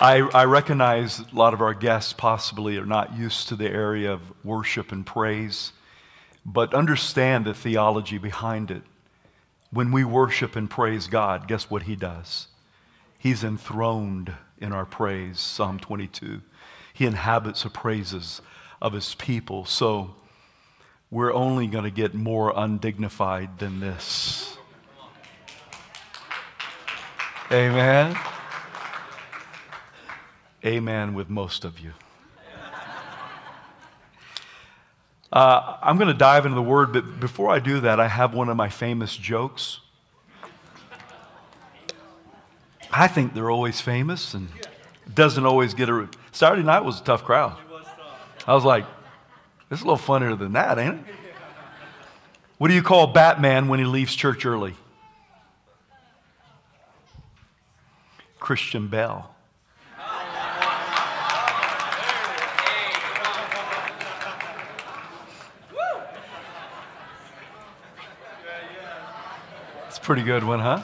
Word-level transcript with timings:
I, 0.00 0.20
I 0.32 0.44
recognize 0.46 1.20
a 1.20 1.26
lot 1.34 1.52
of 1.52 1.60
our 1.60 1.74
guests 1.74 2.14
possibly 2.14 2.78
are 2.78 2.86
not 2.86 3.14
used 3.14 3.48
to 3.48 3.56
the 3.56 3.68
area 3.68 4.10
of 4.10 4.22
worship 4.42 4.92
and 4.92 5.04
praise, 5.04 5.72
but 6.46 6.72
understand 6.72 7.44
the 7.44 7.52
theology 7.52 8.16
behind 8.16 8.70
it. 8.70 8.82
When 9.70 9.92
we 9.92 10.04
worship 10.04 10.56
and 10.56 10.70
praise 10.70 11.06
God, 11.06 11.46
guess 11.46 11.68
what 11.68 11.82
He 11.82 11.96
does? 11.96 12.48
He's 13.18 13.44
enthroned 13.44 14.32
in 14.56 14.72
our 14.72 14.86
praise, 14.86 15.38
Psalm 15.38 15.78
22. 15.78 16.40
He 16.94 17.04
inhabits 17.04 17.64
the 17.64 17.70
praises 17.70 18.40
of 18.80 18.94
His 18.94 19.14
people. 19.16 19.66
So 19.66 20.14
we're 21.10 21.34
only 21.34 21.66
going 21.66 21.84
to 21.84 21.90
get 21.90 22.14
more 22.14 22.54
undignified 22.56 23.58
than 23.58 23.80
this. 23.80 24.56
Amen. 27.52 28.16
Amen 30.64 31.14
with 31.14 31.30
most 31.30 31.64
of 31.64 31.80
you. 31.80 31.92
Uh, 35.32 35.76
I'm 35.80 35.96
going 35.96 36.08
to 36.08 36.14
dive 36.14 36.44
into 36.44 36.56
the 36.56 36.62
word, 36.62 36.92
but 36.92 37.20
before 37.20 37.50
I 37.50 37.60
do 37.60 37.80
that, 37.80 38.00
I 38.00 38.08
have 38.08 38.34
one 38.34 38.48
of 38.48 38.56
my 38.56 38.68
famous 38.68 39.16
jokes. 39.16 39.80
I 42.90 43.06
think 43.06 43.32
they're 43.32 43.50
always 43.50 43.80
famous 43.80 44.34
and 44.34 44.48
doesn't 45.14 45.46
always 45.46 45.72
get 45.72 45.88
a. 45.88 46.08
Saturday 46.32 46.64
night 46.64 46.80
was 46.80 47.00
a 47.00 47.04
tough 47.04 47.24
crowd. 47.24 47.56
I 48.46 48.54
was 48.54 48.64
like, 48.64 48.84
it's 49.70 49.82
a 49.82 49.84
little 49.84 49.96
funnier 49.96 50.34
than 50.34 50.52
that, 50.54 50.78
ain't 50.78 50.96
it? 51.06 51.14
What 52.58 52.68
do 52.68 52.74
you 52.74 52.82
call 52.82 53.06
Batman 53.06 53.68
when 53.68 53.78
he 53.78 53.86
leaves 53.86 54.14
church 54.14 54.44
early? 54.44 54.74
Christian 58.40 58.88
Pretty 70.02 70.22
good 70.22 70.44
one, 70.44 70.60
huh? 70.60 70.82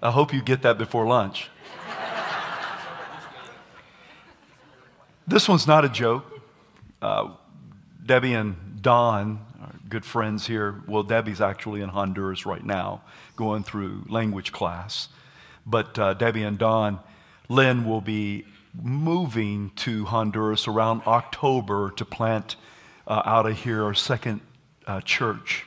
I 0.00 0.10
hope 0.10 0.32
you 0.32 0.40
get 0.40 0.62
that 0.62 0.78
before 0.78 1.04
lunch. 1.06 1.50
this 5.26 5.48
one's 5.48 5.66
not 5.66 5.84
a 5.84 5.88
joke. 5.88 6.24
Uh, 7.00 7.32
Debbie 8.06 8.34
and 8.34 8.80
Don 8.80 9.44
are 9.60 9.74
good 9.88 10.04
friends 10.04 10.46
here. 10.46 10.82
Well, 10.86 11.02
Debbie's 11.02 11.40
actually 11.40 11.82
in 11.82 11.88
Honduras 11.88 12.46
right 12.46 12.64
now, 12.64 13.02
going 13.34 13.64
through 13.64 14.04
language 14.08 14.52
class. 14.52 15.08
But 15.66 15.98
uh, 15.98 16.14
Debbie 16.14 16.44
and 16.44 16.58
Don, 16.58 17.00
Lynn 17.48 17.84
will 17.84 18.00
be 18.00 18.46
moving 18.80 19.70
to 19.76 20.04
Honduras 20.04 20.68
around 20.68 21.02
October 21.06 21.90
to 21.96 22.04
plant 22.04 22.54
uh, 23.06 23.22
out 23.24 23.46
of 23.46 23.58
here 23.58 23.82
our 23.82 23.94
second 23.94 24.40
uh, 24.86 25.00
church. 25.00 25.66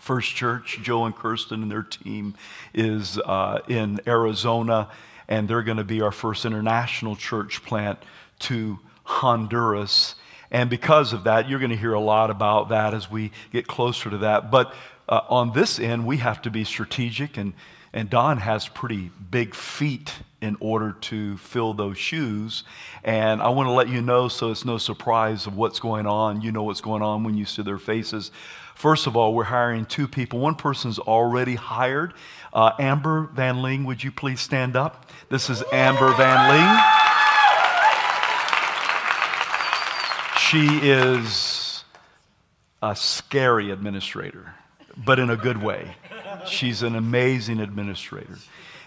First 0.00 0.34
Church, 0.34 0.78
Joe 0.82 1.04
and 1.04 1.14
Kirsten 1.14 1.62
and 1.62 1.70
their 1.70 1.82
team 1.82 2.34
is 2.74 3.18
uh, 3.18 3.60
in 3.68 4.00
Arizona, 4.06 4.88
and 5.28 5.48
they're 5.48 5.62
going 5.62 5.78
to 5.78 5.84
be 5.84 6.00
our 6.00 6.12
first 6.12 6.44
international 6.44 7.16
church 7.16 7.62
plant 7.64 7.98
to 8.40 8.78
Honduras. 9.04 10.14
And 10.50 10.70
because 10.70 11.12
of 11.12 11.24
that, 11.24 11.48
you're 11.48 11.58
going 11.58 11.70
to 11.70 11.76
hear 11.76 11.92
a 11.92 12.00
lot 12.00 12.30
about 12.30 12.70
that 12.70 12.94
as 12.94 13.10
we 13.10 13.32
get 13.52 13.66
closer 13.66 14.08
to 14.10 14.18
that. 14.18 14.50
But 14.50 14.72
uh, 15.08 15.20
on 15.28 15.52
this 15.52 15.78
end, 15.78 16.06
we 16.06 16.18
have 16.18 16.42
to 16.42 16.50
be 16.50 16.64
strategic, 16.64 17.36
and, 17.36 17.52
and 17.92 18.08
Don 18.08 18.38
has 18.38 18.68
pretty 18.68 19.10
big 19.30 19.54
feet 19.54 20.12
in 20.40 20.56
order 20.60 20.92
to 20.92 21.36
fill 21.38 21.74
those 21.74 21.98
shoes. 21.98 22.64
And 23.02 23.42
I 23.42 23.48
want 23.48 23.66
to 23.66 23.72
let 23.72 23.88
you 23.88 24.00
know 24.00 24.28
so 24.28 24.50
it's 24.50 24.64
no 24.64 24.78
surprise 24.78 25.46
of 25.46 25.56
what's 25.56 25.80
going 25.80 26.06
on. 26.06 26.42
You 26.42 26.52
know 26.52 26.62
what's 26.62 26.80
going 26.80 27.02
on 27.02 27.24
when 27.24 27.36
you 27.36 27.44
see 27.44 27.62
their 27.62 27.78
faces. 27.78 28.30
First 28.78 29.08
of 29.08 29.16
all, 29.16 29.34
we're 29.34 29.42
hiring 29.42 29.86
two 29.86 30.06
people. 30.06 30.38
One 30.38 30.54
person's 30.54 31.00
already 31.00 31.56
hired. 31.56 32.14
Uh, 32.52 32.70
Amber 32.78 33.28
Van 33.34 33.60
Ling, 33.60 33.84
would 33.86 34.04
you 34.04 34.12
please 34.12 34.40
stand 34.40 34.76
up? 34.76 35.10
This 35.28 35.50
is 35.50 35.64
Amber 35.72 36.12
Van 36.12 36.48
Ling. 36.48 36.78
She 40.38 40.88
is 40.88 41.82
a 42.80 42.94
scary 42.94 43.72
administrator, 43.72 44.54
but 44.96 45.18
in 45.18 45.30
a 45.30 45.36
good 45.36 45.60
way. 45.60 45.96
She's 46.46 46.84
an 46.84 46.94
amazing 46.94 47.58
administrator. 47.58 48.38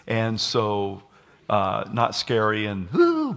And 0.08 0.40
so, 0.40 1.04
uh, 1.50 1.84
not 1.92 2.16
scary 2.16 2.66
and, 2.66 2.88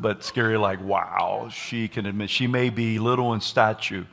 but 0.01 0.23
scary 0.23 0.57
like, 0.57 0.81
wow, 0.81 1.49
she 1.53 1.89
can 1.89 2.07
admit, 2.07 2.31
she 2.31 2.47
may 2.47 2.71
be 2.71 3.01
little 3.01 3.35
in 3.35 3.41
stature, 3.41 4.07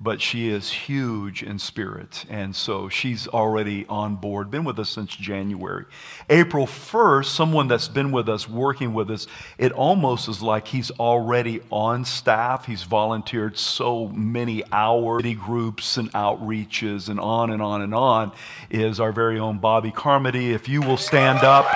but 0.00 0.20
she 0.20 0.48
is 0.48 0.70
huge 0.70 1.42
in 1.42 1.58
spirit. 1.58 2.26
And 2.28 2.54
so 2.54 2.88
she's 2.88 3.26
already 3.26 3.86
on 3.88 4.16
board, 4.16 4.50
been 4.50 4.64
with 4.64 4.78
us 4.78 4.90
since 4.90 5.16
January. 5.16 5.86
April 6.28 6.66
1st, 6.66 7.26
someone 7.26 7.68
that's 7.68 7.88
been 7.88 8.12
with 8.12 8.28
us, 8.28 8.48
working 8.48 8.92
with 8.92 9.10
us, 9.10 9.26
it 9.56 9.72
almost 9.72 10.28
is 10.28 10.42
like 10.42 10.68
he's 10.68 10.90
already 10.92 11.60
on 11.70 12.04
staff. 12.04 12.66
He's 12.66 12.82
volunteered 12.82 13.56
so 13.56 14.08
many 14.08 14.62
hours, 14.70 15.22
groups 15.34 15.96
and 15.96 16.12
outreaches, 16.12 17.08
and 17.08 17.18
on 17.18 17.50
and 17.50 17.62
on 17.62 17.80
and 17.80 17.94
on, 17.94 18.32
is 18.70 19.00
our 19.00 19.12
very 19.12 19.38
own 19.38 19.58
Bobby 19.58 19.90
Carmody. 19.90 20.52
If 20.52 20.68
you 20.68 20.82
will 20.82 20.96
stand 20.96 21.38
up, 21.38 21.66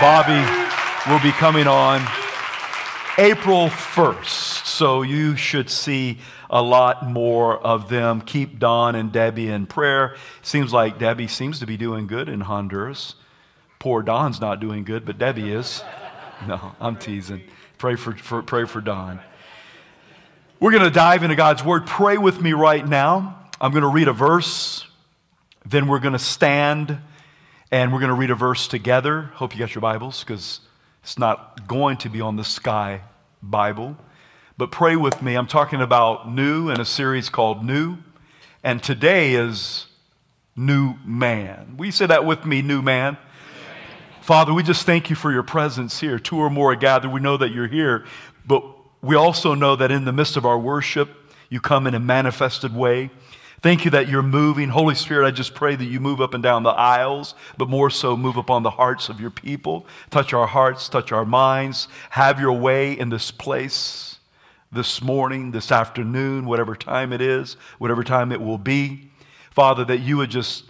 Bobby 0.00 0.40
will 1.10 1.20
be 1.20 1.32
coming 1.32 1.66
on 1.66 2.00
April 3.18 3.68
1st. 3.68 4.64
So 4.66 5.02
you 5.02 5.34
should 5.34 5.68
see 5.68 6.18
a 6.50 6.62
lot 6.62 7.06
more 7.06 7.58
of 7.58 7.88
them. 7.88 8.20
Keep 8.20 8.58
Don 8.58 8.94
and 8.94 9.12
Debbie 9.12 9.48
in 9.48 9.66
prayer. 9.66 10.16
Seems 10.42 10.72
like 10.72 10.98
Debbie 10.98 11.28
seems 11.28 11.60
to 11.60 11.66
be 11.66 11.76
doing 11.76 12.06
good 12.06 12.28
in 12.28 12.40
Honduras. 12.40 13.14
Poor 13.78 14.02
Don's 14.02 14.40
not 14.40 14.60
doing 14.60 14.84
good, 14.84 15.04
but 15.04 15.18
Debbie 15.18 15.52
is. 15.52 15.82
No, 16.46 16.74
I'm 16.80 16.96
teasing. 16.96 17.42
Pray 17.78 17.96
for, 17.96 18.16
for 18.16 18.42
pray 18.42 18.64
for 18.64 18.80
Don. 18.80 19.20
We're 20.60 20.72
going 20.72 20.84
to 20.84 20.90
dive 20.90 21.22
into 21.22 21.36
God's 21.36 21.64
Word. 21.64 21.86
Pray 21.86 22.18
with 22.18 22.40
me 22.40 22.52
right 22.52 22.86
now. 22.86 23.38
I'm 23.60 23.72
going 23.72 23.82
to 23.82 23.88
read 23.88 24.08
a 24.08 24.12
verse, 24.12 24.86
then 25.66 25.88
we're 25.88 25.98
going 25.98 26.12
to 26.12 26.18
stand 26.18 26.98
and 27.70 27.92
we're 27.92 27.98
going 27.98 28.10
to 28.10 28.16
read 28.16 28.30
a 28.30 28.36
verse 28.36 28.68
together. 28.68 29.22
Hope 29.34 29.52
you 29.52 29.58
got 29.58 29.74
your 29.74 29.82
Bibles 29.82 30.22
because 30.22 30.60
it's 31.02 31.18
not 31.18 31.66
going 31.66 31.96
to 31.98 32.08
be 32.08 32.20
on 32.20 32.36
the 32.36 32.44
sky 32.44 33.02
Bible. 33.42 33.96
But 34.58 34.72
pray 34.72 34.96
with 34.96 35.22
me. 35.22 35.36
I'm 35.36 35.46
talking 35.46 35.80
about 35.80 36.28
new 36.28 36.68
in 36.68 36.80
a 36.80 36.84
series 36.84 37.28
called 37.28 37.64
New. 37.64 37.98
And 38.64 38.82
today 38.82 39.34
is 39.34 39.86
New 40.56 40.96
Man. 41.04 41.76
Will 41.76 41.86
you 41.86 41.92
say 41.92 42.06
that 42.06 42.24
with 42.24 42.44
me, 42.44 42.60
New 42.60 42.82
Man? 42.82 43.16
Father, 44.20 44.52
we 44.52 44.64
just 44.64 44.84
thank 44.84 45.10
you 45.10 45.16
for 45.16 45.30
your 45.30 45.44
presence 45.44 46.00
here. 46.00 46.18
Two 46.18 46.38
or 46.38 46.50
more 46.50 46.72
are 46.72 46.76
gathered. 46.76 47.12
We 47.12 47.20
know 47.20 47.36
that 47.36 47.52
you're 47.52 47.68
here, 47.68 48.04
but 48.44 48.64
we 49.00 49.14
also 49.14 49.54
know 49.54 49.76
that 49.76 49.92
in 49.92 50.04
the 50.04 50.12
midst 50.12 50.36
of 50.36 50.44
our 50.44 50.58
worship, 50.58 51.08
you 51.48 51.60
come 51.60 51.86
in 51.86 51.94
a 51.94 52.00
manifested 52.00 52.74
way. 52.74 53.10
Thank 53.62 53.84
you 53.84 53.92
that 53.92 54.08
you're 54.08 54.22
moving. 54.22 54.70
Holy 54.70 54.96
Spirit, 54.96 55.24
I 55.24 55.30
just 55.30 55.54
pray 55.54 55.76
that 55.76 55.84
you 55.84 56.00
move 56.00 56.20
up 56.20 56.34
and 56.34 56.42
down 56.42 56.64
the 56.64 56.70
aisles, 56.70 57.36
but 57.58 57.68
more 57.68 57.90
so 57.90 58.16
move 58.16 58.36
upon 58.36 58.64
the 58.64 58.70
hearts 58.70 59.08
of 59.08 59.20
your 59.20 59.30
people. 59.30 59.86
Touch 60.10 60.32
our 60.32 60.48
hearts, 60.48 60.88
touch 60.88 61.12
our 61.12 61.24
minds. 61.24 61.86
Have 62.10 62.40
your 62.40 62.54
way 62.54 62.98
in 62.98 63.08
this 63.10 63.30
place 63.30 64.07
this 64.70 65.00
morning, 65.00 65.50
this 65.50 65.72
afternoon, 65.72 66.44
whatever 66.44 66.74
time 66.74 67.12
it 67.12 67.20
is, 67.20 67.54
whatever 67.78 68.04
time 68.04 68.32
it 68.32 68.40
will 68.40 68.58
be. 68.58 69.10
Father, 69.50 69.84
that 69.84 69.98
you 69.98 70.16
would 70.18 70.30
just, 70.30 70.64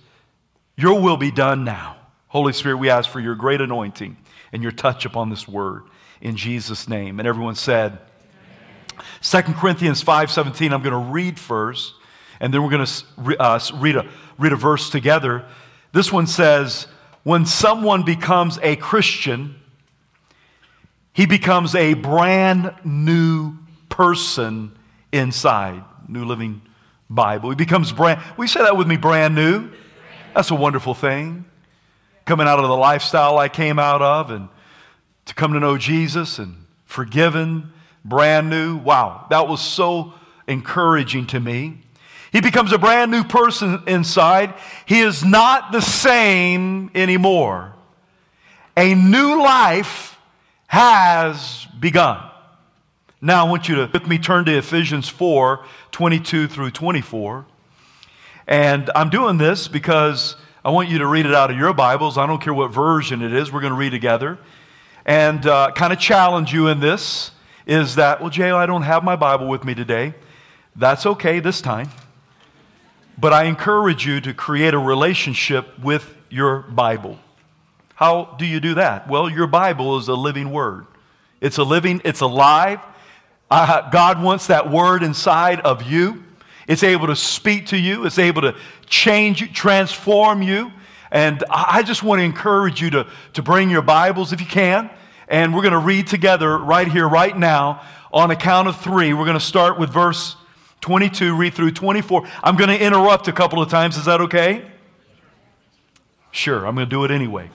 your 0.77 1.01
will 1.01 1.17
be 1.17 1.31
done 1.31 1.65
now. 1.65 1.97
Holy 2.29 2.53
Spirit, 2.53 2.77
we 2.77 2.91
ask 2.91 3.11
for 3.11 3.21
your 3.21 3.35
great 3.35 3.61
anointing 3.61 4.17
and 4.53 4.63
your 4.63 4.73
touch 4.73 5.05
upon 5.05 5.31
this 5.31 5.49
word 5.49 5.83
in 6.21 6.37
Jesus' 6.37 6.89
name. 6.89 7.19
And 7.19 7.27
everyone 7.27 7.55
said, 7.55 7.99
2 9.23 9.43
Corinthians 9.55 10.03
5:17, 10.03 10.73
I'm 10.73 10.83
going 10.83 10.93
to 10.93 11.12
read 11.12 11.39
first, 11.39 11.94
and 12.41 12.53
then 12.53 12.62
we're 12.62 12.71
going 12.71 12.87
to 12.87 13.43
uh, 13.43 13.61
read, 13.75 13.97
a, 13.97 14.09
read 14.39 14.53
a 14.53 14.56
verse 14.56 14.91
together. 14.91 15.44
This 15.93 16.12
one 16.12 16.27
says, 16.27 16.87
When 17.23 17.47
someone 17.47 18.05
becomes 18.05 18.59
a 18.62 18.77
Christian, 18.77 19.56
he 21.12 21.27
becomes 21.27 21.75
a 21.75 21.94
brand 21.94 22.75
new 22.85 23.59
person 23.99 24.71
inside. 25.11 25.83
New 26.06 26.25
Living 26.25 26.62
Bible. 27.11 27.50
He 27.50 27.56
becomes 27.56 27.91
brand, 27.91 28.23
we 28.37 28.47
say 28.47 28.61
that 28.61 28.77
with 28.77 28.87
me, 28.87 28.97
brand 28.97 29.35
new. 29.35 29.71
That's 30.37 30.53
a 30.53 30.55
wonderful 30.55 30.95
thing. 30.95 31.45
Coming 32.25 32.47
out 32.47 32.61
of 32.61 32.69
the 32.69 32.77
lifestyle 32.77 33.39
I 33.39 33.49
came 33.49 33.77
out 33.81 34.00
of 34.00 34.31
and 34.31 34.49
to 35.25 35.35
come 35.35 35.53
to 35.55 35.59
know 35.59 35.77
Jesus 35.77 36.39
and 36.39 36.65
forgiven, 36.85 37.73
brand 38.05 38.49
new. 38.49 38.77
Wow, 38.77 39.27
that 39.31 39.49
was 39.49 39.61
so 39.61 40.15
encouraging 40.47 41.27
to 41.29 41.41
me. 41.41 41.79
He 42.31 42.41
becomes 42.41 42.71
a 42.71 42.79
brand 42.79 43.11
new 43.11 43.25
person 43.25 43.83
inside. 43.89 44.55
He 44.87 45.01
is 45.01 45.25
not 45.25 45.73
the 45.73 45.81
same 45.81 46.93
anymore. 46.94 47.75
A 48.77 48.94
new 48.94 49.43
life 49.43 50.17
has 50.69 51.67
begun. 51.81 52.28
Now, 53.20 53.44
I 53.44 53.50
want 53.50 53.69
you 53.69 53.75
to, 53.75 53.91
with 53.93 54.06
me, 54.06 54.17
turn 54.19 54.44
to 54.44 54.56
Ephesians 54.56 55.09
4 55.09 55.65
22 55.91 56.47
through 56.47 56.70
24. 56.70 57.47
And 58.47 58.91
I'm 58.94 59.11
doing 59.11 59.38
this 59.38 59.67
because 59.67 60.37
I 60.65 60.70
want 60.70 60.88
you 60.88 60.99
to 60.99 61.06
read 61.06 61.26
it 61.26 61.35
out 61.35 61.50
of 61.50 61.56
your 61.56 61.73
Bibles. 61.73 62.17
I 62.17 62.29
don't 62.29 62.41
care 62.41 62.55
what 62.55 62.70
version 62.70 63.23
it 63.23 63.32
is, 63.32 63.50
we're 63.50 63.61
going 63.61 63.73
to 63.73 63.79
read 63.79 63.91
together. 63.91 64.38
And 65.05 65.44
uh, 65.47 65.73
kind 65.75 65.93
of 65.93 65.99
challenge 65.99 66.53
you 66.53 66.69
in 66.69 66.79
this 66.79 67.32
is 67.67 67.97
that, 67.97 68.20
well, 68.20 68.31
Jay, 68.31 68.53
I 68.53 68.67
don't 68.67 68.82
have 68.82 69.03
my 69.03 69.17
Bible 69.17 69.49
with 69.49 69.65
me 69.65 69.75
today. 69.75 70.15
That's 70.76 71.05
okay 71.05 71.41
this 71.41 71.61
time. 71.61 71.91
But 73.19 73.32
I 73.32 73.44
encourage 73.44 74.06
you 74.06 74.20
to 74.20 74.32
create 74.32 74.75
a 74.75 74.79
relationship 74.79 75.76
with 75.81 76.15
your 76.31 76.61
Bible. 76.61 77.19
How 77.97 78.37
do 78.38 78.47
you 78.47 78.61
do 78.61 78.75
that? 78.75 79.09
Well, 79.09 79.29
your 79.29 79.49
Bible 79.49 79.99
is 79.99 80.06
a 80.06 80.15
living 80.15 80.53
word. 80.53 80.87
It's 81.41 81.59
a 81.59 81.65
living, 81.65 82.00
it's 82.05 82.20
alive. 82.20 82.79
Uh, 83.50 83.89
God 83.91 84.23
wants 84.23 84.49
that 84.49 84.71
word 84.71 85.03
inside 85.03 85.61
of 85.61 85.83
you. 85.83 86.25
It's 86.67 86.83
able 86.83 87.06
to 87.06 87.17
speak 87.17 87.67
to 87.69 87.79
you. 87.79 88.05
It's 88.05 88.19
able 88.19 88.43
to 88.43 88.55
change 88.87 89.41
you, 89.41 89.49
transform 89.49 90.43
you. 90.43 90.71
And 91.11 91.43
I 91.50 91.83
just 91.83 92.03
want 92.03 92.21
to 92.21 92.25
encourage 92.25 92.83
you 92.83 92.91
to, 92.91 93.06
to 93.33 93.43
bring 93.43 93.71
your 93.71 93.81
Bibles 93.81 94.35
if 94.35 94.41
you 94.41 94.47
can. 94.47 94.91
And 95.29 95.55
we're 95.55 95.62
going 95.62 95.73
to 95.73 95.79
read 95.79 96.06
together 96.06 96.59
right 96.59 96.87
here, 96.87 97.09
right 97.09 97.37
now, 97.37 97.83
on 98.12 98.31
a 98.31 98.37
count 98.37 98.69
of 98.69 98.79
three. 98.79 99.15
We're 99.15 99.25
going 99.25 99.39
to 99.39 99.45
start 99.45 99.79
with 99.79 99.91
verse 99.91 100.37
22, 100.83 101.35
read 101.35 101.55
through 101.55 101.71
24. 101.71 102.29
I'm 102.43 102.56
going 102.56 102.71
to 102.71 102.79
interrupt 102.79 103.29
a 103.29 103.33
couple 103.33 103.62
of 103.62 103.71
times. 103.71 103.97
Is 103.97 104.05
that 104.05 104.21
okay? 104.23 104.71
Sure, 106.31 106.67
I'm 106.67 106.75
going 106.75 106.87
to 106.87 106.91
do 106.91 107.05
it 107.05 107.11
anyway. 107.11 107.51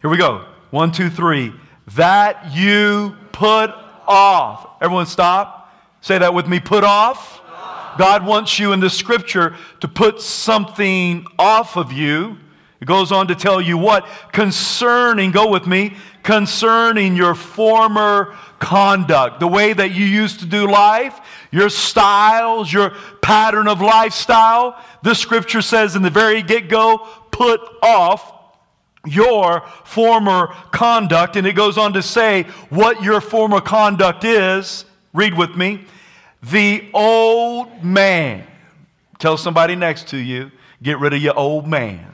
Here 0.00 0.10
we 0.10 0.16
go. 0.16 0.46
One, 0.70 0.92
two, 0.92 1.10
three. 1.10 1.52
That 1.96 2.54
you 2.54 3.16
put 3.32 3.74
off. 4.12 4.68
Everyone 4.80 5.06
stop. 5.06 5.74
Say 6.00 6.18
that 6.18 6.34
with 6.34 6.46
me. 6.46 6.60
Put 6.60 6.84
off. 6.84 7.40
God 7.98 8.24
wants 8.24 8.58
you 8.58 8.72
in 8.72 8.80
the 8.80 8.90
scripture 8.90 9.56
to 9.80 9.88
put 9.88 10.20
something 10.20 11.26
off 11.38 11.76
of 11.76 11.92
you. 11.92 12.38
It 12.80 12.86
goes 12.86 13.12
on 13.12 13.28
to 13.28 13.34
tell 13.34 13.60
you 13.60 13.78
what? 13.78 14.06
Concerning, 14.32 15.30
go 15.30 15.48
with 15.50 15.66
me, 15.66 15.96
concerning 16.22 17.14
your 17.14 17.34
former 17.34 18.34
conduct, 18.58 19.40
the 19.40 19.46
way 19.46 19.72
that 19.72 19.92
you 19.92 20.04
used 20.04 20.40
to 20.40 20.46
do 20.46 20.66
life, 20.68 21.20
your 21.50 21.68
styles, 21.68 22.72
your 22.72 22.90
pattern 23.20 23.68
of 23.68 23.80
lifestyle. 23.80 24.82
The 25.02 25.14
scripture 25.14 25.62
says 25.62 25.94
in 25.94 26.02
the 26.02 26.10
very 26.10 26.42
get 26.42 26.68
go, 26.68 27.06
put 27.30 27.60
off 27.82 28.31
your 29.06 29.62
former 29.84 30.48
conduct. 30.70 31.36
And 31.36 31.46
it 31.46 31.54
goes 31.54 31.78
on 31.78 31.92
to 31.94 32.02
say 32.02 32.44
what 32.70 33.02
your 33.02 33.20
former 33.20 33.60
conduct 33.60 34.24
is. 34.24 34.84
Read 35.12 35.34
with 35.34 35.56
me. 35.56 35.84
The 36.42 36.88
old 36.92 37.84
man. 37.84 38.46
Tell 39.18 39.36
somebody 39.36 39.76
next 39.76 40.08
to 40.08 40.16
you, 40.16 40.50
get 40.82 40.98
rid 40.98 41.12
of 41.12 41.22
your 41.22 41.38
old 41.38 41.66
man. 41.66 42.12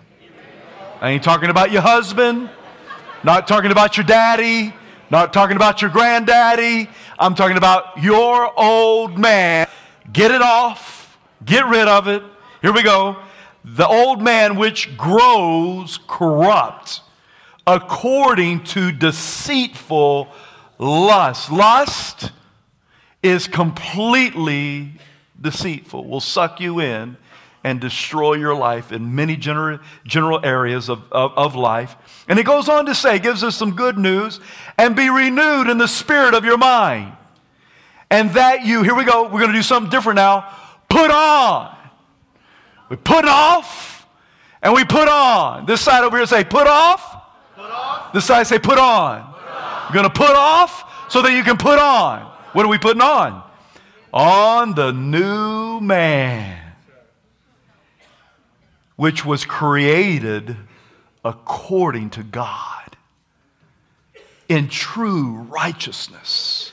I 1.01 1.11
ain't 1.11 1.23
talking 1.23 1.49
about 1.49 1.71
your 1.71 1.81
husband, 1.81 2.51
not 3.23 3.49
talking 3.49 3.71
about 3.71 3.97
your 3.97 4.05
daddy, 4.05 4.75
not 5.11 5.33
talking 5.33 5.57
about 5.57 5.81
your 5.81 5.91
granddaddy. 5.91 6.91
I'm 7.19 7.35
talking 7.35 7.57
about 7.57 8.03
your 8.03 8.53
old 8.61 9.17
man. 9.17 9.69
Get 10.13 10.31
it 10.31 10.43
off, 10.43 11.17
get 11.45 11.67
rid 11.67 11.89
of 11.89 12.09
it. 12.09 12.23
Here 12.61 12.73
we 12.73 12.83
go. 12.83 13.17
The 13.75 13.87
old 13.87 14.23
man 14.23 14.57
which 14.57 14.97
grows 14.97 15.99
corrupt 16.07 17.03
according 17.67 18.65
to 18.65 18.91
deceitful 18.91 20.29
lust. 20.79 21.51
Lust 21.53 22.33
is 23.23 23.47
completely 23.47 24.93
deceitful, 25.39 26.09
will 26.09 26.21
suck 26.21 26.61
you 26.61 26.81
in 26.81 27.19
and 27.63 27.79
destroy 27.79 28.35
your 28.35 28.55
life 28.55 28.91
in 28.91 29.15
many 29.15 29.37
general, 29.37 29.81
general 30.07 30.41
areas 30.43 30.89
of, 30.89 31.03
of, 31.13 31.33
of 31.37 31.55
life. 31.55 31.97
And 32.27 32.39
he 32.39 32.45
goes 32.45 32.71
on 32.71 32.87
to 32.87 32.95
say, 32.95 33.19
gives 33.19 33.45
us 33.45 33.57
some 33.57 33.77
good 33.77 33.99
news, 33.99 34.41
and 34.79 34.97
be 34.97 35.11
renewed 35.11 35.69
in 35.69 35.77
the 35.77 35.89
spirit 35.89 36.33
of 36.33 36.45
your 36.45 36.57
mind. 36.57 37.13
And 38.11 38.31
that 38.31 38.65
you, 38.65 38.83
here 38.83 38.95
we 38.95 39.05
go, 39.05 39.25
we're 39.25 39.41
going 39.41 39.53
to 39.53 39.59
do 39.59 39.63
something 39.63 39.91
different 39.91 40.17
now. 40.17 40.57
Put 40.89 41.11
on. 41.11 41.77
We 42.89 42.97
put 42.97 43.25
off 43.25 44.07
and 44.63 44.73
we 44.73 44.85
put 44.85 45.09
on. 45.09 45.67
This 45.67 45.81
side 45.81 46.05
over 46.05 46.17
here 46.17 46.27
say, 46.27 46.45
put 46.45 46.67
off. 46.67 47.25
Put 47.55 47.71
off. 47.71 48.13
This 48.13 48.25
side 48.25 48.47
say, 48.47 48.59
put 48.59 48.79
on. 48.79 49.23
Put 49.33 49.43
on. 49.43 49.83
You're 49.87 50.03
going 50.03 50.13
to 50.13 50.19
put 50.19 50.35
off 50.35 51.11
so 51.11 51.23
that 51.23 51.33
you 51.33 51.43
can 51.43 51.57
put 51.57 51.79
on. 51.79 52.21
What 52.53 52.65
are 52.65 52.69
we 52.69 52.79
putting 52.79 53.03
on? 53.03 53.43
On 54.13 54.75
the 54.75 54.93
new 54.93 55.81
man 55.81 56.59
which 58.97 59.25
was 59.25 59.45
created 59.45 60.57
according 61.25 62.11
to 62.11 62.23
God 62.23 62.97
in 64.49 64.69
true 64.69 65.47
righteousness 65.51 66.73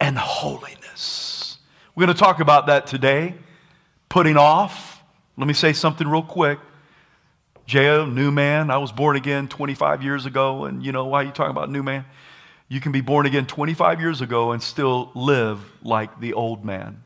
and 0.00 0.16
holiness. 0.16 1.58
We're 1.94 2.06
going 2.06 2.16
to 2.16 2.20
talk 2.20 2.40
about 2.40 2.66
that 2.68 2.86
today. 2.86 3.34
Putting 4.08 4.36
off. 4.36 4.91
Let 5.36 5.46
me 5.46 5.54
say 5.54 5.72
something 5.72 6.06
real 6.06 6.22
quick. 6.22 6.58
J.O., 7.66 8.06
new 8.06 8.30
man. 8.30 8.70
I 8.70 8.76
was 8.78 8.92
born 8.92 9.16
again 9.16 9.48
25 9.48 10.02
years 10.02 10.26
ago, 10.26 10.64
and 10.64 10.84
you 10.84 10.92
know 10.92 11.06
why 11.06 11.22
you 11.22 11.30
talking 11.30 11.50
about 11.50 11.70
new 11.70 11.82
man? 11.82 12.04
You 12.68 12.80
can 12.80 12.92
be 12.92 13.00
born 13.00 13.26
again 13.26 13.46
25 13.46 14.00
years 14.00 14.20
ago 14.20 14.52
and 14.52 14.62
still 14.62 15.10
live 15.14 15.60
like 15.82 16.20
the 16.20 16.32
old 16.34 16.64
man. 16.64 17.02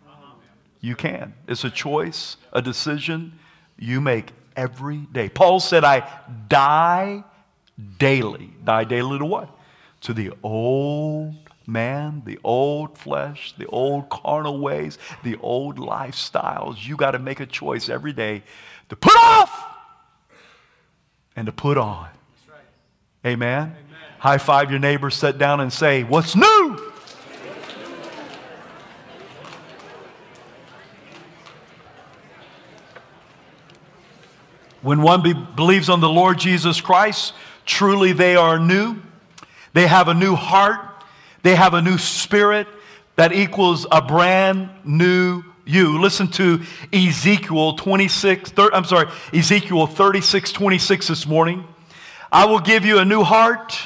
You 0.81 0.95
can. 0.95 1.35
It's 1.49 1.65
a 1.65 1.71
choice, 1.71 2.37
a 2.53 2.63
decision 2.63 3.39
you 3.79 4.01
make 4.01 4.33
every 4.57 4.99
day. 4.99 5.29
Paul 5.29 5.61
said, 5.61 5.85
I 5.85 6.09
die 6.49 7.25
daily. 7.99 8.51
Die 8.65 8.85
daily 8.85 9.19
to 9.19 9.25
what? 9.25 9.51
To 10.03 10.13
the 10.13 10.33
old 10.43 11.35
man, 11.67 12.23
the 12.25 12.39
old 12.45 12.97
flesh, 12.99 13.55
the 13.59 13.67
old 13.67 14.09
carnal 14.09 14.59
ways, 14.59 14.99
the 15.23 15.37
old 15.37 15.79
lifestyles. 15.79 16.87
You 16.87 16.97
got 16.97 17.13
to 17.13 17.19
make 17.19 17.41
a 17.41 17.47
choice 17.47 17.89
every 17.89 18.13
day 18.13 18.43
to 18.89 18.97
put 18.97 19.17
off 19.17 19.65
and 21.35 21.47
to 21.47 21.53
put 21.53 21.77
on. 21.77 22.09
Right. 22.49 23.33
Amen? 23.33 23.63
Amen? 23.63 23.77
High 24.19 24.39
five 24.39 24.71
your 24.71 24.81
neighbor, 24.81 25.11
sit 25.11 25.39
down 25.39 25.61
and 25.61 25.73
say, 25.73 26.03
What's 26.03 26.35
new? 26.37 26.93
When 34.83 35.03
one 35.03 35.21
be- 35.21 35.33
believes 35.33 35.89
on 35.89 35.99
the 35.99 36.09
Lord 36.09 36.39
Jesus 36.39 36.81
Christ, 36.81 37.35
truly 37.65 38.13
they 38.13 38.37
are 38.37 38.57
new. 38.57 39.03
They 39.73 39.89
have 39.89 40.07
a 40.07 40.15
new 40.15 40.37
heart. 40.37 40.96
They 41.47 41.55
have 41.55 41.75
a 41.75 41.81
new 41.81 41.97
spirit 41.97 42.67
that 43.15 43.33
equals 43.33 43.87
a 43.93 44.03
brand 44.03 44.69
new 44.85 45.45
you. 45.65 46.01
Listen 46.01 46.27
to 46.33 46.61
Ezekiel 46.93 47.75
26, 47.75 48.51
thir- 48.51 48.71
I'm 48.73 48.83
sorry, 48.83 49.07
Ezekiel 49.33 49.87
36, 49.87 50.51
26 50.51 51.07
this 51.07 51.25
morning. 51.25 51.65
I 52.33 52.47
will 52.47 52.59
give 52.59 52.85
you 52.85 52.99
a 52.99 53.05
new 53.05 53.23
heart 53.23 53.79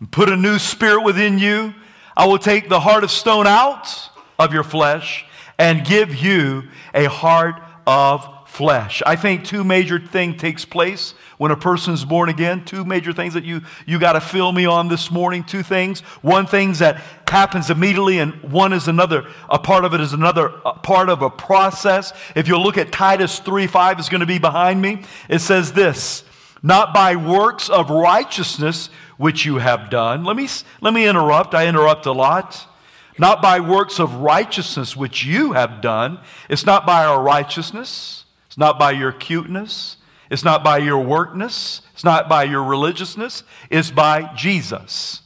and 0.00 0.10
put 0.10 0.28
a 0.28 0.36
new 0.36 0.58
spirit 0.58 1.04
within 1.04 1.38
you. 1.38 1.72
I 2.16 2.26
will 2.26 2.40
take 2.40 2.68
the 2.68 2.80
heart 2.80 3.04
of 3.04 3.12
stone 3.12 3.46
out 3.46 4.10
of 4.36 4.52
your 4.52 4.64
flesh 4.64 5.24
and 5.56 5.86
give 5.86 6.16
you 6.16 6.64
a 6.94 7.08
heart 7.08 7.62
of 7.86 8.28
flesh. 8.54 9.02
I 9.04 9.16
think 9.16 9.44
two 9.44 9.64
major 9.64 9.98
things 9.98 10.40
takes 10.40 10.64
place 10.64 11.14
when 11.38 11.50
a 11.50 11.56
person's 11.56 12.04
born 12.04 12.28
again. 12.28 12.64
Two 12.64 12.84
major 12.84 13.12
things 13.12 13.34
that 13.34 13.42
you, 13.42 13.62
you 13.84 13.98
got 13.98 14.12
to 14.12 14.20
fill 14.20 14.52
me 14.52 14.64
on 14.64 14.86
this 14.86 15.10
morning. 15.10 15.42
Two 15.42 15.64
things. 15.64 16.00
One 16.22 16.46
things 16.46 16.78
that 16.78 17.02
happens 17.26 17.68
immediately 17.68 18.20
and 18.20 18.32
one 18.44 18.72
is 18.72 18.86
another. 18.86 19.26
A 19.50 19.58
part 19.58 19.84
of 19.84 19.92
it 19.92 20.00
is 20.00 20.12
another 20.12 20.50
part 20.84 21.08
of 21.08 21.20
a 21.20 21.30
process. 21.30 22.12
If 22.36 22.46
you 22.46 22.56
look 22.56 22.78
at 22.78 22.92
Titus 22.92 23.40
3, 23.40 23.66
5 23.66 23.98
is 23.98 24.08
going 24.08 24.20
to 24.20 24.26
be 24.26 24.38
behind 24.38 24.80
me. 24.80 25.02
It 25.28 25.40
says 25.40 25.72
this, 25.72 26.22
not 26.62 26.94
by 26.94 27.16
works 27.16 27.68
of 27.68 27.90
righteousness 27.90 28.88
which 29.16 29.44
you 29.44 29.56
have 29.56 29.90
done. 29.90 30.22
Let 30.22 30.36
me, 30.36 30.48
let 30.80 30.94
me 30.94 31.08
interrupt. 31.08 31.54
I 31.54 31.66
interrupt 31.66 32.06
a 32.06 32.12
lot 32.12 32.68
not 33.16 33.40
by 33.40 33.60
works 33.60 34.00
of 34.00 34.12
righteousness 34.16 34.96
which 34.96 35.24
you 35.24 35.52
have 35.52 35.80
done. 35.80 36.18
It's 36.48 36.66
not 36.66 36.84
by 36.84 37.04
our 37.04 37.22
righteousness. 37.22 38.23
It's 38.54 38.58
not 38.60 38.78
by 38.78 38.92
your 38.92 39.10
cuteness. 39.10 39.96
It's 40.30 40.44
not 40.44 40.62
by 40.62 40.78
your 40.78 41.00
workness. 41.00 41.80
It's 41.92 42.04
not 42.04 42.28
by 42.28 42.44
your 42.44 42.62
religiousness. 42.62 43.42
It's 43.68 43.90
by 43.90 44.32
Jesus. 44.36 45.22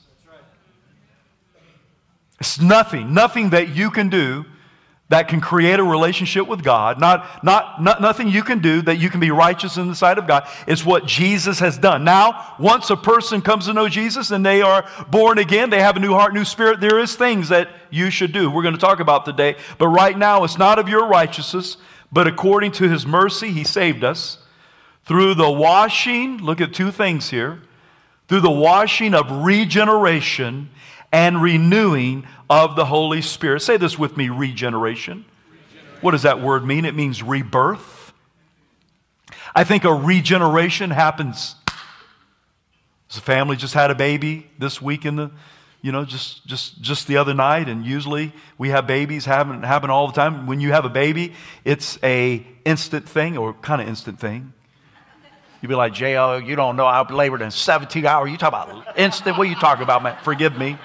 It's 2.41 2.59
nothing, 2.59 3.13
nothing 3.13 3.51
that 3.51 3.69
you 3.69 3.91
can 3.91 4.09
do 4.09 4.47
that 5.11 5.29
can 5.29 5.43
create 5.43 5.79
a 5.79 5.85
relationship 5.85 6.49
with 6.49 6.65
God. 6.65 6.99
Not, 6.99 7.45
not, 7.45 7.83
not, 7.83 8.01
nothing 8.01 8.29
you 8.29 8.43
can 8.43 8.61
do 8.61 8.81
that 8.81 8.97
you 8.97 9.11
can 9.11 9.21
be 9.21 9.31
righteous 9.31 9.77
in 9.77 9.89
the 9.89 9.95
sight 9.95 10.17
of 10.17 10.27
God. 10.27 10.49
It's 10.67 10.87
what 10.87 11.05
Jesus 11.05 11.59
has 11.59 11.77
done. 11.77 12.05
Now, 12.05 12.55
once 12.59 12.89
a 12.89 12.97
person 12.97 13.43
comes 13.43 13.67
to 13.67 13.75
know 13.75 13.91
Jesus 13.91 14.31
and 14.31 14.45
they 14.45 14.63
are 14.63 14.89
born 15.11 15.37
again, 15.37 15.69
they 15.69 15.83
have 15.83 15.99
a 15.99 16.01
new 16.01 16.15
heart, 16.15 16.33
new 16.33 16.47
spirit, 16.47 16.81
there 16.81 16.99
is 16.99 17.15
things 17.15 17.51
that 17.51 17.69
you 17.91 18.09
should 18.09 18.33
do. 18.33 18.51
We're 18.51 18.63
going 18.63 18.75
to 18.75 18.81
talk 18.81 19.01
about 19.01 19.27
today. 19.27 19.57
But 19.77 19.89
right 19.89 20.17
now, 20.17 20.45
it's 20.45 20.57
not 20.57 20.79
of 20.79 20.89
your 20.89 21.07
righteousness, 21.07 21.77
but 22.11 22.27
according 22.27 22.73
to 22.73 22.89
his 22.89 23.07
mercy, 23.07 23.51
he 23.51 23.65
saved 23.65 24.03
us 24.03 24.39
through 25.05 25.35
the 25.35 25.51
washing. 25.51 26.39
Look 26.39 26.61
at 26.61 26.73
two 26.73 26.91
things 26.91 27.31
here 27.31 27.61
through 28.29 28.41
the 28.41 28.51
washing 28.51 29.15
of 29.15 29.45
regeneration 29.45 30.71
and 31.13 31.43
renewing 31.43 32.27
of 32.51 32.77
the 32.77 32.87
Holy 32.87 33.23
Spirit. 33.23 33.61
Say 33.61 33.77
this 33.77 33.99
with 33.99 34.17
me 34.17 34.29
regeneration. 34.29 35.25
regeneration. 35.51 35.99
What 36.03 36.11
does 36.13 36.23
that 36.23 36.41
word 36.41 36.65
mean? 36.65 36.85
It 36.85 36.95
means 36.95 37.23
rebirth. 37.23 38.13
I 39.55 39.65
think 39.65 39.85
a 39.85 39.93
regeneration 39.93 40.91
happens. 40.91 41.57
The 43.15 43.21
family 43.21 43.57
just 43.57 43.73
had 43.73 43.91
a 43.91 43.95
baby 43.95 44.51
this 44.59 44.83
week 44.83 45.07
in 45.07 45.17
the, 45.17 45.31
you 45.81 45.93
know, 45.93 46.05
just 46.05 46.47
just 46.47 46.81
just 46.81 47.07
the 47.07 47.17
other 47.17 47.35
night, 47.35 47.69
and 47.69 47.85
usually 47.85 48.33
we 48.57 48.71
have 48.71 48.87
babies 48.87 49.25
happen 49.25 49.63
happen 49.63 49.91
all 49.91 50.07
the 50.07 50.13
time. 50.13 50.47
When 50.47 50.61
you 50.61 50.73
have 50.73 50.85
a 50.85 50.89
baby, 50.89 51.35
it's 51.65 51.99
a 52.03 52.45
instant 52.65 53.09
thing 53.09 53.39
or 53.39 53.53
kind 53.55 53.81
of 53.81 53.89
instant 53.89 54.19
thing. 54.19 54.53
You'd 55.61 55.69
be 55.69 55.75
like, 55.75 55.93
J.O., 55.93 56.39
you 56.39 56.55
don't 56.55 56.77
know 56.77 56.87
I 56.87 57.03
labored 57.11 57.43
in 57.43 57.51
17 57.51 58.07
hours. 58.07 58.31
You 58.31 58.37
talk 58.37 58.49
about 58.49 58.97
instant. 58.97 59.37
What 59.37 59.47
are 59.49 59.51
you 59.51 59.57
talking 59.57 59.83
about, 59.83 60.03
man? 60.05 60.17
Forgive 60.23 60.57
me. 60.57 60.79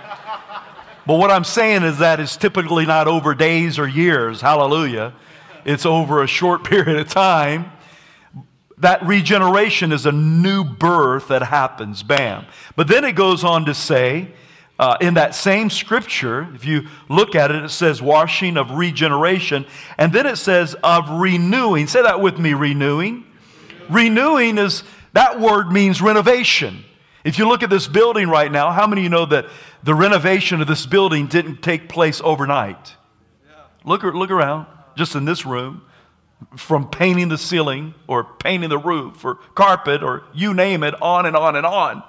But 1.06 1.18
what 1.18 1.30
I'm 1.30 1.44
saying 1.44 1.84
is 1.84 2.00
that 2.00 2.20
it's 2.20 2.38
typically 2.38 2.86
not 2.86 3.08
over 3.08 3.36
days 3.36 3.78
or 3.78 3.88
years. 3.88 4.42
Hallelujah. 4.42 5.14
It's 5.66 5.86
over 5.86 6.24
a 6.24 6.28
short 6.28 6.64
period 6.70 6.98
of 6.98 7.10
time. 7.10 7.72
That 8.78 9.06
regeneration 9.06 9.92
is 9.92 10.06
a 10.06 10.12
new 10.12 10.64
birth 10.64 11.28
that 11.28 11.44
happens. 11.44 12.02
Bam. 12.02 12.46
But 12.76 12.88
then 12.88 13.04
it 13.04 13.14
goes 13.14 13.44
on 13.44 13.66
to 13.66 13.74
say, 13.74 14.30
uh, 14.80 14.98
in 15.00 15.14
that 15.14 15.36
same 15.36 15.70
scripture, 15.70 16.48
if 16.56 16.66
you 16.66 16.88
look 17.08 17.36
at 17.36 17.52
it, 17.52 17.64
it 17.64 17.70
says 17.70 18.02
washing 18.02 18.58
of 18.58 18.72
regeneration. 18.72 19.66
And 19.98 20.12
then 20.12 20.26
it 20.26 20.38
says 20.38 20.76
of 20.84 21.10
renewing. 21.10 21.88
Say 21.88 22.02
that 22.02 22.22
with 22.22 22.40
me 22.40 22.54
renewing. 22.54 23.26
Renewing 23.90 24.58
is, 24.58 24.84
that 25.14 25.40
word 25.40 25.72
means 25.72 26.02
renovation. 26.02 26.84
If 27.24 27.38
you 27.38 27.48
look 27.48 27.64
at 27.64 27.70
this 27.70 27.88
building 27.88 28.28
right 28.28 28.52
now, 28.52 28.72
how 28.72 28.88
many 28.88 29.02
of 29.02 29.04
you 29.04 29.10
know 29.10 29.26
that 29.28 29.46
the 29.84 29.94
renovation 29.94 30.60
of 30.60 30.68
this 30.68 30.86
building 30.86 31.28
didn't 31.28 31.62
take 31.62 31.88
place 31.88 32.20
overnight? 32.24 32.96
Look, 33.86 34.04
look 34.04 34.32
around, 34.32 34.66
just 34.96 35.16
in 35.16 35.26
this 35.26 35.46
room, 35.46 35.84
from 36.58 36.90
painting 36.90 37.30
the 37.30 37.38
ceiling 37.38 37.94
or 38.08 38.24
painting 38.24 38.70
the 38.70 38.78
roof 38.78 39.24
or 39.24 39.36
carpet 39.56 40.04
or 40.04 40.24
you 40.34 40.54
name 40.54 40.84
it, 40.84 41.00
on 41.02 41.26
and 41.26 41.36
on 41.36 41.56
and 41.56 41.66
on. 41.66 42.04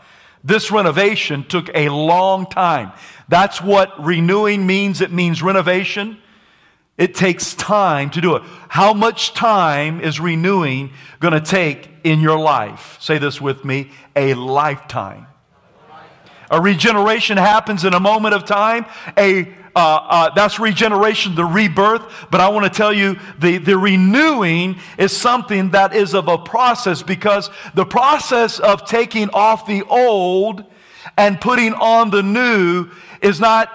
This 0.45 0.71
renovation 0.71 1.43
took 1.45 1.71
a 1.75 1.89
long 1.89 2.47
time. 2.47 2.93
That's 3.29 3.63
what 3.63 4.05
renewing 4.05 4.67
means. 4.67 5.01
It 5.01 5.11
means 5.11 5.43
renovation. 5.43 6.19
It 6.99 7.15
takes 7.15 7.55
time 7.55 8.11
to 8.11 8.21
do 8.21 8.37
it. 8.37 8.43
How 8.69 8.93
much 8.93 9.33
time 9.33 10.01
is 10.01 10.21
renewing 10.21 10.93
going 11.19 11.33
to 11.33 11.41
take 11.41 11.89
in 12.05 12.21
your 12.21 12.39
life? 12.39 12.99
Say 13.01 13.19
this 13.19 13.41
with 13.41 13.65
me 13.65 13.91
a 14.15 14.35
lifetime. 14.35 15.27
A 16.51 16.61
regeneration 16.61 17.39
happens 17.39 17.85
in 17.85 17.95
a 17.95 18.01
moment 18.01 18.35
of 18.35 18.45
time. 18.45 18.85
A 19.17 19.53
uh, 19.77 20.07
uh, 20.09 20.35
that's 20.35 20.59
regeneration, 20.59 21.35
the 21.35 21.45
rebirth. 21.45 22.03
But 22.31 22.41
I 22.41 22.49
want 22.49 22.65
to 22.65 22.71
tell 22.71 22.93
you 22.93 23.19
the, 23.39 23.59
the 23.59 23.77
renewing 23.77 24.79
is 24.99 25.17
something 25.17 25.71
that 25.71 25.95
is 25.95 26.15
of 26.15 26.29
a 26.29 26.39
process 26.39 27.03
because 27.03 27.51
the 27.75 27.85
process 27.85 28.61
of 28.61 28.87
taking 28.87 29.31
off 29.31 29.67
the 29.67 29.83
old 29.85 30.65
and 31.17 31.41
putting 31.41 31.75
on 31.75 32.11
the 32.11 32.23
new 32.23 32.89
is 33.21 33.41
not 33.41 33.71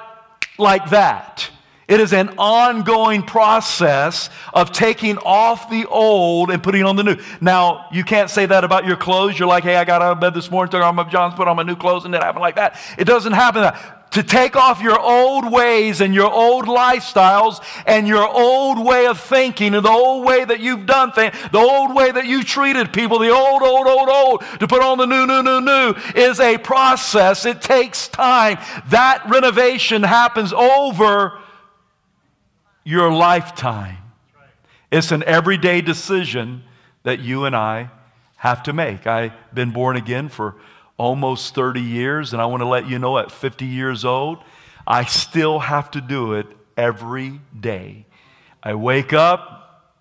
like 0.57 0.89
that. 0.89 1.49
It 1.89 1.99
is 1.99 2.13
an 2.13 2.29
ongoing 2.37 3.23
process 3.23 4.29
of 4.53 4.71
taking 4.71 5.17
off 5.17 5.71
the 5.71 5.87
old 5.87 6.51
and 6.51 6.61
putting 6.61 6.83
on 6.83 6.95
the 6.95 7.03
new. 7.03 7.17
Now, 7.41 7.87
you 7.91 8.03
can't 8.03 8.29
say 8.29 8.45
that 8.45 8.63
about 8.63 8.85
your 8.85 8.95
clothes. 8.95 9.39
You're 9.39 9.47
like, 9.47 9.63
hey, 9.63 9.75
I 9.75 9.85
got 9.85 10.03
out 10.03 10.11
of 10.11 10.19
bed 10.19 10.35
this 10.35 10.51
morning, 10.51 10.69
took 10.69 10.83
off 10.83 10.93
my 10.93 11.03
John's, 11.09 11.33
put 11.33 11.47
on 11.47 11.55
my 11.55 11.63
new 11.63 11.75
clothes, 11.75 12.05
and 12.05 12.13
it 12.13 12.21
happened 12.21 12.41
like 12.41 12.57
that. 12.57 12.79
It 12.99 13.05
doesn't 13.05 13.33
happen 13.33 13.63
that 13.63 13.98
to 14.11 14.23
take 14.23 14.55
off 14.55 14.81
your 14.81 14.99
old 14.99 15.51
ways 15.51 16.01
and 16.01 16.13
your 16.13 16.31
old 16.31 16.65
lifestyles 16.65 17.63
and 17.85 18.07
your 18.07 18.27
old 18.27 18.83
way 18.83 19.05
of 19.05 19.19
thinking 19.19 19.75
and 19.75 19.85
the 19.85 19.89
old 19.89 20.25
way 20.25 20.43
that 20.43 20.59
you've 20.59 20.85
done 20.85 21.11
things, 21.11 21.35
the 21.51 21.59
old 21.59 21.93
way 21.93 22.11
that 22.11 22.25
you 22.25 22.43
treated 22.43 22.91
people, 22.91 23.19
the 23.19 23.29
old, 23.29 23.61
old, 23.61 23.87
old, 23.87 24.09
old, 24.09 24.41
to 24.59 24.67
put 24.67 24.81
on 24.81 24.97
the 24.97 25.05
new, 25.05 25.27
new, 25.27 25.43
new, 25.43 25.61
new 25.61 25.93
is 26.15 26.39
a 26.39 26.57
process. 26.57 27.45
It 27.45 27.61
takes 27.61 28.07
time. 28.07 28.57
That 28.89 29.23
renovation 29.29 30.03
happens 30.03 30.53
over 30.53 31.39
your 32.83 33.11
lifetime. 33.11 33.97
It's 34.91 35.11
an 35.11 35.23
everyday 35.23 35.81
decision 35.81 36.63
that 37.03 37.19
you 37.19 37.45
and 37.45 37.55
I 37.55 37.91
have 38.37 38.63
to 38.63 38.73
make. 38.73 39.05
I've 39.05 39.33
been 39.53 39.71
born 39.71 39.95
again 39.95 40.29
for 40.29 40.55
almost 40.99 41.55
30 41.55 41.81
years, 41.81 42.33
and 42.33 42.41
I 42.41 42.45
want 42.45 42.61
to 42.61 42.67
let 42.67 42.87
you 42.87 42.99
know 42.99 43.17
at 43.17 43.31
50 43.31 43.65
years 43.65 44.05
old, 44.05 44.37
I 44.85 45.05
still 45.05 45.59
have 45.59 45.89
to 45.91 46.01
do 46.01 46.33
it 46.33 46.45
every 46.77 47.41
day. 47.59 48.05
I 48.61 48.75
wake 48.75 49.13
up, 49.13 49.91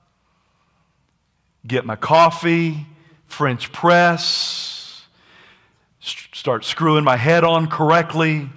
get 1.67 1.87
my 1.87 1.97
coffee, 1.97 2.87
French 3.27 3.73
press, 3.73 5.07
start 6.01 6.65
screwing 6.65 7.05
my 7.05 7.17
head 7.17 7.45
on 7.45 7.69
correctly, 7.69 8.51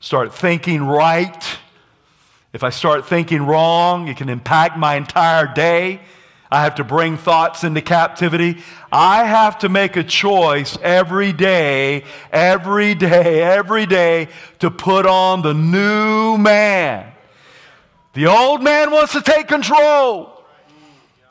start 0.00 0.34
thinking 0.34 0.82
right 0.82 1.58
if 2.52 2.64
I 2.64 2.70
start 2.70 3.06
thinking 3.06 3.42
wrong, 3.42 4.08
it 4.08 4.16
can 4.16 4.28
impact 4.28 4.76
my 4.76 4.96
entire 4.96 5.52
day. 5.52 6.00
I 6.50 6.62
have 6.62 6.74
to 6.76 6.84
bring 6.84 7.16
thoughts 7.16 7.62
into 7.62 7.80
captivity. 7.80 8.58
I 8.90 9.24
have 9.24 9.58
to 9.60 9.68
make 9.68 9.96
a 9.96 10.02
choice 10.02 10.76
every 10.82 11.32
day, 11.32 12.04
every 12.32 12.94
day, 12.94 13.42
every 13.42 13.86
day 13.86 14.28
to 14.58 14.70
put 14.70 15.06
on 15.06 15.42
the 15.42 15.54
new 15.54 16.36
man. 16.38 17.12
The 18.14 18.26
old 18.26 18.62
man 18.62 18.90
wants 18.90 19.12
to 19.12 19.20
take 19.20 19.46
control. 19.46 20.44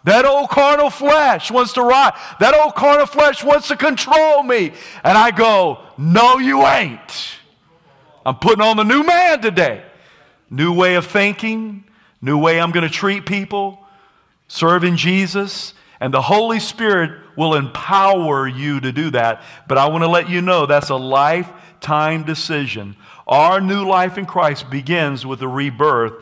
That 0.05 0.25
old 0.25 0.49
carnal 0.49 0.89
flesh 0.89 1.51
wants 1.51 1.73
to 1.73 1.83
ride. 1.83 2.13
That 2.39 2.53
old 2.53 2.75
carnal 2.75 3.05
flesh 3.05 3.43
wants 3.43 3.67
to 3.67 3.75
control 3.75 4.43
me. 4.43 4.71
And 5.03 5.17
I 5.17 5.31
go, 5.31 5.79
No, 5.97 6.38
you 6.38 6.65
ain't. 6.65 7.35
I'm 8.25 8.35
putting 8.35 8.61
on 8.61 8.77
the 8.77 8.83
new 8.83 9.03
man 9.03 9.41
today. 9.41 9.83
New 10.49 10.73
way 10.73 10.95
of 10.95 11.05
thinking, 11.05 11.83
new 12.21 12.38
way 12.38 12.59
I'm 12.59 12.71
going 12.71 12.88
to 12.88 12.93
treat 12.93 13.25
people, 13.25 13.78
serving 14.50 14.98
Jesus. 14.98 15.74
And 16.01 16.13
the 16.13 16.22
Holy 16.22 16.60
Spirit 16.60 17.22
will 17.38 17.56
empower 17.56 18.46
you 18.48 18.82
to 18.82 18.91
do 18.91 19.12
that. 19.12 19.41
But 19.68 19.77
I 19.77 19.88
want 19.88 20.03
to 20.03 20.10
let 20.10 20.29
you 20.29 20.41
know 20.41 20.65
that's 20.65 20.89
a 20.89 20.96
lifetime 20.96 22.24
decision. 22.24 22.98
Our 23.27 23.62
new 23.62 23.88
life 23.88 24.18
in 24.18 24.25
Christ 24.25 24.70
begins 24.70 25.25
with 25.25 25.41
a 25.41 25.48
rebirth. 25.48 26.13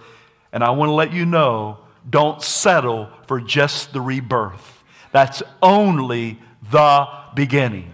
And 0.52 0.64
I 0.64 0.72
want 0.72 0.90
to 0.90 0.94
let 0.94 1.12
you 1.12 1.26
know 1.26 1.80
don't 2.10 2.42
settle 2.42 3.10
for 3.28 3.42
just 3.42 3.94
the 3.94 4.02
rebirth. 4.02 4.84
That's 5.12 5.44
only 5.62 6.40
the 6.72 7.08
beginning. 7.36 7.92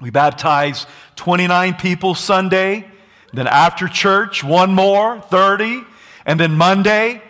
We 0.00 0.10
baptized 0.10 0.86
29 1.16 1.74
people 1.74 2.14
Sunday. 2.14 2.86
Then 3.32 3.46
after 3.46 3.88
church, 3.88 4.44
one 4.44 4.74
more, 4.74 5.20
30. 5.20 5.82
And 6.26 6.38
then 6.38 6.52
Monday, 6.52 7.22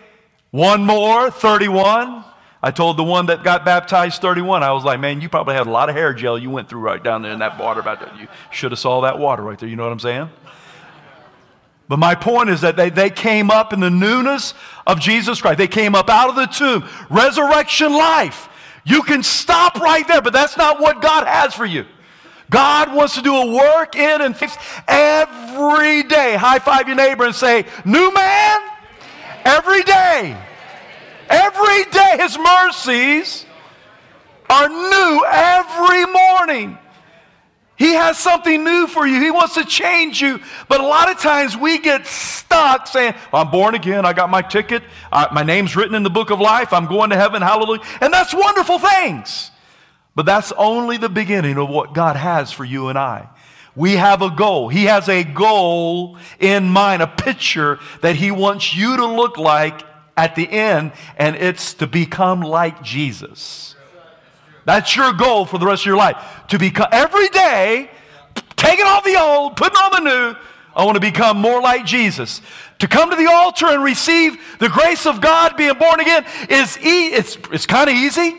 one 0.55 0.85
more, 0.85 1.33
31. 1.33 2.23
I 2.63 2.71
told 2.71 2.97
the 2.97 3.03
one 3.03 3.27
that 3.27 3.43
got 3.43 3.65
baptized 3.65 4.23
31, 4.23 4.63
I 4.63 4.71
was 4.71 4.85
like, 4.85 5.01
man, 5.01 5.21
you 5.21 5.29
probably 5.29 5.57
had 5.57 5.67
a 5.67 5.71
lot 5.71 5.89
of 5.89 5.97
hair 5.97 6.15
gel 6.15 6.39
you 6.39 6.49
went 6.49 6.69
through 6.69 6.79
right 6.79 7.03
down 7.03 7.23
there 7.23 7.33
in 7.33 7.41
that 7.41 7.59
water. 7.59 7.81
About 7.81 7.99
that. 7.99 8.17
You 8.17 8.29
should 8.53 8.71
have 8.71 8.79
saw 8.79 9.01
that 9.01 9.19
water 9.19 9.43
right 9.43 9.59
there. 9.59 9.69
You 9.69 9.75
know 9.75 9.83
what 9.83 9.91
I'm 9.91 9.99
saying? 9.99 10.31
But 11.89 11.99
my 11.99 12.15
point 12.15 12.51
is 12.51 12.61
that 12.61 12.77
they, 12.77 12.89
they 12.89 13.11
came 13.11 13.51
up 13.51 13.73
in 13.73 13.81
the 13.81 13.91
newness 13.91 14.55
of 14.87 15.01
Jesus 15.01 15.41
Christ. 15.41 15.59
They 15.59 15.67
came 15.67 15.97
up 15.97 16.09
out 16.09 16.31
of 16.31 16.37
the 16.37 16.47
tomb. 16.47 16.89
Resurrection 17.11 17.93
life. 17.93 18.49
You 18.85 19.03
can 19.03 19.25
stop 19.25 19.81
right 19.81 20.07
there, 20.07 20.23
but 20.23 20.33
that's 20.33 20.57
not 20.57 20.79
what 20.79 21.03
God 21.03 21.27
has 21.27 21.53
for 21.53 21.67
you. 21.67 21.85
God 22.49 22.95
wants 22.95 23.17
to 23.17 23.23
do 23.23 23.35
a 23.35 23.53
work 23.53 23.97
in 23.97 24.23
and 24.23 24.37
fix 24.37 24.57
every 24.87 26.05
day. 26.05 26.37
High 26.37 26.61
five 26.61 26.87
your 26.87 26.97
neighbor 26.97 27.25
and 27.25 27.35
say, 27.35 27.67
New 27.85 28.15
man, 28.15 28.61
every 29.45 29.83
day. 29.83 30.37
Every 31.29 31.85
day, 31.85 32.17
His 32.19 32.39
mercies 32.39 33.47
are 34.51 34.69
new 34.69 35.25
every 35.27 36.07
morning. 36.07 36.79
He 37.77 37.95
has 37.95 38.19
something 38.19 38.63
new 38.63 38.87
for 38.87 39.07
you. 39.07 39.21
He 39.21 39.31
wants 39.31 39.55
to 39.55 39.65
change 39.65 40.21
you. 40.21 40.41
But 40.69 40.81
a 40.81 40.87
lot 40.87 41.11
of 41.11 41.19
times 41.19 41.57
we 41.57 41.79
get 41.79 42.07
stuck 42.07 42.87
saying, 42.87 43.15
I'm 43.33 43.51
born 43.51 43.75
again. 43.75 44.07
I 44.07 44.13
got 44.13 44.31
my 44.31 44.43
ticket. 44.43 44.85
Uh, 45.11 45.27
my 45.33 45.43
name's 45.43 45.75
written 45.75 45.97
in 45.97 46.05
the 46.05 46.11
book 46.11 46.31
of 46.31 46.41
life. 46.41 46.73
I'm 46.73 46.87
going 46.87 47.11
to 47.11 47.17
heaven. 47.17 47.43
Hallelujah. 47.43 47.83
And 48.01 48.13
that's 48.13 48.33
wonderful 48.33 48.79
things. 48.79 49.51
But 50.15 50.25
that's 50.25 50.53
only 50.53 50.99
the 50.99 51.09
beginning 51.09 51.59
of 51.59 51.69
what 51.69 51.95
God 51.95 52.15
has 52.15 52.53
for 52.53 52.65
you 52.65 52.89
and 52.89 52.99
I. 52.99 53.29
We 53.77 53.93
have 53.93 54.23
a 54.23 54.31
goal. 54.31 54.69
He 54.69 54.85
has 54.85 55.09
a 55.09 55.25
goal 55.25 56.17
in 56.39 56.69
mind, 56.69 57.03
a 57.03 57.07
picture 57.07 57.81
that 58.03 58.17
He 58.17 58.31
wants 58.31 58.75
you 58.75 58.97
to 58.97 59.07
look 59.07 59.37
like 59.37 59.83
at 60.17 60.37
the 60.37 60.49
end, 60.49 60.93
and 61.17 61.35
it's 61.35 61.75
to 61.75 61.87
become 61.87 62.41
like 62.41 62.83
Jesus. 62.83 63.75
That's 64.65 64.95
your 64.97 65.13
goal 65.13 65.45
for 65.45 65.59
the 65.59 65.67
rest 65.67 65.83
of 65.83 65.87
your 65.87 65.97
life. 65.97 66.17
To 66.49 66.59
become 66.59 66.89
every 66.93 67.29
day, 67.29 67.91
taking 68.57 68.87
off 68.87 69.05
the 69.05 69.21
old, 69.21 69.57
putting 69.57 69.77
on 69.77 70.05
the 70.05 70.11
new. 70.11 70.37
I 70.77 70.85
want 70.85 70.97
to 70.97 71.01
become 71.01 71.37
more 71.37 71.61
like 71.61 71.85
Jesus. 71.85 72.41
To 72.81 72.89
come 72.89 73.11
to 73.11 73.17
the 73.17 73.31
altar 73.31 73.67
and 73.67 73.83
receive 73.83 74.37
the 74.59 74.69
grace 74.69 75.07
of 75.07 75.21
God, 75.21 75.57
being 75.57 75.75
born 75.75 76.01
again, 76.01 76.25
is 76.49 76.79
e- 76.79 77.09
it's, 77.09 77.37
it's 77.53 77.67
kind 77.67 77.89
of 77.89 77.95
easy. 77.95 78.37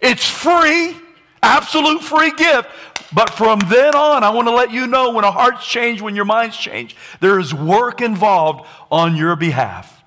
It's 0.00 0.28
free, 0.28 0.96
absolute 1.42 2.02
free 2.02 2.32
gift. 2.32 2.68
But 3.12 3.30
from 3.30 3.60
then 3.70 3.94
on, 3.94 4.22
I 4.22 4.30
want 4.30 4.48
to 4.48 4.54
let 4.54 4.70
you 4.70 4.86
know 4.86 5.12
when 5.12 5.24
our 5.24 5.32
hearts 5.32 5.66
change, 5.66 6.02
when 6.02 6.14
your 6.14 6.26
minds 6.26 6.56
change, 6.56 6.94
there 7.20 7.38
is 7.38 7.54
work 7.54 8.02
involved 8.02 8.66
on 8.90 9.16
your 9.16 9.34
behalf. 9.34 10.02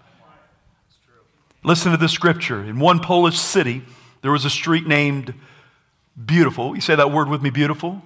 Listen 1.64 1.92
to 1.92 1.98
this 1.98 2.12
scripture. 2.12 2.64
In 2.64 2.80
one 2.80 3.00
Polish 3.00 3.40
city, 3.40 3.84
there 4.22 4.32
was 4.32 4.46
a 4.46 4.50
street 4.50 4.86
named 4.86 5.34
Beautiful. 6.26 6.76
You 6.76 6.82
say 6.82 6.96
that 6.96 7.12
word 7.12 7.30
with 7.30 7.42
me, 7.42 7.50
beautiful? 7.50 8.02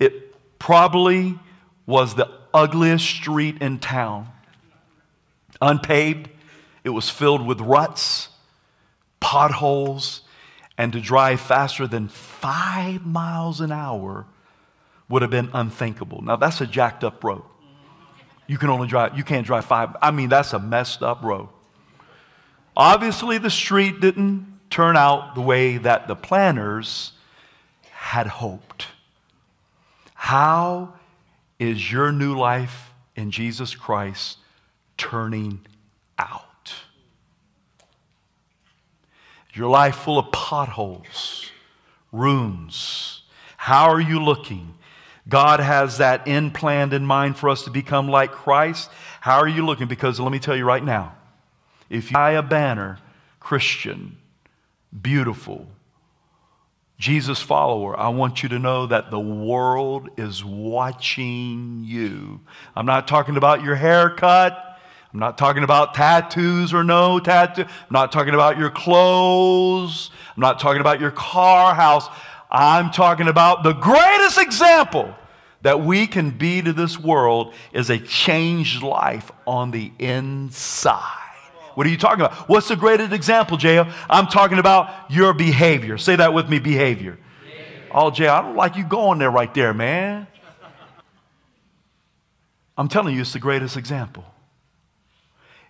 It 0.00 0.34
probably 0.58 1.38
was 1.86 2.14
the 2.14 2.28
ugliest 2.52 3.06
street 3.06 3.62
in 3.62 3.78
town. 3.78 4.28
Unpaved, 5.62 6.28
it 6.84 6.90
was 6.90 7.08
filled 7.08 7.46
with 7.46 7.60
ruts, 7.60 8.28
potholes, 9.20 10.22
and 10.78 10.92
to 10.92 11.00
drive 11.00 11.40
faster 11.40 11.86
than 11.86 12.08
five 12.08 13.04
miles 13.06 13.60
an 13.60 13.72
hour 13.72 14.26
would 15.08 15.22
have 15.22 15.30
been 15.30 15.50
unthinkable. 15.52 16.22
Now, 16.22 16.36
that's 16.36 16.60
a 16.60 16.66
jacked 16.66 17.04
up 17.04 17.22
road. 17.22 17.42
You 18.46 18.58
can 18.58 18.70
only 18.70 18.86
drive, 18.86 19.16
you 19.16 19.24
can't 19.24 19.46
drive 19.46 19.64
five. 19.64 19.96
I 20.00 20.10
mean, 20.10 20.28
that's 20.28 20.52
a 20.52 20.58
messed 20.58 21.02
up 21.02 21.22
road. 21.22 21.48
Obviously, 22.76 23.38
the 23.38 23.50
street 23.50 24.00
didn't 24.00 24.60
turn 24.70 24.96
out 24.96 25.34
the 25.34 25.40
way 25.40 25.78
that 25.78 26.08
the 26.08 26.14
planners 26.14 27.12
had 27.90 28.26
hoped. 28.26 28.88
How 30.14 30.94
is 31.58 31.90
your 31.90 32.12
new 32.12 32.36
life 32.36 32.92
in 33.14 33.30
Jesus 33.30 33.74
Christ 33.74 34.38
turning 34.98 35.60
out? 36.18 36.74
Is 39.45 39.45
your 39.56 39.68
life 39.68 39.96
full 39.96 40.18
of 40.18 40.30
potholes, 40.32 41.50
ruins? 42.12 43.22
How 43.56 43.90
are 43.90 44.00
you 44.00 44.22
looking? 44.22 44.74
God 45.28 45.60
has 45.60 45.98
that 45.98 46.28
end 46.28 46.54
planned 46.54 46.92
in 46.92 47.04
mind 47.04 47.36
for 47.36 47.48
us 47.48 47.64
to 47.64 47.70
become 47.70 48.08
like 48.08 48.30
Christ. 48.30 48.90
How 49.20 49.38
are 49.38 49.48
you 49.48 49.66
looking? 49.66 49.88
Because 49.88 50.20
let 50.20 50.30
me 50.30 50.38
tell 50.38 50.56
you 50.56 50.64
right 50.64 50.84
now 50.84 51.16
if 51.90 52.10
you 52.10 52.14
buy 52.14 52.32
a 52.32 52.42
banner, 52.42 52.98
Christian, 53.40 54.18
beautiful, 55.00 55.66
Jesus 56.98 57.42
follower, 57.42 57.98
I 57.98 58.08
want 58.08 58.42
you 58.42 58.48
to 58.50 58.58
know 58.58 58.86
that 58.86 59.10
the 59.10 59.20
world 59.20 60.08
is 60.16 60.44
watching 60.44 61.82
you. 61.84 62.40
I'm 62.74 62.86
not 62.86 63.06
talking 63.06 63.36
about 63.36 63.62
your 63.62 63.74
haircut. 63.74 64.65
I'm 65.16 65.20
not 65.20 65.38
talking 65.38 65.62
about 65.62 65.94
tattoos 65.94 66.74
or 66.74 66.84
no 66.84 67.18
tattoo. 67.18 67.62
I'm 67.62 67.86
not 67.90 68.12
talking 68.12 68.34
about 68.34 68.58
your 68.58 68.68
clothes. 68.68 70.10
I'm 70.36 70.42
not 70.42 70.60
talking 70.60 70.82
about 70.82 71.00
your 71.00 71.10
car, 71.10 71.74
house. 71.74 72.06
I'm 72.50 72.90
talking 72.90 73.26
about 73.26 73.62
the 73.62 73.72
greatest 73.72 74.36
example 74.36 75.14
that 75.62 75.80
we 75.80 76.06
can 76.06 76.32
be 76.32 76.60
to 76.60 76.70
this 76.74 77.00
world 77.00 77.54
is 77.72 77.88
a 77.88 77.98
changed 77.98 78.82
life 78.82 79.32
on 79.46 79.70
the 79.70 79.90
inside. 79.98 81.00
What 81.76 81.86
are 81.86 81.90
you 81.90 81.96
talking 81.96 82.20
about? 82.20 82.50
What's 82.50 82.68
the 82.68 82.76
greatest 82.76 83.14
example, 83.14 83.56
J.O.? 83.56 83.90
I'm 84.10 84.26
talking 84.26 84.58
about 84.58 85.10
your 85.10 85.32
behavior. 85.32 85.96
Say 85.96 86.16
that 86.16 86.34
with 86.34 86.50
me 86.50 86.58
behavior. 86.58 87.18
behavior. 87.42 87.88
Oh, 87.90 88.10
J.O., 88.10 88.34
I 88.34 88.42
don't 88.42 88.54
like 88.54 88.76
you 88.76 88.84
going 88.84 89.18
there 89.18 89.30
right 89.30 89.54
there, 89.54 89.72
man. 89.72 90.26
I'm 92.76 92.88
telling 92.88 93.14
you, 93.14 93.22
it's 93.22 93.32
the 93.32 93.38
greatest 93.38 93.78
example. 93.78 94.22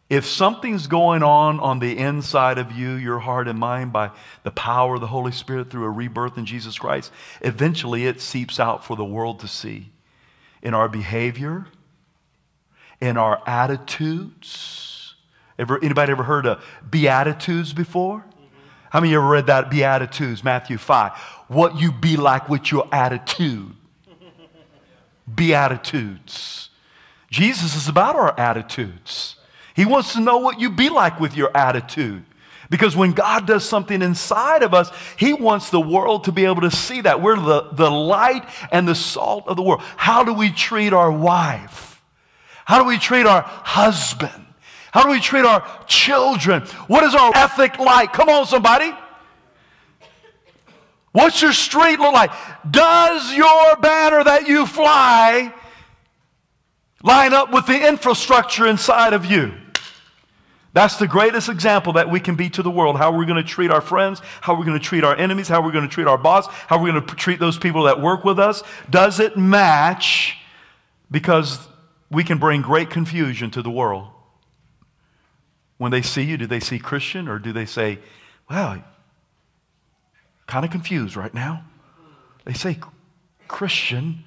If 0.08 0.24
something's 0.24 0.86
going 0.86 1.22
on 1.22 1.58
on 1.58 1.80
the 1.80 1.98
inside 1.98 2.58
of 2.58 2.70
you, 2.70 2.92
your 2.92 3.18
heart 3.18 3.48
and 3.48 3.58
mind, 3.58 3.92
by 3.92 4.12
the 4.44 4.52
power 4.52 4.94
of 4.94 5.00
the 5.00 5.08
Holy 5.08 5.32
Spirit 5.32 5.70
through 5.70 5.84
a 5.84 5.90
rebirth 5.90 6.38
in 6.38 6.46
Jesus 6.46 6.78
Christ, 6.78 7.10
eventually 7.40 8.06
it 8.06 8.20
seeps 8.20 8.60
out 8.60 8.84
for 8.84 8.96
the 8.96 9.04
world 9.04 9.40
to 9.40 9.48
see 9.48 9.90
in 10.62 10.74
our 10.74 10.88
behavior, 10.88 11.66
in 13.00 13.16
our 13.16 13.42
attitudes 13.46 14.96
Ever, 15.58 15.82
anybody 15.82 16.12
ever 16.12 16.22
heard 16.22 16.46
of 16.46 16.64
Beatitudes 16.88 17.72
before? 17.72 18.24
How 18.90 19.00
many 19.00 19.14
ever 19.14 19.26
read 19.26 19.46
that 19.46 19.70
Beatitudes, 19.70 20.44
Matthew 20.44 20.78
5? 20.78 21.12
What 21.48 21.78
you 21.78 21.92
be 21.92 22.16
like 22.16 22.48
with 22.48 22.70
your 22.70 22.88
attitude. 22.92 23.74
Beatitudes. 25.32 26.70
Jesus 27.30 27.74
is 27.74 27.88
about 27.88 28.16
our 28.16 28.38
attitudes. 28.38 29.35
He 29.76 29.84
wants 29.84 30.14
to 30.14 30.20
know 30.20 30.38
what 30.38 30.58
you 30.58 30.70
be 30.70 30.88
like 30.88 31.20
with 31.20 31.36
your 31.36 31.54
attitude. 31.54 32.24
Because 32.70 32.96
when 32.96 33.12
God 33.12 33.46
does 33.46 33.64
something 33.64 34.02
inside 34.02 34.62
of 34.62 34.74
us, 34.74 34.90
He 35.18 35.34
wants 35.34 35.70
the 35.70 35.80
world 35.80 36.24
to 36.24 36.32
be 36.32 36.46
able 36.46 36.62
to 36.62 36.70
see 36.70 37.02
that. 37.02 37.22
We're 37.22 37.36
the, 37.36 37.68
the 37.72 37.90
light 37.90 38.48
and 38.72 38.88
the 38.88 38.94
salt 38.94 39.46
of 39.46 39.56
the 39.56 39.62
world. 39.62 39.82
How 39.96 40.24
do 40.24 40.32
we 40.32 40.50
treat 40.50 40.92
our 40.92 41.12
wife? 41.12 42.02
How 42.64 42.82
do 42.82 42.88
we 42.88 42.98
treat 42.98 43.26
our 43.26 43.42
husband? 43.42 44.46
How 44.90 45.04
do 45.04 45.10
we 45.10 45.20
treat 45.20 45.44
our 45.44 45.62
children? 45.86 46.62
What 46.88 47.04
is 47.04 47.14
our 47.14 47.30
ethic 47.36 47.78
like? 47.78 48.14
Come 48.14 48.30
on, 48.30 48.46
somebody. 48.46 48.92
What's 51.12 51.40
your 51.40 51.52
street 51.52 52.00
look 52.00 52.14
like? 52.14 52.30
Does 52.68 53.32
your 53.34 53.76
banner 53.76 54.24
that 54.24 54.48
you 54.48 54.66
fly 54.66 55.52
line 57.02 57.34
up 57.34 57.52
with 57.52 57.66
the 57.66 57.86
infrastructure 57.86 58.66
inside 58.66 59.12
of 59.12 59.26
you? 59.26 59.52
That's 60.76 60.98
the 60.98 61.08
greatest 61.08 61.48
example 61.48 61.94
that 61.94 62.10
we 62.10 62.20
can 62.20 62.34
be 62.34 62.50
to 62.50 62.62
the 62.62 62.70
world. 62.70 62.98
How 62.98 63.10
we're 63.10 63.24
going 63.24 63.42
to 63.42 63.48
treat 63.48 63.70
our 63.70 63.80
friends, 63.80 64.20
how 64.42 64.58
we're 64.58 64.66
going 64.66 64.78
to 64.78 64.84
treat 64.84 65.04
our 65.04 65.16
enemies, 65.16 65.48
how 65.48 65.62
we're 65.62 65.72
going 65.72 65.88
to 65.88 65.90
treat 65.90 66.06
our 66.06 66.18
boss, 66.18 66.48
how 66.48 66.78
we're 66.78 66.92
going 66.92 67.06
to 67.06 67.14
treat 67.14 67.38
those 67.40 67.56
people 67.56 67.84
that 67.84 68.02
work 68.02 68.24
with 68.24 68.38
us. 68.38 68.62
Does 68.90 69.18
it 69.18 69.38
match? 69.38 70.36
Because 71.10 71.66
we 72.10 72.24
can 72.24 72.36
bring 72.36 72.60
great 72.60 72.90
confusion 72.90 73.50
to 73.52 73.62
the 73.62 73.70
world. 73.70 74.08
When 75.78 75.92
they 75.92 76.02
see 76.02 76.24
you, 76.24 76.36
do 76.36 76.46
they 76.46 76.60
see 76.60 76.78
Christian 76.78 77.26
or 77.26 77.38
do 77.38 77.54
they 77.54 77.64
say, 77.64 77.98
well, 78.50 78.84
kind 80.46 80.66
of 80.66 80.70
confused 80.70 81.16
right 81.16 81.32
now? 81.32 81.64
They 82.44 82.52
say 82.52 82.78
Christian, 83.48 84.24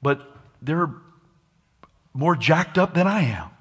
but 0.00 0.22
they're 0.62 0.88
more 2.14 2.34
jacked 2.34 2.78
up 2.78 2.94
than 2.94 3.06
I 3.06 3.24
am. 3.24 3.51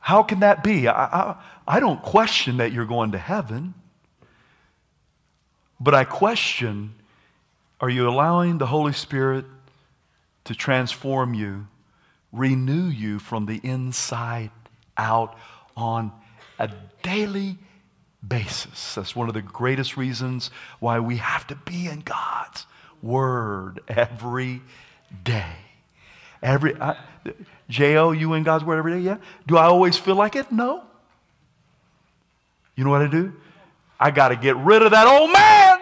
How 0.00 0.22
can 0.22 0.40
that 0.40 0.64
be? 0.64 0.88
I, 0.88 1.04
I, 1.04 1.36
I 1.66 1.80
don't 1.80 2.02
question 2.02 2.56
that 2.56 2.72
you're 2.72 2.86
going 2.86 3.12
to 3.12 3.18
heaven, 3.18 3.74
but 5.78 5.94
I 5.94 6.04
question 6.04 6.94
are 7.80 7.88
you 7.88 8.08
allowing 8.08 8.58
the 8.58 8.66
Holy 8.66 8.92
Spirit 8.92 9.46
to 10.44 10.54
transform 10.54 11.32
you, 11.32 11.66
renew 12.30 12.88
you 12.88 13.18
from 13.18 13.46
the 13.46 13.58
inside 13.62 14.50
out? 14.98 15.34
on 15.80 16.12
a 16.58 16.70
daily 17.02 17.58
basis. 18.26 18.94
That's 18.94 19.16
one 19.16 19.28
of 19.28 19.34
the 19.34 19.42
greatest 19.42 19.96
reasons 19.96 20.50
why 20.78 21.00
we 21.00 21.16
have 21.16 21.46
to 21.48 21.56
be 21.56 21.86
in 21.86 22.00
God's 22.00 22.66
Word 23.02 23.80
every 23.88 24.60
day. 25.24 25.54
Every 26.42 26.74
J.O., 27.70 28.12
you 28.12 28.34
in 28.34 28.42
God's 28.42 28.64
Word 28.64 28.78
every 28.78 28.92
day? 28.92 29.00
Yeah. 29.00 29.16
Do 29.46 29.56
I 29.56 29.64
always 29.64 29.96
feel 29.96 30.16
like 30.16 30.36
it? 30.36 30.52
No. 30.52 30.84
You 32.74 32.84
know 32.84 32.90
what 32.90 33.02
I 33.02 33.06
do? 33.06 33.32
I 33.98 34.10
got 34.10 34.28
to 34.28 34.36
get 34.36 34.56
rid 34.56 34.82
of 34.82 34.90
that 34.90 35.06
old 35.06 35.32
man 35.32 35.78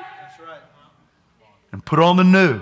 and 1.72 1.84
put 1.84 1.98
on 1.98 2.16
the 2.16 2.24
new 2.24 2.60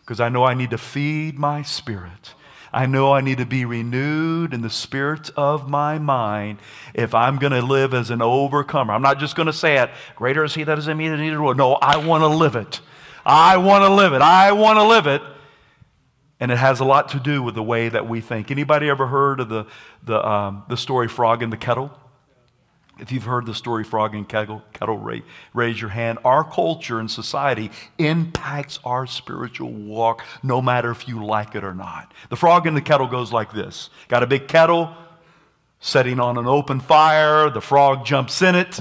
because 0.00 0.20
I 0.20 0.28
know 0.28 0.44
I 0.44 0.54
need 0.54 0.70
to 0.70 0.78
feed 0.78 1.38
my 1.38 1.62
spirit. 1.62 2.34
I 2.72 2.86
know 2.86 3.12
I 3.12 3.20
need 3.20 3.38
to 3.38 3.46
be 3.46 3.64
renewed 3.64 4.52
in 4.52 4.60
the 4.60 4.70
spirit 4.70 5.30
of 5.36 5.68
my 5.68 5.98
mind 5.98 6.58
if 6.94 7.14
I'm 7.14 7.38
going 7.38 7.52
to 7.52 7.62
live 7.62 7.94
as 7.94 8.10
an 8.10 8.22
overcomer. 8.22 8.92
I'm 8.92 9.02
not 9.02 9.18
just 9.18 9.36
going 9.36 9.46
to 9.46 9.52
say 9.52 9.78
it, 9.78 9.90
greater 10.16 10.44
is 10.44 10.54
he 10.54 10.64
that 10.64 10.78
is 10.78 10.86
in 10.86 10.96
me 10.96 11.08
than 11.08 11.18
he 11.18 11.26
that 11.26 11.32
is 11.32 11.36
in 11.36 11.38
the 11.38 11.44
world. 11.44 11.56
No, 11.56 11.74
I 11.74 11.96
want 11.96 12.22
to 12.22 12.28
live 12.28 12.56
it. 12.56 12.80
I 13.24 13.56
want 13.56 13.84
to 13.84 13.92
live 13.92 14.12
it. 14.12 14.22
I 14.22 14.52
want 14.52 14.78
to 14.78 14.84
live 14.84 15.06
it. 15.06 15.22
And 16.40 16.52
it 16.52 16.58
has 16.58 16.80
a 16.80 16.84
lot 16.84 17.08
to 17.10 17.20
do 17.20 17.42
with 17.42 17.54
the 17.54 17.62
way 17.62 17.88
that 17.88 18.08
we 18.08 18.20
think. 18.20 18.50
Anybody 18.50 18.88
ever 18.88 19.08
heard 19.08 19.40
of 19.40 19.48
the, 19.48 19.66
the, 20.04 20.24
um, 20.26 20.62
the 20.68 20.76
story 20.76 21.08
Frog 21.08 21.42
in 21.42 21.50
the 21.50 21.56
Kettle? 21.56 21.90
If 23.00 23.12
you've 23.12 23.24
heard 23.24 23.46
the 23.46 23.54
story 23.54 23.84
Frog 23.84 24.14
in 24.14 24.24
Kettle, 24.24 24.62
kettle 24.72 24.98
raise 25.54 25.80
your 25.80 25.90
hand. 25.90 26.18
Our 26.24 26.42
culture 26.42 26.98
and 26.98 27.10
society 27.10 27.70
impacts 27.98 28.80
our 28.84 29.06
spiritual 29.06 29.70
walk 29.70 30.24
no 30.42 30.60
matter 30.60 30.90
if 30.90 31.06
you 31.06 31.24
like 31.24 31.54
it 31.54 31.62
or 31.62 31.74
not. 31.74 32.12
The 32.28 32.36
frog 32.36 32.66
in 32.66 32.74
the 32.74 32.80
kettle 32.80 33.06
goes 33.06 33.32
like 33.32 33.52
this 33.52 33.90
Got 34.08 34.24
a 34.24 34.26
big 34.26 34.48
kettle 34.48 34.96
setting 35.80 36.18
on 36.18 36.36
an 36.38 36.46
open 36.46 36.80
fire, 36.80 37.50
the 37.50 37.60
frog 37.60 38.04
jumps 38.04 38.42
in 38.42 38.54
it, 38.54 38.80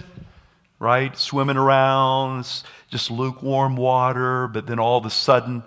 right? 0.79 1.15
Swimming 1.17 1.57
around, 1.57 2.63
just 2.89 3.11
lukewarm 3.11 3.75
water, 3.75 4.47
but 4.47 4.65
then 4.65 4.79
all 4.79 4.97
of 4.97 5.05
a 5.05 5.09
sudden, 5.09 5.63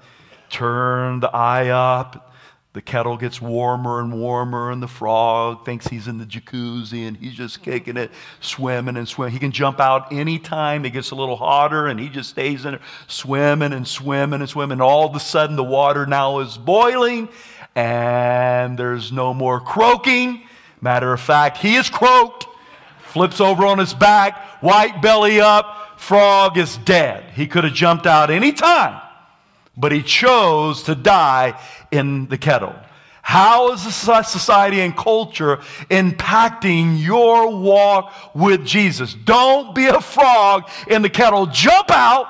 turn 0.50 1.20
the 1.20 1.34
eye 1.34 1.68
up, 1.68 2.30
the 2.72 2.80
kettle 2.80 3.16
gets 3.16 3.40
warmer 3.40 3.98
and 3.98 4.12
warmer, 4.12 4.70
and 4.70 4.80
the 4.80 4.86
frog 4.86 5.64
thinks 5.64 5.88
he's 5.88 6.06
in 6.06 6.18
the 6.18 6.24
jacuzzi 6.24 7.06
and 7.08 7.16
he's 7.16 7.34
just 7.34 7.62
kicking 7.62 7.96
it, 7.96 8.12
swimming 8.40 8.96
and 8.96 9.08
swimming. 9.08 9.32
He 9.32 9.40
can 9.40 9.50
jump 9.50 9.80
out 9.80 10.12
anytime 10.12 10.84
it 10.84 10.90
gets 10.90 11.10
a 11.10 11.16
little 11.16 11.34
hotter, 11.34 11.88
and 11.88 11.98
he 11.98 12.08
just 12.08 12.30
stays 12.30 12.64
in 12.64 12.74
it, 12.74 12.80
swimming 13.08 13.72
and 13.72 13.88
swimming 13.88 14.40
and 14.40 14.48
swimming. 14.48 14.74
And 14.74 14.82
All 14.82 15.04
of 15.08 15.16
a 15.16 15.20
sudden, 15.20 15.56
the 15.56 15.64
water 15.64 16.06
now 16.06 16.38
is 16.38 16.56
boiling, 16.58 17.28
and 17.74 18.78
there's 18.78 19.10
no 19.10 19.34
more 19.34 19.58
croaking. 19.58 20.46
Matter 20.80 21.12
of 21.12 21.20
fact, 21.20 21.58
he 21.58 21.74
is 21.74 21.90
croaked, 21.90 22.46
flips 23.00 23.40
over 23.40 23.66
on 23.66 23.78
his 23.78 23.94
back, 23.94 24.62
white 24.62 25.02
belly 25.02 25.40
up, 25.40 25.98
frog 26.00 26.56
is 26.56 26.76
dead. 26.78 27.24
He 27.34 27.48
could 27.48 27.64
have 27.64 27.74
jumped 27.74 28.06
out 28.06 28.30
any 28.30 28.52
time 28.52 29.00
but 29.76 29.92
he 29.92 30.02
chose 30.02 30.82
to 30.84 30.94
die 30.94 31.60
in 31.90 32.26
the 32.28 32.38
kettle. 32.38 32.74
How 33.22 33.72
is 33.72 33.82
society 33.82 34.80
and 34.80 34.96
culture 34.96 35.58
impacting 35.88 37.00
your 37.00 37.56
walk 37.56 38.12
with 38.34 38.64
Jesus? 38.66 39.14
Don't 39.14 39.74
be 39.74 39.86
a 39.86 40.00
frog 40.00 40.68
in 40.88 41.02
the 41.02 41.10
kettle. 41.10 41.46
Jump 41.46 41.90
out 41.90 42.26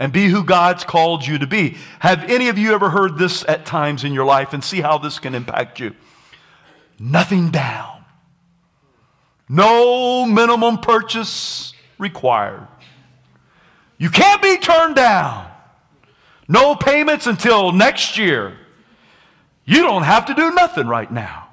and 0.00 0.12
be 0.12 0.28
who 0.28 0.42
God's 0.42 0.84
called 0.84 1.26
you 1.26 1.38
to 1.38 1.46
be. 1.46 1.76
Have 2.00 2.24
any 2.24 2.48
of 2.48 2.58
you 2.58 2.72
ever 2.72 2.90
heard 2.90 3.18
this 3.18 3.44
at 3.46 3.66
times 3.66 4.04
in 4.04 4.12
your 4.12 4.24
life 4.24 4.52
and 4.52 4.64
see 4.64 4.80
how 4.80 4.98
this 4.98 5.18
can 5.18 5.34
impact 5.34 5.78
you? 5.80 5.94
Nothing 6.98 7.50
down. 7.50 8.04
No 9.48 10.26
minimum 10.26 10.78
purchase 10.78 11.72
required. 11.98 12.66
You 13.96 14.10
can't 14.10 14.42
be 14.42 14.58
turned 14.58 14.96
down. 14.96 15.50
No 16.48 16.74
payments 16.74 17.26
until 17.26 17.72
next 17.72 18.16
year. 18.16 18.56
You 19.66 19.82
don't 19.82 20.02
have 20.02 20.26
to 20.26 20.34
do 20.34 20.50
nothing 20.52 20.86
right 20.86 21.12
now. 21.12 21.48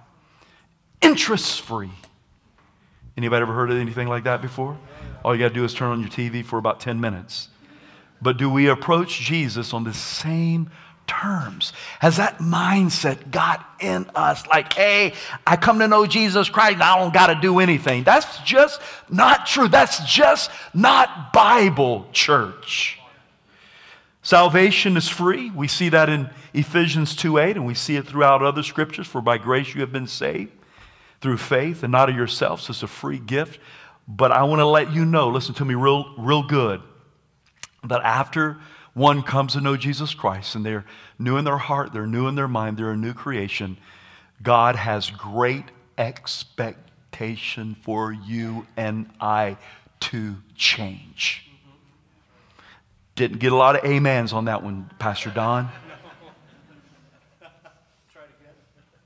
Interest 1.01 1.61
free. 1.61 1.91
Anybody 3.17 3.41
ever 3.41 3.53
heard 3.53 3.71
of 3.71 3.77
anything 3.77 4.07
like 4.07 4.23
that 4.23 4.41
before? 4.41 4.77
All 5.23 5.35
you 5.35 5.41
got 5.41 5.49
to 5.49 5.53
do 5.53 5.65
is 5.65 5.73
turn 5.73 5.91
on 5.91 5.99
your 5.99 6.09
TV 6.09 6.43
for 6.43 6.57
about 6.57 6.79
10 6.79 6.99
minutes. 7.01 7.49
But 8.21 8.37
do 8.37 8.49
we 8.49 8.67
approach 8.67 9.19
Jesus 9.19 9.73
on 9.73 9.83
the 9.83 9.93
same 9.93 10.69
terms? 11.07 11.73
Has 11.99 12.17
that 12.17 12.37
mindset 12.37 13.31
got 13.31 13.65
in 13.79 14.09
us? 14.15 14.47
Like, 14.47 14.73
hey, 14.73 15.13
I 15.45 15.57
come 15.57 15.79
to 15.79 15.87
know 15.87 16.05
Jesus 16.05 16.49
Christ, 16.49 16.81
I 16.81 16.99
don't 16.99 17.13
got 17.13 17.27
to 17.27 17.35
do 17.35 17.59
anything. 17.59 18.03
That's 18.03 18.39
just 18.39 18.81
not 19.09 19.45
true. 19.45 19.67
That's 19.67 20.03
just 20.05 20.51
not 20.73 21.33
Bible 21.33 22.07
church. 22.11 22.99
Salvation 24.25 24.97
is 24.97 25.07
free. 25.07 25.51
We 25.51 25.67
see 25.67 25.89
that 25.89 26.09
in 26.09 26.31
Ephesians 26.51 27.15
2 27.15 27.37
8, 27.37 27.57
and 27.57 27.65
we 27.67 27.75
see 27.75 27.95
it 27.95 28.07
throughout 28.07 28.41
other 28.41 28.63
scriptures. 28.63 29.05
For 29.05 29.21
by 29.21 29.37
grace 29.37 29.75
you 29.75 29.81
have 29.81 29.91
been 29.91 30.07
saved 30.07 30.51
through 31.21 31.37
faith 31.37 31.83
and 31.83 31.91
not 31.91 32.09
of 32.09 32.15
yourselves. 32.15 32.67
It's 32.67 32.81
a 32.81 32.87
free 32.87 33.19
gift. 33.19 33.59
But 34.07 34.31
I 34.31 34.41
want 34.41 34.61
to 34.61 34.65
let 34.65 34.91
you 34.91 35.05
know, 35.05 35.29
listen 35.29 35.53
to 35.53 35.65
me 35.65 35.75
real, 35.75 36.11
real 36.17 36.41
good, 36.41 36.81
that 37.83 38.01
after 38.01 38.57
one 38.95 39.21
comes 39.21 39.53
to 39.53 39.61
know 39.61 39.77
Jesus 39.77 40.15
Christ 40.15 40.55
and 40.55 40.65
they're 40.65 40.85
new 41.19 41.37
in 41.37 41.45
their 41.45 41.59
heart, 41.59 41.93
they're 41.93 42.07
new 42.07 42.27
in 42.27 42.33
their 42.33 42.47
mind, 42.47 42.77
they're 42.77 42.89
a 42.89 42.97
new 42.97 43.13
creation, 43.13 43.77
God 44.41 44.75
has 44.75 45.11
great 45.11 45.65
expectation 45.99 47.75
for 47.83 48.11
you 48.11 48.65
and 48.75 49.07
I 49.21 49.57
to 49.99 50.37
change. 50.55 51.45
Didn't 53.15 53.39
get 53.39 53.51
a 53.51 53.55
lot 53.55 53.75
of 53.77 53.89
amens 53.89 54.33
on 54.33 54.45
that 54.45 54.61
one, 54.61 54.89
Pastor 54.99 55.29
Don. 55.29 55.69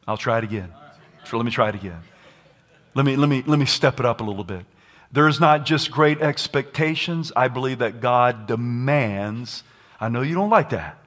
I'll 0.08 0.18
try 0.18 0.40
it 0.40 0.44
again. 0.44 0.74
So 1.26 1.38
let 1.38 1.46
me 1.46 1.52
try 1.52 1.70
it 1.70 1.76
again. 1.76 2.02
Let 2.96 3.06
me, 3.06 3.16
let, 3.16 3.30
me, 3.30 3.44
let 3.46 3.60
me 3.60 3.66
step 3.66 4.00
it 4.00 4.06
up 4.06 4.22
a 4.22 4.24
little 4.24 4.44
bit. 4.44 4.66
There's 5.12 5.40
not 5.40 5.66
just 5.66 5.92
great 5.92 6.22
expectations. 6.22 7.32
I 7.36 7.48
believe 7.48 7.80
that 7.80 8.02
God 8.02 8.48
demands. 8.48 9.64
I 10.00 10.10
know 10.10 10.22
you 10.22 10.34
don't 10.34 10.50
like 10.50 10.72
that. 10.72 10.98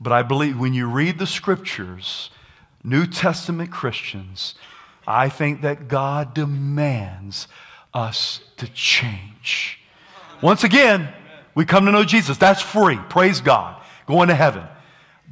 But 0.00 0.12
I 0.12 0.22
believe 0.22 0.58
when 0.58 0.72
you 0.72 0.86
read 0.88 1.18
the 1.18 1.26
scriptures, 1.26 2.30
New 2.82 3.06
Testament 3.06 3.70
Christians, 3.70 4.54
I 5.06 5.28
think 5.28 5.60
that 5.62 5.88
God 5.88 6.32
demands 6.32 7.48
us 7.92 8.40
to 8.56 8.68
change. 8.68 9.80
Once 10.42 10.64
again, 10.64 11.12
we 11.56 11.64
come 11.64 11.86
to 11.86 11.90
know 11.90 12.04
Jesus. 12.04 12.36
That's 12.36 12.60
free. 12.60 12.98
Praise 13.08 13.40
God. 13.40 13.82
Going 14.06 14.28
to 14.28 14.34
heaven. 14.34 14.62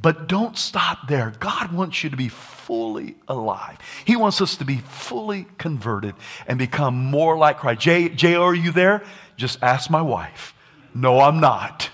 But 0.00 0.26
don't 0.26 0.56
stop 0.56 1.06
there. 1.06 1.34
God 1.38 1.72
wants 1.72 2.02
you 2.02 2.10
to 2.10 2.16
be 2.16 2.28
fully 2.28 3.14
alive. 3.28 3.78
He 4.06 4.16
wants 4.16 4.40
us 4.40 4.56
to 4.56 4.64
be 4.64 4.78
fully 4.78 5.46
converted 5.58 6.14
and 6.46 6.58
become 6.58 6.96
more 6.96 7.36
like 7.36 7.58
Christ. 7.58 7.82
Jay, 7.82 8.08
Jay 8.08 8.34
are 8.34 8.54
you 8.54 8.72
there? 8.72 9.04
Just 9.36 9.62
ask 9.62 9.90
my 9.90 10.02
wife. 10.02 10.54
No, 10.94 11.20
I'm 11.20 11.40
not. 11.40 11.90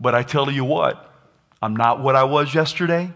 But 0.00 0.14
I 0.14 0.22
tell 0.22 0.50
you 0.50 0.64
what, 0.64 1.12
I'm 1.60 1.76
not 1.76 2.02
what 2.02 2.16
I 2.16 2.24
was 2.24 2.54
yesterday. 2.54 3.12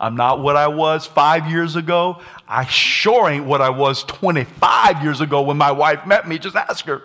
I'm 0.00 0.16
not 0.16 0.40
what 0.40 0.56
I 0.56 0.68
was 0.68 1.06
five 1.06 1.48
years 1.50 1.76
ago. 1.76 2.20
I 2.48 2.64
sure 2.66 3.28
ain't 3.28 3.44
what 3.44 3.60
I 3.60 3.70
was 3.70 4.02
25 4.04 5.02
years 5.02 5.20
ago 5.20 5.42
when 5.42 5.56
my 5.56 5.72
wife 5.72 6.06
met 6.06 6.26
me. 6.26 6.38
Just 6.38 6.56
ask 6.56 6.84
her 6.86 7.02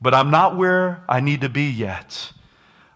but 0.00 0.14
I'm 0.14 0.30
not 0.30 0.56
where 0.56 1.02
I 1.08 1.20
need 1.20 1.42
to 1.42 1.48
be 1.48 1.64
yet. 1.70 2.32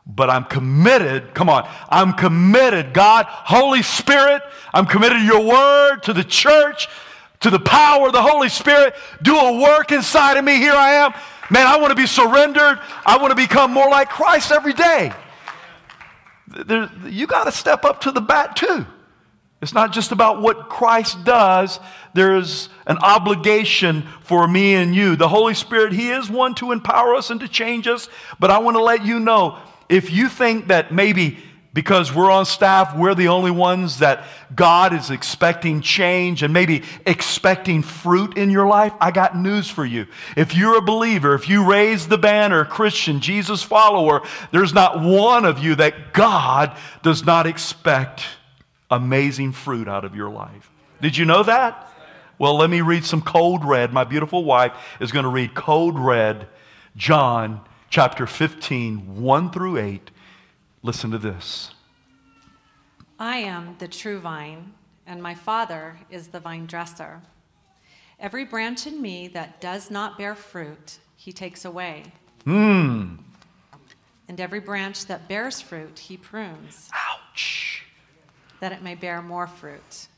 But 0.06 0.28
I'm 0.28 0.44
committed. 0.44 1.34
Come 1.34 1.48
on. 1.48 1.68
I'm 1.88 2.12
committed. 2.12 2.92
God, 2.92 3.26
Holy 3.26 3.82
Spirit, 3.82 4.42
I'm 4.72 4.86
committed 4.86 5.18
to 5.18 5.24
your 5.24 5.44
word, 5.44 6.02
to 6.04 6.12
the 6.12 6.24
church, 6.24 6.88
to 7.40 7.50
the 7.50 7.58
power 7.58 8.08
of 8.08 8.12
the 8.12 8.22
Holy 8.22 8.48
Spirit. 8.48 8.94
Do 9.22 9.36
a 9.36 9.60
work 9.60 9.92
inside 9.92 10.36
of 10.36 10.44
me. 10.44 10.56
Here 10.56 10.74
I 10.74 10.92
am. 10.92 11.14
Man, 11.50 11.66
I 11.66 11.78
want 11.78 11.90
to 11.90 11.94
be 11.94 12.06
surrendered. 12.06 12.80
I 13.04 13.18
want 13.18 13.30
to 13.30 13.36
become 13.36 13.72
more 13.72 13.88
like 13.88 14.08
Christ 14.08 14.50
every 14.50 14.72
day. 14.72 15.12
There, 16.46 16.90
you 17.06 17.26
got 17.26 17.44
to 17.44 17.52
step 17.52 17.84
up 17.84 18.02
to 18.02 18.10
the 18.10 18.20
bat 18.20 18.56
too. 18.56 18.86
It's 19.64 19.72
not 19.72 19.94
just 19.94 20.12
about 20.12 20.42
what 20.42 20.68
Christ 20.68 21.24
does, 21.24 21.80
there's 22.12 22.68
an 22.86 22.98
obligation 22.98 24.02
for 24.20 24.46
me 24.46 24.74
and 24.74 24.94
you. 24.94 25.16
The 25.16 25.30
Holy 25.30 25.54
Spirit, 25.54 25.94
He 25.94 26.10
is 26.10 26.28
one 26.28 26.54
to 26.56 26.70
empower 26.70 27.14
us 27.14 27.30
and 27.30 27.40
to 27.40 27.48
change 27.48 27.88
us, 27.88 28.10
but 28.38 28.50
I 28.50 28.58
want 28.58 28.76
to 28.76 28.82
let 28.82 29.06
you 29.06 29.18
know 29.18 29.58
if 29.88 30.12
you 30.12 30.28
think 30.28 30.68
that 30.68 30.92
maybe 30.92 31.38
because 31.72 32.14
we're 32.14 32.30
on 32.30 32.44
staff, 32.44 32.94
we're 32.94 33.14
the 33.14 33.28
only 33.28 33.50
ones 33.50 34.00
that 34.00 34.24
God 34.54 34.92
is 34.92 35.10
expecting 35.10 35.80
change 35.80 36.42
and 36.42 36.52
maybe 36.52 36.82
expecting 37.06 37.82
fruit 37.82 38.36
in 38.36 38.50
your 38.50 38.66
life, 38.66 38.92
I 39.00 39.12
got 39.12 39.34
news 39.34 39.70
for 39.70 39.86
you. 39.86 40.06
If 40.36 40.54
you're 40.54 40.76
a 40.76 40.82
believer, 40.82 41.34
if 41.34 41.48
you 41.48 41.68
raise 41.68 42.06
the 42.06 42.18
banner, 42.18 42.66
Christian, 42.66 43.20
Jesus 43.20 43.62
follower, 43.62 44.20
there's 44.52 44.74
not 44.74 45.00
one 45.00 45.46
of 45.46 45.58
you 45.58 45.74
that 45.76 46.12
God 46.12 46.76
does 47.02 47.24
not 47.24 47.46
expect 47.46 48.24
amazing 48.90 49.52
fruit 49.52 49.88
out 49.88 50.04
of 50.04 50.14
your 50.14 50.30
life. 50.30 50.70
Did 51.00 51.16
you 51.16 51.24
know 51.24 51.42
that? 51.42 51.90
Well, 52.38 52.56
let 52.56 52.70
me 52.70 52.80
read 52.80 53.04
some 53.04 53.22
code 53.22 53.64
red. 53.64 53.92
My 53.92 54.04
beautiful 54.04 54.44
wife 54.44 54.72
is 55.00 55.12
going 55.12 55.24
to 55.24 55.28
read 55.28 55.54
code 55.54 55.98
red, 55.98 56.48
John 56.96 57.60
chapter 57.90 58.26
15, 58.26 59.22
1 59.22 59.50
through 59.50 59.78
8. 59.78 60.10
Listen 60.82 61.10
to 61.12 61.18
this. 61.18 61.70
I 63.18 63.36
am 63.38 63.76
the 63.78 63.86
true 63.86 64.18
vine, 64.18 64.74
and 65.06 65.22
my 65.22 65.34
Father 65.34 65.96
is 66.10 66.28
the 66.28 66.40
vine 66.40 66.66
dresser. 66.66 67.22
Every 68.18 68.44
branch 68.44 68.86
in 68.86 69.00
me 69.00 69.28
that 69.28 69.60
does 69.60 69.90
not 69.90 70.18
bear 70.18 70.34
fruit, 70.34 70.98
he 71.16 71.32
takes 71.32 71.64
away. 71.64 72.04
Hmm. 72.44 73.16
And 74.28 74.40
every 74.40 74.60
branch 74.60 75.06
that 75.06 75.28
bears 75.28 75.60
fruit, 75.60 75.98
he 75.98 76.16
prunes. 76.16 76.90
Ouch 76.92 77.73
that 78.64 78.72
it 78.72 78.82
may 78.82 78.94
bear 78.94 79.20
more 79.20 79.46
fruit. 79.46 80.08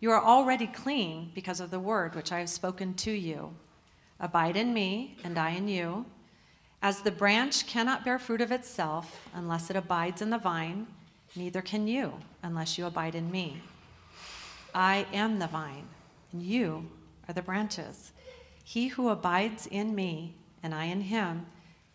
You 0.00 0.10
are 0.10 0.20
already 0.20 0.66
clean 0.66 1.30
because 1.32 1.60
of 1.60 1.70
the 1.70 1.78
word 1.78 2.16
which 2.16 2.32
I 2.32 2.40
have 2.40 2.50
spoken 2.50 2.92
to 2.94 3.12
you. 3.12 3.54
Abide 4.18 4.56
in 4.56 4.74
me, 4.74 5.16
and 5.22 5.38
I 5.38 5.50
in 5.50 5.68
you. 5.68 6.04
As 6.82 7.02
the 7.02 7.12
branch 7.12 7.68
cannot 7.68 8.04
bear 8.04 8.18
fruit 8.18 8.40
of 8.40 8.50
itself 8.50 9.28
unless 9.32 9.70
it 9.70 9.76
abides 9.76 10.20
in 10.20 10.30
the 10.30 10.38
vine, 10.38 10.88
neither 11.36 11.62
can 11.62 11.86
you 11.86 12.14
unless 12.42 12.78
you 12.78 12.84
abide 12.84 13.14
in 13.14 13.30
me. 13.30 13.62
I 14.74 15.06
am 15.12 15.38
the 15.38 15.46
vine, 15.46 15.86
and 16.32 16.42
you 16.42 16.84
are 17.28 17.32
the 17.32 17.42
branches. 17.42 18.10
He 18.64 18.88
who 18.88 19.08
abides 19.08 19.68
in 19.68 19.94
me, 19.94 20.34
and 20.64 20.74
I 20.74 20.86
in 20.86 21.02
him, 21.02 21.46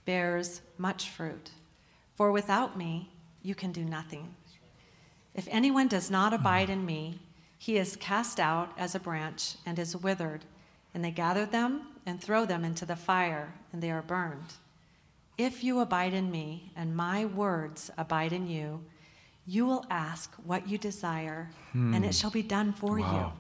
bears 0.06 0.62
much 0.78 1.10
fruit. 1.10 1.52
For 2.16 2.32
without 2.32 2.78
me, 2.78 3.10
you 3.42 3.54
can 3.54 3.74
do 3.74 3.84
nothing. 3.84 4.34
If 5.36 5.48
anyone 5.50 5.88
does 5.88 6.12
not 6.12 6.34
abide 6.34 6.70
in 6.70 6.86
me, 6.86 7.20
he 7.58 7.78
is 7.78 7.96
cast 7.96 8.40
out 8.40 8.72
as 8.78 8.94
a 8.94 9.00
branch 9.00 9.56
and 9.66 9.80
is 9.80 9.96
withered, 9.96 10.46
and 10.94 11.04
they 11.04 11.12
gather 11.12 11.46
them 11.46 11.88
and 12.06 12.22
throw 12.22 12.46
them 12.46 12.64
into 12.64 12.86
the 12.86 12.96
fire, 12.96 13.54
and 13.72 13.82
they 13.82 13.90
are 13.90 14.02
burned. 14.02 14.54
If 15.38 15.64
you 15.64 15.80
abide 15.80 16.14
in 16.14 16.30
me, 16.30 16.72
and 16.76 16.96
my 16.96 17.26
words 17.26 17.90
abide 17.98 18.34
in 18.34 18.48
you, 18.48 18.84
you 19.48 19.66
will 19.66 19.86
ask 19.90 20.34
what 20.46 20.68
you 20.68 20.78
desire, 20.78 21.50
hmm. 21.72 21.94
and 21.94 22.06
it 22.06 22.14
shall 22.14 22.30
be 22.30 22.44
done 22.44 22.72
for 22.72 23.00
wow. 23.00 23.34
you. 23.34 23.40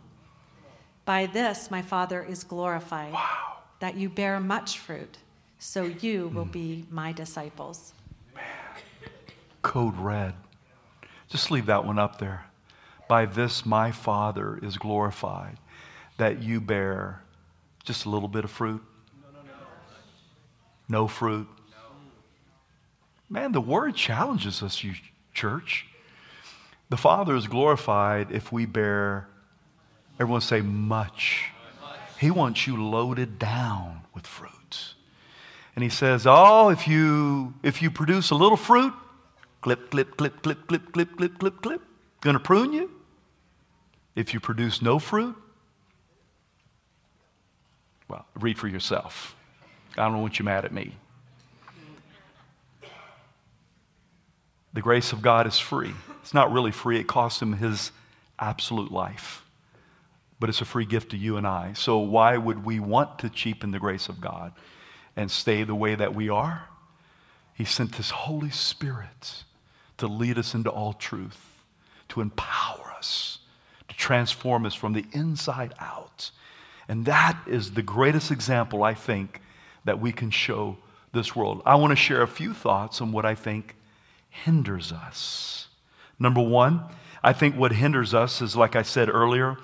By 1.05 1.27
this 1.27 1.69
my 1.69 1.81
Father 1.81 2.23
is 2.23 2.43
glorified, 2.43 3.13
wow. 3.13 3.57
that 3.79 3.95
you 3.95 4.09
bear 4.09 4.39
much 4.39 4.79
fruit, 4.79 5.17
so 5.59 5.83
you 5.83 6.29
will 6.29 6.45
hmm. 6.45 6.51
be 6.51 6.85
my 6.89 7.11
disciples. 7.11 7.93
Man. 8.33 8.43
Code 9.61 9.97
red. 9.97 10.33
Just 11.29 11.51
leave 11.51 11.65
that 11.67 11.85
one 11.85 11.99
up 11.99 12.19
there. 12.19 12.45
By 13.07 13.25
this 13.25 13.65
my 13.65 13.91
Father 13.91 14.59
is 14.61 14.77
glorified, 14.77 15.57
that 16.17 16.41
you 16.41 16.61
bear 16.61 17.21
just 17.83 18.05
a 18.05 18.09
little 18.09 18.29
bit 18.29 18.43
of 18.43 18.51
fruit? 18.51 18.81
No 20.87 21.07
fruit? 21.07 21.47
Man, 23.29 23.51
the 23.51 23.61
word 23.61 23.95
challenges 23.95 24.61
us, 24.61 24.83
you 24.83 24.93
church. 25.33 25.87
The 26.89 26.97
Father 26.97 27.35
is 27.35 27.47
glorified 27.47 28.31
if 28.31 28.51
we 28.51 28.65
bear, 28.65 29.27
everyone 30.19 30.41
say, 30.41 30.61
much. 30.61 31.45
He 32.19 32.29
wants 32.29 32.67
you 32.67 32.81
loaded 32.81 33.39
down 33.39 34.01
with 34.13 34.27
fruit. 34.27 34.93
And 35.75 35.83
he 35.83 35.89
says, 35.89 36.25
Oh, 36.27 36.69
if 36.69 36.87
you 36.87 37.53
if 37.63 37.81
you 37.81 37.89
produce 37.89 38.29
a 38.29 38.35
little 38.35 38.57
fruit, 38.57 38.93
clip, 39.63 39.89
clip, 39.89 40.17
clip, 40.17 40.43
clip, 40.43 40.67
clip, 40.67 40.91
clip, 40.91 41.17
clip, 41.17 41.39
clip, 41.39 41.61
clip, 41.61 41.81
gonna 42.19 42.39
prune 42.39 42.73
you. 42.73 42.91
If 44.13 44.33
you 44.33 44.39
produce 44.39 44.81
no 44.81 44.99
fruit, 44.99 45.35
well, 48.09 48.25
read 48.35 48.59
for 48.59 48.67
yourself. 48.67 49.35
I 49.97 50.03
don't 50.09 50.21
want 50.21 50.37
you 50.37 50.45
mad 50.45 50.65
at 50.65 50.73
me. 50.73 50.97
The 54.73 54.81
grace 54.81 55.13
of 55.13 55.21
God 55.21 55.47
is 55.47 55.57
free. 55.57 55.93
It's 56.21 56.33
not 56.33 56.51
really 56.51 56.71
free, 56.71 56.99
it 56.99 57.07
cost 57.07 57.41
him 57.41 57.53
his 57.53 57.91
absolute 58.37 58.91
life. 58.91 59.43
But 60.39 60.49
it's 60.49 60.59
a 60.59 60.65
free 60.65 60.85
gift 60.85 61.11
to 61.11 61.17
you 61.17 61.37
and 61.37 61.47
I. 61.47 61.71
So, 61.73 61.99
why 61.99 62.35
would 62.35 62.65
we 62.65 62.81
want 62.81 63.19
to 63.19 63.29
cheapen 63.29 63.71
the 63.71 63.79
grace 63.79 64.09
of 64.09 64.19
God 64.19 64.51
and 65.15 65.31
stay 65.31 65.63
the 65.63 65.75
way 65.75 65.95
that 65.95 66.13
we 66.13 66.27
are? 66.27 66.67
He 67.53 67.63
sent 67.63 67.95
his 67.95 68.09
Holy 68.09 68.49
Spirit 68.49 69.43
to 69.97 70.07
lead 70.07 70.37
us 70.37 70.53
into 70.53 70.69
all 70.69 70.93
truth, 70.93 71.49
to 72.09 72.21
empower 72.21 72.93
us, 72.97 73.39
to 73.87 73.95
transform 73.95 74.65
us 74.65 74.73
from 74.73 74.93
the 74.93 75.05
inside 75.13 75.73
out 75.79 76.31
and 76.87 77.05
that 77.05 77.37
is 77.47 77.71
the 77.71 77.81
greatest 77.81 78.31
example, 78.31 78.83
I 78.83 78.93
think, 78.93 79.41
that 79.85 79.99
we 79.99 80.11
can 80.11 80.29
show 80.29 80.77
this 81.11 81.35
world. 81.35 81.61
I 81.65 81.75
want 81.75 81.91
to 81.91 81.95
share 81.95 82.21
a 82.21 82.27
few 82.27 82.53
thoughts 82.53 83.01
on 83.01 83.11
what 83.11 83.25
I 83.25 83.35
think 83.35 83.75
hinders 84.29 84.91
us. 84.91 85.67
Number 86.19 86.41
one, 86.41 86.83
I 87.23 87.33
think 87.33 87.55
what 87.55 87.71
hinders 87.71 88.13
us 88.13 88.41
is, 88.41 88.55
like 88.55 88.75
I 88.75 88.81
said 88.81 89.09
earlier, 89.09 89.57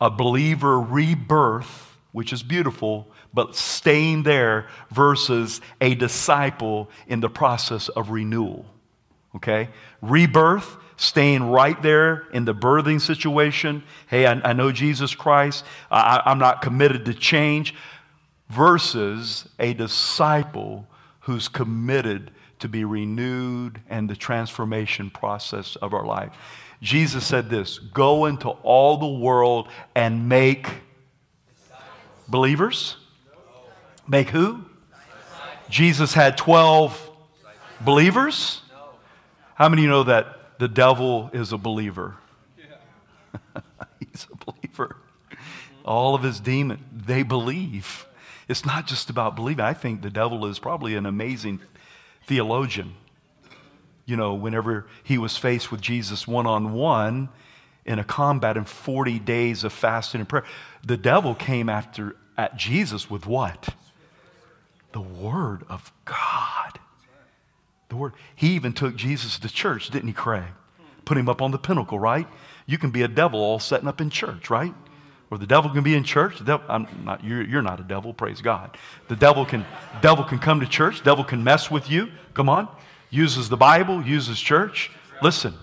a 0.00 0.10
believer 0.10 0.80
rebirth, 0.80 1.96
which 2.12 2.32
is 2.32 2.42
beautiful, 2.42 3.08
but 3.32 3.54
staying 3.54 4.24
there 4.24 4.68
versus 4.90 5.60
a 5.80 5.94
disciple 5.94 6.90
in 7.06 7.20
the 7.20 7.30
process 7.30 7.88
of 7.88 8.10
renewal. 8.10 8.66
Okay? 9.36 9.68
Rebirth 10.02 10.76
staying 10.96 11.42
right 11.44 11.80
there 11.82 12.24
in 12.32 12.44
the 12.44 12.54
birthing 12.54 13.00
situation. 13.00 13.82
Hey, 14.08 14.26
I, 14.26 14.32
I 14.32 14.52
know 14.52 14.72
Jesus 14.72 15.14
Christ. 15.14 15.64
I, 15.90 16.22
I'm 16.24 16.38
not 16.38 16.62
committed 16.62 17.04
to 17.06 17.14
change. 17.14 17.74
Versus 18.48 19.48
a 19.58 19.74
disciple 19.74 20.86
who's 21.20 21.48
committed 21.48 22.30
to 22.60 22.68
be 22.68 22.84
renewed 22.84 23.80
and 23.88 24.08
the 24.08 24.14
transformation 24.14 25.10
process 25.10 25.74
of 25.76 25.92
our 25.92 26.06
life. 26.06 26.32
Jesus 26.80 27.26
said 27.26 27.50
this 27.50 27.78
go 27.78 28.26
into 28.26 28.48
all 28.48 28.98
the 28.98 29.20
world 29.20 29.68
and 29.94 30.28
make 30.28 30.68
believers. 32.28 32.96
Make 34.06 34.28
who? 34.28 34.64
Jesus 35.68 36.14
had 36.14 36.38
12 36.38 37.10
believers. 37.80 38.60
How 39.56 39.68
many 39.68 39.82
of 39.82 39.84
you 39.84 39.90
know 39.90 40.02
that 40.04 40.36
the 40.58 40.68
devil 40.68 41.30
is 41.32 41.52
a 41.52 41.58
believer. 41.58 42.16
Yeah. 42.58 43.60
He's 44.00 44.26
a 44.32 44.52
believer. 44.52 44.96
All 45.84 46.14
of 46.14 46.22
his 46.22 46.40
demons, 46.40 46.80
they 46.92 47.22
believe. 47.22 48.06
It's 48.48 48.64
not 48.64 48.86
just 48.86 49.10
about 49.10 49.36
believing. 49.36 49.64
I 49.64 49.74
think 49.74 50.02
the 50.02 50.10
devil 50.10 50.46
is 50.46 50.58
probably 50.58 50.94
an 50.94 51.06
amazing 51.06 51.60
theologian. 52.26 52.94
You 54.04 54.16
know, 54.16 54.34
whenever 54.34 54.86
he 55.02 55.18
was 55.18 55.36
faced 55.36 55.70
with 55.70 55.80
Jesus 55.80 56.26
one 56.26 56.46
on 56.46 56.72
one 56.72 57.28
in 57.84 57.98
a 57.98 58.04
combat 58.04 58.56
in 58.56 58.64
40 58.64 59.18
days 59.20 59.64
of 59.64 59.72
fasting 59.72 60.20
and 60.20 60.28
prayer, 60.28 60.44
the 60.84 60.96
devil 60.96 61.34
came 61.34 61.68
after 61.68 62.16
at 62.36 62.56
Jesus 62.56 63.10
with 63.10 63.26
what? 63.26 63.74
The 64.92 65.00
word 65.00 65.64
of 65.68 65.92
God. 66.04 66.78
The 67.88 67.96
word. 67.96 68.14
He 68.34 68.48
even 68.50 68.72
took 68.72 68.96
Jesus 68.96 69.38
to 69.38 69.48
church, 69.48 69.90
didn't 69.90 70.08
he, 70.08 70.12
Craig? 70.12 70.44
Put 71.04 71.16
him 71.16 71.28
up 71.28 71.40
on 71.40 71.52
the 71.52 71.58
pinnacle, 71.58 71.98
right? 71.98 72.26
You 72.66 72.78
can 72.78 72.90
be 72.90 73.02
a 73.02 73.08
devil 73.08 73.40
all 73.40 73.60
setting 73.60 73.86
up 73.86 74.00
in 74.00 74.10
church, 74.10 74.50
right? 74.50 74.74
Or 75.30 75.38
the 75.38 75.46
devil 75.46 75.70
can 75.70 75.82
be 75.82 75.94
in 75.94 76.04
church. 76.04 76.38
The 76.38 76.44
devil, 76.44 76.66
I'm 76.68 76.88
not, 77.04 77.24
you're, 77.24 77.42
you're 77.42 77.62
not 77.62 77.80
a 77.80 77.82
devil, 77.84 78.12
praise 78.12 78.40
God. 78.40 78.76
The 79.08 79.16
devil 79.16 79.44
can, 79.44 79.64
devil 80.00 80.24
can 80.24 80.38
come 80.38 80.60
to 80.60 80.66
church. 80.66 81.02
Devil 81.02 81.24
can 81.24 81.42
mess 81.42 81.70
with 81.70 81.90
you. 81.90 82.10
Come 82.34 82.48
on. 82.48 82.68
Uses 83.10 83.48
the 83.48 83.56
Bible, 83.56 84.02
uses 84.02 84.40
church. 84.40 84.90
Listen, 85.22 85.54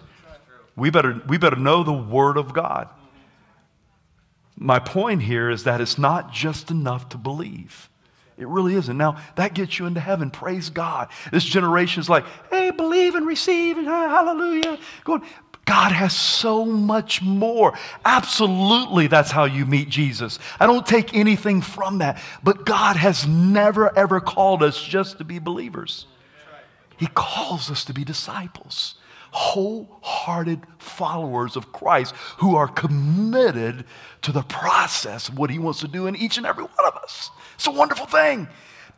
we 0.75 0.89
better, 0.89 1.21
we 1.27 1.37
better 1.37 1.55
know 1.55 1.83
the 1.83 1.93
Word 1.93 2.37
of 2.37 2.53
God. 2.53 2.89
My 4.55 4.79
point 4.79 5.23
here 5.23 5.49
is 5.49 5.63
that 5.63 5.81
it's 5.81 5.97
not 5.97 6.31
just 6.31 6.71
enough 6.71 7.09
to 7.09 7.17
believe. 7.17 7.89
It 8.37 8.47
really 8.47 8.73
isn't. 8.75 8.97
Now, 8.97 9.17
that 9.35 9.53
gets 9.53 9.77
you 9.77 9.85
into 9.85 9.99
heaven. 9.99 10.31
Praise 10.31 10.69
God. 10.69 11.09
This 11.31 11.43
generation 11.43 12.01
is 12.01 12.09
like, 12.09 12.25
hey, 12.49 12.71
believe 12.71 13.15
and 13.15 13.27
receive, 13.27 13.77
and 13.77 13.87
uh, 13.87 14.09
hallelujah. 14.09 14.79
Going, 15.03 15.21
God 15.65 15.91
has 15.93 16.15
so 16.15 16.65
much 16.65 17.21
more. 17.21 17.73
Absolutely, 18.03 19.07
that's 19.07 19.31
how 19.31 19.45
you 19.45 19.65
meet 19.65 19.87
Jesus. 19.87 20.39
I 20.59 20.65
don't 20.65 20.85
take 20.85 21.15
anything 21.15 21.61
from 21.61 21.99
that. 21.99 22.21
But 22.43 22.65
God 22.65 22.97
has 22.97 23.25
never, 23.25 23.97
ever 23.97 24.19
called 24.19 24.61
us 24.61 24.81
just 24.81 25.19
to 25.19 25.23
be 25.23 25.39
believers, 25.39 26.07
He 26.97 27.07
calls 27.07 27.71
us 27.71 27.85
to 27.85 27.93
be 27.93 28.03
disciples, 28.03 28.95
wholehearted 29.31 30.61
followers 30.79 31.55
of 31.55 31.71
Christ 31.71 32.13
who 32.39 32.55
are 32.55 32.67
committed 32.67 33.85
to 34.23 34.31
the 34.31 34.43
process 34.43 35.29
of 35.29 35.37
what 35.37 35.49
He 35.49 35.59
wants 35.59 35.79
to 35.79 35.87
do 35.87 36.07
in 36.07 36.15
each 36.15 36.37
and 36.37 36.45
every 36.45 36.65
one 36.65 36.85
of 36.85 36.95
us. 36.97 37.31
It's 37.55 37.67
a 37.67 37.71
wonderful 37.71 38.05
thing. 38.05 38.47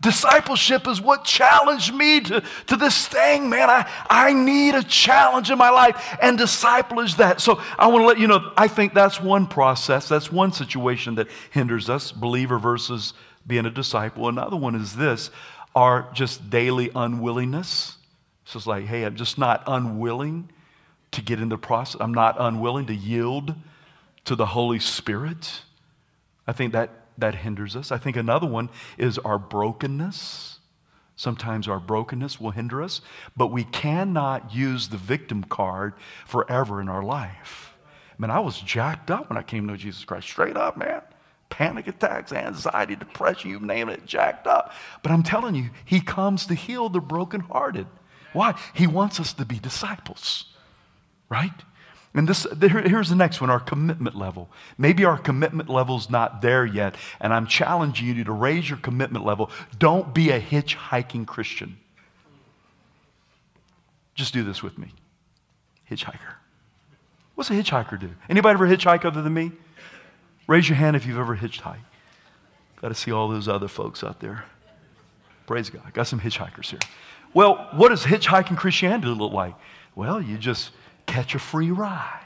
Discipleship 0.01 0.87
is 0.87 0.99
what 0.99 1.23
challenged 1.23 1.93
me 1.93 2.19
to, 2.19 2.43
to 2.67 2.75
this 2.75 3.07
thing, 3.07 3.49
man. 3.49 3.69
I, 3.69 3.89
I 4.09 4.33
need 4.33 4.75
a 4.75 4.83
challenge 4.83 5.49
in 5.49 5.57
my 5.57 5.69
life, 5.69 6.17
and 6.21 6.37
disciple 6.37 6.99
is 6.99 7.15
that. 7.15 7.39
So 7.39 7.61
I 7.79 7.87
want 7.87 8.01
to 8.01 8.05
let 8.05 8.19
you 8.19 8.27
know, 8.27 8.51
I 8.57 8.67
think 8.67 8.93
that's 8.93 9.21
one 9.21 9.47
process, 9.47 10.09
that's 10.09 10.31
one 10.31 10.51
situation 10.51 11.15
that 11.15 11.27
hinders 11.49 11.89
us, 11.89 12.11
believer 12.11 12.59
versus 12.59 13.13
being 13.47 13.65
a 13.65 13.71
disciple. 13.71 14.27
Another 14.27 14.57
one 14.57 14.75
is 14.75 14.95
this 14.95 15.31
our 15.75 16.09
just 16.13 16.49
daily 16.49 16.89
unwillingness. 16.95 17.97
It's 18.45 18.67
like, 18.67 18.85
hey, 18.85 19.03
I'm 19.03 19.15
just 19.15 19.37
not 19.37 19.63
unwilling 19.65 20.49
to 21.11 21.21
get 21.21 21.39
in 21.39 21.49
the 21.49 21.57
process. 21.57 21.99
I'm 21.99 22.13
not 22.13 22.35
unwilling 22.39 22.85
to 22.87 22.95
yield 22.95 23.55
to 24.25 24.35
the 24.35 24.45
Holy 24.45 24.79
Spirit. 24.79 25.61
I 26.45 26.51
think 26.51 26.73
that 26.73 27.04
that 27.17 27.35
hinders 27.35 27.75
us. 27.75 27.91
I 27.91 27.97
think 27.97 28.15
another 28.17 28.47
one 28.47 28.69
is 28.97 29.17
our 29.19 29.37
brokenness. 29.39 30.59
Sometimes 31.15 31.67
our 31.67 31.79
brokenness 31.79 32.41
will 32.41 32.51
hinder 32.51 32.81
us, 32.83 33.01
but 33.37 33.47
we 33.47 33.63
cannot 33.63 34.53
use 34.53 34.89
the 34.89 34.97
victim 34.97 35.43
card 35.45 35.93
forever 36.25 36.81
in 36.81 36.89
our 36.89 37.03
life. 37.03 37.73
Man, 38.17 38.31
I 38.31 38.39
was 38.39 38.59
jacked 38.59 39.09
up 39.11 39.29
when 39.29 39.37
I 39.37 39.41
came 39.43 39.65
to 39.65 39.73
know 39.73 39.77
Jesus 39.77 40.03
Christ. 40.05 40.27
Straight 40.27 40.57
up, 40.57 40.77
man. 40.77 41.01
panic 41.49 41.87
attacks, 41.87 42.33
anxiety, 42.33 42.95
depression, 42.97 43.49
you 43.51 43.59
name 43.59 43.87
it, 43.87 44.05
jacked 44.05 44.45
up. 44.47 44.73
But 45.03 45.11
I'm 45.13 45.23
telling 45.23 45.55
you, 45.55 45.69
He 45.85 46.01
comes 46.01 46.45
to 46.47 46.53
heal 46.55 46.89
the 46.89 46.99
brokenhearted. 46.99 47.87
Why? 48.33 48.55
He 48.73 48.87
wants 48.87 49.19
us 49.19 49.31
to 49.33 49.45
be 49.45 49.59
disciples, 49.59 50.45
right? 51.29 51.53
And 52.15 52.29
this, 52.29 52.47
here's 52.61 53.09
the 53.09 53.15
next 53.15 53.41
one 53.41 53.49
our 53.49 53.59
commitment 53.59 54.15
level. 54.15 54.49
Maybe 54.77 55.03
our 55.03 55.17
commitment 55.17 55.69
level's 55.69 56.09
not 56.09 56.41
there 56.41 56.65
yet, 56.65 56.95
and 57.19 57.33
I'm 57.33 57.45
challenging 57.45 58.07
you 58.07 58.23
to 58.23 58.31
raise 58.31 58.69
your 58.69 58.79
commitment 58.79 59.25
level. 59.25 59.51
Don't 59.77 60.13
be 60.13 60.29
a 60.29 60.39
hitchhiking 60.39 61.27
Christian. 61.27 61.77
Just 64.15 64.33
do 64.33 64.43
this 64.43 64.63
with 64.63 64.77
me. 64.77 64.93
Hitchhiker. 65.91 66.35
What's 67.35 67.49
a 67.49 67.53
hitchhiker 67.53 67.99
do? 67.99 68.11
Anybody 68.29 68.53
ever 68.53 68.67
hitchhike 68.67 69.03
other 69.03 69.21
than 69.21 69.33
me? 69.33 69.51
Raise 70.47 70.69
your 70.69 70.77
hand 70.77 70.95
if 70.95 71.05
you've 71.05 71.19
ever 71.19 71.35
hitchhiked. 71.35 71.83
Got 72.81 72.87
to 72.89 72.95
see 72.95 73.11
all 73.11 73.27
those 73.27 73.49
other 73.49 73.67
folks 73.67 74.05
out 74.05 74.21
there. 74.21 74.45
Praise 75.47 75.69
God. 75.69 75.93
Got 75.93 76.07
some 76.07 76.21
hitchhikers 76.21 76.69
here. 76.69 76.79
Well, 77.33 77.67
what 77.73 77.89
does 77.89 78.05
hitchhiking 78.05 78.55
Christianity 78.55 79.09
look 79.09 79.33
like? 79.33 79.55
Well, 79.95 80.21
you 80.21 80.37
just 80.37 80.71
catch 81.05 81.35
a 81.35 81.39
free 81.39 81.71
ride. 81.71 82.21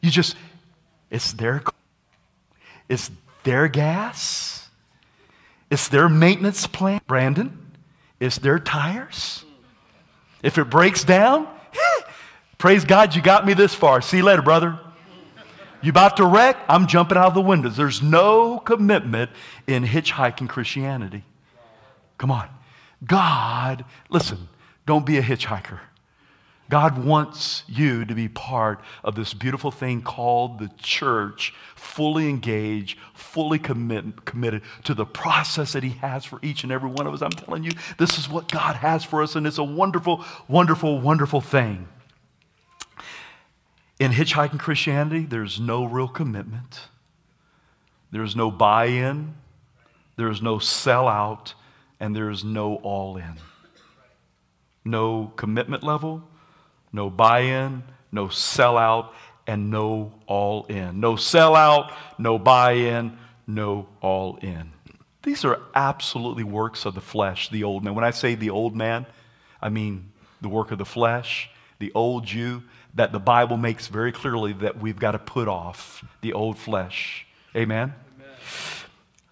You 0.00 0.10
just, 0.10 0.36
it's 1.10 1.32
their, 1.32 1.62
it's 2.88 3.10
their 3.42 3.68
gas, 3.68 4.68
it's 5.70 5.88
their 5.88 6.08
maintenance 6.08 6.66
plan. 6.66 7.00
Brandon, 7.06 7.58
it's 8.20 8.38
their 8.38 8.58
tires. 8.58 9.44
If 10.42 10.58
it 10.58 10.66
breaks 10.66 11.04
down, 11.04 11.48
praise 12.58 12.84
God 12.84 13.14
you 13.14 13.22
got 13.22 13.44
me 13.46 13.54
this 13.54 13.74
far. 13.74 14.00
See 14.00 14.18
you 14.18 14.22
later, 14.22 14.42
brother. 14.42 14.78
You 15.80 15.90
about 15.90 16.16
to 16.16 16.26
wreck? 16.26 16.56
I'm 16.68 16.86
jumping 16.88 17.16
out 17.16 17.28
of 17.28 17.34
the 17.34 17.40
windows. 17.40 17.76
There's 17.76 18.02
no 18.02 18.58
commitment 18.58 19.30
in 19.66 19.84
hitchhiking 19.84 20.48
Christianity. 20.48 21.24
Come 22.18 22.32
on. 22.32 22.48
God, 23.04 23.84
listen, 24.10 24.48
don't 24.86 25.06
be 25.06 25.18
a 25.18 25.22
hitchhiker. 25.22 25.78
God 26.70 27.02
wants 27.02 27.64
you 27.66 28.04
to 28.04 28.14
be 28.14 28.28
part 28.28 28.80
of 29.02 29.14
this 29.14 29.32
beautiful 29.32 29.70
thing 29.70 30.02
called 30.02 30.58
the 30.58 30.70
church, 30.76 31.54
fully 31.74 32.28
engaged, 32.28 32.98
fully 33.14 33.58
commit, 33.58 34.26
committed 34.26 34.62
to 34.84 34.92
the 34.92 35.06
process 35.06 35.72
that 35.72 35.82
He 35.82 35.90
has 35.90 36.26
for 36.26 36.38
each 36.42 36.64
and 36.64 36.72
every 36.72 36.90
one 36.90 37.06
of 37.06 37.14
us. 37.14 37.22
I'm 37.22 37.30
telling 37.30 37.64
you, 37.64 37.72
this 37.98 38.18
is 38.18 38.28
what 38.28 38.50
God 38.50 38.76
has 38.76 39.02
for 39.02 39.22
us, 39.22 39.34
and 39.34 39.46
it's 39.46 39.58
a 39.58 39.64
wonderful, 39.64 40.24
wonderful, 40.46 41.00
wonderful 41.00 41.40
thing. 41.40 41.88
In 43.98 44.12
hitchhiking 44.12 44.58
Christianity, 44.58 45.24
there's 45.24 45.58
no 45.58 45.84
real 45.86 46.08
commitment, 46.08 46.88
there's 48.10 48.36
no 48.36 48.50
buy 48.50 48.86
in, 48.86 49.34
there's 50.16 50.42
no 50.42 50.58
sell 50.58 51.08
out, 51.08 51.54
and 51.98 52.14
there's 52.14 52.44
no 52.44 52.76
all 52.76 53.16
in. 53.16 53.36
No 54.84 55.32
commitment 55.36 55.82
level 55.82 56.28
no 56.92 57.10
buy 57.10 57.40
in, 57.40 57.82
no 58.12 58.26
sellout, 58.26 59.10
and 59.46 59.70
no 59.70 60.12
all 60.26 60.64
in. 60.66 61.00
No 61.00 61.14
sellout, 61.14 61.92
no 62.18 62.38
buy 62.38 62.72
in, 62.72 63.18
no 63.46 63.88
all 64.00 64.36
in. 64.42 64.72
These 65.22 65.44
are 65.44 65.60
absolutely 65.74 66.44
works 66.44 66.84
of 66.84 66.94
the 66.94 67.00
flesh, 67.00 67.48
the 67.48 67.64
old 67.64 67.84
man. 67.84 67.94
When 67.94 68.04
I 68.04 68.10
say 68.10 68.34
the 68.34 68.50
old 68.50 68.76
man, 68.76 69.06
I 69.60 69.68
mean 69.68 70.12
the 70.40 70.48
work 70.48 70.70
of 70.70 70.78
the 70.78 70.84
flesh, 70.84 71.50
the 71.78 71.92
old 71.94 72.24
Jew, 72.24 72.62
that 72.94 73.12
the 73.12 73.18
Bible 73.18 73.56
makes 73.56 73.88
very 73.88 74.12
clearly 74.12 74.52
that 74.54 74.78
we've 74.80 74.98
got 74.98 75.12
to 75.12 75.18
put 75.18 75.48
off 75.48 76.04
the 76.20 76.32
old 76.32 76.58
flesh. 76.58 77.26
Amen? 77.54 77.94
Amen? 78.16 78.36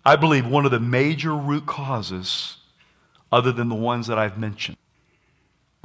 I 0.05 0.17
believe 0.17 0.47
one 0.47 0.65
of 0.65 0.71
the 0.71 0.81
major 0.81 1.35
root 1.35 1.67
causes, 1.67 2.59
other 3.31 3.53
than 3.53 3.69
the 3.69 3.75
ones 3.75 4.07
that 4.07 4.19
I've 4.19 4.39
mentioned, 4.39 4.77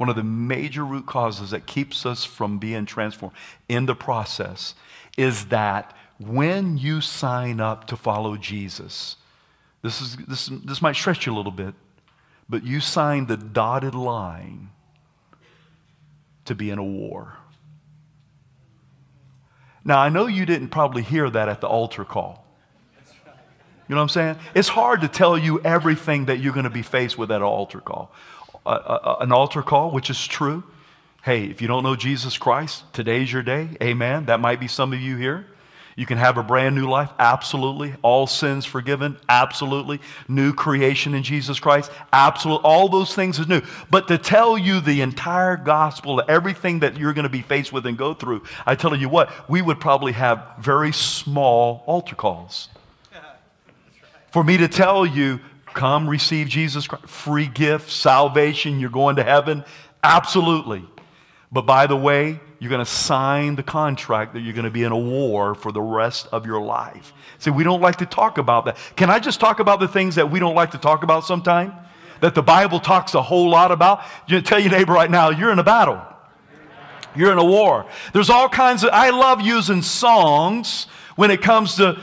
one 0.02 0.08
of 0.08 0.16
the 0.16 0.24
major 0.24 0.84
root 0.84 1.06
causes 1.06 1.52
that 1.52 1.64
keeps 1.64 2.04
us 2.04 2.24
from 2.24 2.58
being 2.58 2.84
transformed 2.84 3.36
in 3.68 3.86
the 3.86 3.94
process 3.94 4.74
is 5.16 5.44
that 5.44 5.96
when 6.18 6.76
you 6.76 7.00
sign 7.00 7.60
up 7.60 7.86
to 7.86 7.96
follow 7.96 8.36
Jesus, 8.36 9.14
this, 9.80 10.00
is, 10.00 10.16
this, 10.26 10.46
this 10.64 10.82
might 10.82 10.96
stretch 10.96 11.24
you 11.24 11.32
a 11.32 11.36
little 11.36 11.52
bit, 11.52 11.74
but 12.48 12.64
you 12.64 12.80
sign 12.80 13.26
the 13.26 13.36
dotted 13.36 13.94
line 13.94 14.70
to 16.46 16.56
be 16.56 16.70
in 16.70 16.80
a 16.80 16.84
war. 16.84 17.36
Now, 19.84 20.00
I 20.00 20.08
know 20.08 20.26
you 20.26 20.44
didn't 20.44 20.70
probably 20.70 21.02
hear 21.02 21.30
that 21.30 21.48
at 21.48 21.60
the 21.60 21.68
altar 21.68 22.04
call. 22.04 22.44
You 23.88 23.94
know 23.94 23.96
what 23.98 24.02
I'm 24.02 24.08
saying? 24.08 24.36
It's 24.56 24.66
hard 24.66 25.02
to 25.02 25.08
tell 25.08 25.38
you 25.38 25.60
everything 25.60 26.24
that 26.24 26.40
you're 26.40 26.54
going 26.54 26.64
to 26.64 26.70
be 26.70 26.82
faced 26.82 27.16
with 27.16 27.30
at 27.30 27.36
an 27.36 27.42
altar 27.44 27.80
call 27.80 28.12
a, 28.66 28.70
a, 28.70 29.16
an 29.20 29.32
altar 29.32 29.62
call, 29.62 29.90
which 29.90 30.10
is 30.10 30.26
true. 30.26 30.62
Hey, 31.22 31.44
if 31.44 31.62
you 31.62 31.68
don't 31.68 31.84
know 31.84 31.96
Jesus 31.96 32.36
Christ, 32.36 32.84
today's 32.92 33.32
your 33.32 33.42
day. 33.42 33.68
Amen. 33.82 34.26
That 34.26 34.40
might 34.40 34.58
be 34.58 34.68
some 34.68 34.92
of 34.92 35.00
you 35.00 35.16
here. 35.16 35.46
You 35.94 36.06
can 36.06 36.16
have 36.16 36.38
a 36.38 36.42
brand 36.42 36.74
new 36.74 36.88
life, 36.88 37.10
absolutely. 37.18 37.94
All 38.00 38.26
sins 38.26 38.64
forgiven, 38.64 39.18
absolutely. 39.28 40.00
New 40.26 40.54
creation 40.54 41.14
in 41.14 41.22
Jesus 41.22 41.60
Christ, 41.60 41.90
absolutely. 42.12 42.64
All 42.64 42.88
those 42.88 43.14
things 43.14 43.38
is 43.38 43.46
new. 43.46 43.60
But 43.90 44.08
to 44.08 44.16
tell 44.16 44.56
you 44.56 44.80
the 44.80 45.02
entire 45.02 45.56
gospel, 45.56 46.22
everything 46.28 46.80
that 46.80 46.96
you're 46.96 47.12
going 47.12 47.24
to 47.24 47.28
be 47.28 47.42
faced 47.42 47.72
with 47.72 47.84
and 47.84 47.98
go 47.98 48.14
through, 48.14 48.42
I 48.64 48.74
tell 48.74 48.96
you 48.96 49.08
what, 49.08 49.48
we 49.50 49.60
would 49.60 49.80
probably 49.80 50.12
have 50.12 50.54
very 50.58 50.92
small 50.92 51.84
altar 51.86 52.16
calls. 52.16 52.68
For 54.32 54.42
me 54.42 54.56
to 54.56 54.68
tell 54.68 55.04
you, 55.04 55.40
Come 55.74 56.08
receive 56.08 56.48
Jesus 56.48 56.86
Christ. 56.86 57.06
Free 57.06 57.46
gift, 57.46 57.90
salvation, 57.90 58.80
you're 58.80 58.90
going 58.90 59.16
to 59.16 59.22
heaven. 59.22 59.64
Absolutely. 60.02 60.84
But 61.50 61.62
by 61.62 61.86
the 61.86 61.96
way, 61.96 62.40
you're 62.58 62.70
going 62.70 62.84
to 62.84 62.90
sign 62.90 63.56
the 63.56 63.62
contract 63.62 64.34
that 64.34 64.40
you're 64.40 64.54
going 64.54 64.64
to 64.64 64.70
be 64.70 64.84
in 64.84 64.92
a 64.92 64.98
war 64.98 65.54
for 65.54 65.72
the 65.72 65.80
rest 65.80 66.28
of 66.32 66.46
your 66.46 66.60
life. 66.60 67.12
See, 67.38 67.50
we 67.50 67.64
don't 67.64 67.80
like 67.80 67.96
to 67.96 68.06
talk 68.06 68.38
about 68.38 68.64
that. 68.66 68.78
Can 68.96 69.10
I 69.10 69.18
just 69.18 69.40
talk 69.40 69.58
about 69.58 69.80
the 69.80 69.88
things 69.88 70.14
that 70.14 70.30
we 70.30 70.38
don't 70.38 70.54
like 70.54 70.70
to 70.70 70.78
talk 70.78 71.02
about 71.02 71.24
sometime? 71.24 71.74
That 72.20 72.34
the 72.34 72.42
Bible 72.42 72.78
talks 72.78 73.14
a 73.14 73.22
whole 73.22 73.50
lot 73.50 73.72
about? 73.72 74.02
You 74.28 74.40
tell 74.40 74.60
your 74.60 74.70
neighbor 74.70 74.92
right 74.92 75.10
now, 75.10 75.30
you're 75.30 75.50
in 75.50 75.58
a 75.58 75.64
battle. 75.64 76.00
You're 77.16 77.32
in 77.32 77.38
a 77.38 77.44
war. 77.44 77.84
There's 78.12 78.30
all 78.30 78.48
kinds 78.48 78.84
of, 78.84 78.90
I 78.92 79.10
love 79.10 79.40
using 79.40 79.82
songs 79.82 80.86
when 81.16 81.30
it 81.30 81.42
comes 81.42 81.76
to 81.76 82.00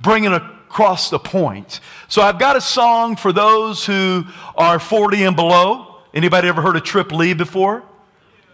bringing 0.00 0.32
a 0.32 0.53
across 0.74 1.08
the 1.08 1.20
point. 1.20 1.78
So 2.08 2.20
I've 2.20 2.40
got 2.40 2.56
a 2.56 2.60
song 2.60 3.14
for 3.14 3.32
those 3.32 3.86
who 3.86 4.24
are 4.56 4.80
40 4.80 5.22
and 5.22 5.36
below. 5.36 5.98
Anybody 6.12 6.48
ever 6.48 6.60
heard 6.60 6.74
of 6.74 6.82
Trip 6.82 7.12
Lee 7.12 7.32
before? 7.32 7.84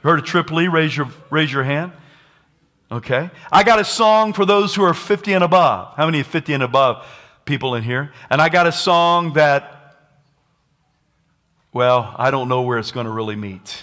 Heard 0.03 0.19
of 0.19 0.27
Trip 0.27 0.51
Lee? 0.51 0.69
Raise 0.69 0.95
your, 0.95 1.09
raise 1.31 1.51
your 1.51 1.65
hand. 1.65 1.93
Okay. 2.93 3.31
I 3.51 3.63
got 3.63 3.79
a 3.79 3.87
song 3.87 4.35
for 4.35 4.45
those 4.45 4.75
who 4.75 4.83
are 4.83 4.93
50 4.93 5.33
and 5.33 5.43
above. 5.43 5.95
How 5.97 6.05
many 6.05 6.23
50 6.23 6.53
and 6.53 6.63
above 6.63 7.07
people 7.47 7.75
in 7.75 7.83
here? 7.83 8.13
And 8.29 8.43
I 8.43 8.51
got 8.51 8.67
a 8.67 8.73
song 8.73 9.33
that, 9.33 9.97
well, 11.73 12.15
I 12.19 12.31
don't 12.31 12.51
know 12.51 12.61
where 12.61 12.77
it's 12.77 12.93
going 12.93 13.07
to 13.07 13.13
really 13.13 13.37
meet. 13.37 13.83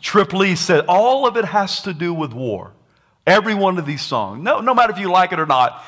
Trip 0.00 0.32
Lee 0.32 0.56
said 0.56 0.86
all 0.88 1.26
of 1.26 1.36
it 1.36 1.44
has 1.44 1.82
to 1.82 1.92
do 1.92 2.14
with 2.14 2.32
war. 2.32 2.72
Every 3.26 3.54
one 3.54 3.76
of 3.76 3.84
these 3.84 4.00
songs. 4.00 4.42
No, 4.42 4.62
no 4.62 4.72
matter 4.72 4.94
if 4.94 4.98
you 4.98 5.10
like 5.10 5.32
it 5.32 5.38
or 5.38 5.46
not, 5.46 5.84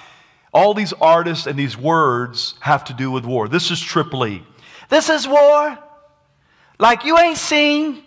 all 0.53 0.75
these 0.75 0.93
artists 0.95 1.47
and 1.47 1.59
these 1.59 1.77
words 1.77 2.55
have 2.61 2.85
to 2.85 2.95
do 2.95 3.11
with 3.11 3.25
war. 3.25 3.49
This 3.49 3.71
is 3.71 3.81
Trip 3.81 4.13
Lee. 4.13 4.43
This 4.89 5.09
is 5.09 5.29
war 5.29 5.79
like 6.79 7.05
you 7.05 7.19
ain't 7.19 7.37
seen. 7.37 8.03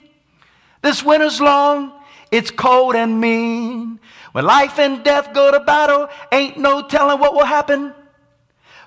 This 0.82 1.04
winter's 1.04 1.40
long, 1.40 1.94
it's 2.32 2.50
cold 2.50 2.96
and 2.96 3.22
mean. 3.22 4.00
When 4.32 4.46
life 4.46 4.80
and 4.80 5.04
death 5.04 5.34
go 5.34 5.52
to 5.52 5.60
battle, 5.60 6.10
ain't 6.32 6.58
no 6.58 6.88
telling 6.88 7.20
what 7.20 7.34
will 7.34 7.46
happen. 7.46 7.94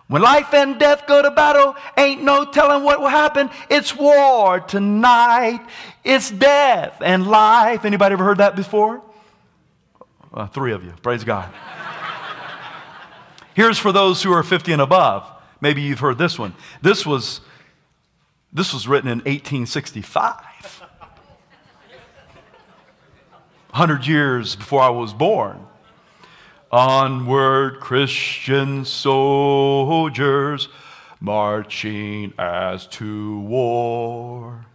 When 0.09 0.21
life 0.21 0.53
and 0.53 0.79
death 0.79 1.07
go 1.07 1.23
to 1.23 1.31
battle, 1.31 1.77
ain't 1.97 2.23
no 2.23 2.45
telling 2.45 2.83
what 2.83 3.01
will 3.01 3.09
happen. 3.09 3.49
It's 3.71 3.95
war 3.97 4.61
tonight. 4.61 5.61
It's 6.03 6.31
death 6.31 7.01
and 7.01 7.27
life. 7.27 7.85
Anybody 7.85 8.13
ever 8.15 8.25
heard 8.25 8.39
that 8.39 8.57
before? 8.57 9.03
Uh, 10.33 10.47
three 10.49 10.73
of 10.73 10.85
you. 10.85 10.93
Praise 11.03 11.25
God. 11.25 11.53
Here's 13.55 13.79
for 13.79 13.93
those 13.93 14.23
who 14.23 14.33
are 14.33 14.43
50 14.43 14.73
and 14.73 14.83
above. 14.83 15.31
Maybe 15.61 15.81
you've 15.83 16.01
heard 16.01 16.19
this 16.19 16.39
one. 16.39 16.55
This 16.83 17.07
was, 17.07 17.41
this 18.53 18.75
was 18.75 18.87
written 18.89 19.09
in 19.09 19.19
1865. 19.19 20.35
100 23.71 24.07
years 24.07 24.57
before 24.57 24.83
I 24.83 24.91
was 24.91 25.13
born. 25.13 25.67
Onward, 26.71 27.81
Christian 27.81 28.85
soldiers, 28.85 30.69
marching 31.21 32.33
as 32.39 32.87
to 32.89 33.41
war. 33.41 34.67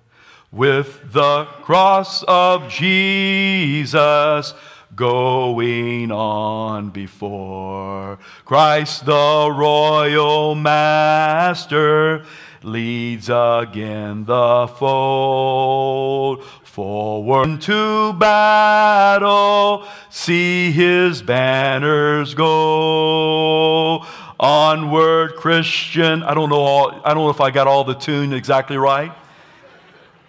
With 0.52 1.14
the 1.14 1.46
cross 1.64 2.24
of 2.24 2.70
Jesus 2.70 4.54
going 5.00 6.12
on 6.12 6.90
before. 6.90 8.20
Christ 8.44 9.06
the 9.06 9.50
royal 9.50 10.56
master 10.56 12.26
leads 12.64 13.30
again 13.30 14.26
the 14.26 14.68
fold. 14.78 16.44
Forward 16.64 17.62
to 17.62 18.12
battle, 18.14 19.88
see 20.10 20.70
his 20.72 21.22
banners 21.22 22.34
go. 22.34 24.06
Onward, 24.38 25.36
Christian. 25.38 26.24
I 26.24 26.34
don't 26.34 26.50
know 26.50 26.60
all, 26.60 27.02
I 27.06 27.14
don't 27.14 27.24
know 27.24 27.30
if 27.30 27.40
I 27.40 27.52
got 27.52 27.68
all 27.68 27.86
the 27.86 27.96
tune 27.96 28.34
exactly 28.34 28.76
right. 28.76 29.14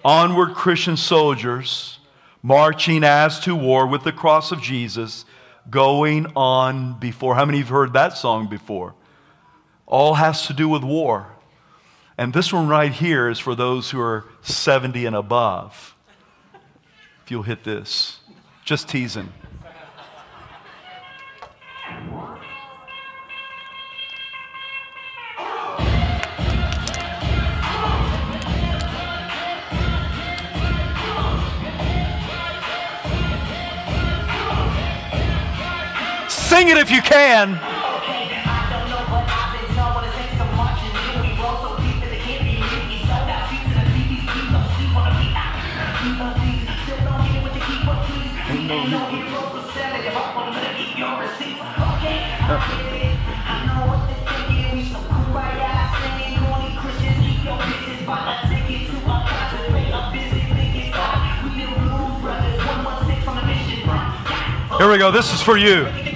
Onward, 0.05 0.55
Christian 0.55 0.97
soldiers 0.97 2.00
marching 2.43 3.05
as 3.05 3.41
to 3.41 3.55
war 3.55 3.87
with 3.87 4.05
the 4.05 4.13
cross 4.13 4.53
of 4.53 4.61
Jesus, 4.61 5.25
going 5.69 6.27
on 6.35 6.99
before. 6.99 7.35
How 7.35 7.45
many 7.45 7.59
of 7.59 7.61
you 7.61 7.65
have 7.67 7.71
heard 7.71 7.93
that 7.93 8.17
song 8.17 8.49
before? 8.49 8.95
All 9.87 10.15
has 10.15 10.47
to 10.47 10.53
do 10.53 10.69
with 10.69 10.83
war. 10.83 11.29
And 12.17 12.33
this 12.33 12.53
one 12.53 12.69
right 12.69 12.93
here 12.93 13.29
is 13.29 13.39
for 13.39 13.55
those 13.55 13.91
who 13.91 14.01
are 14.01 14.27
70 14.43 15.07
and 15.07 15.17
above. 15.17 15.95
If 17.25 17.31
you'll 17.31 17.43
hit 17.43 17.65
this, 17.65 18.19
just 18.65 18.89
teasing. 18.89 19.33
Sing 36.61 36.69
it 36.69 36.77
if 36.77 36.91
you 36.91 37.01
can. 37.01 37.59
Here 64.77 64.91
we 64.91 64.99
go. 64.99 65.11
This 65.11 65.33
is 65.33 65.41
for 65.41 65.57
you. 65.57 66.10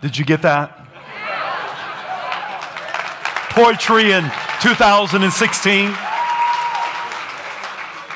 Did 0.00 0.16
you 0.16 0.24
get 0.24 0.42
that? 0.42 0.74
Poetry 3.50 4.12
in 4.12 4.30
2016. 4.60 5.90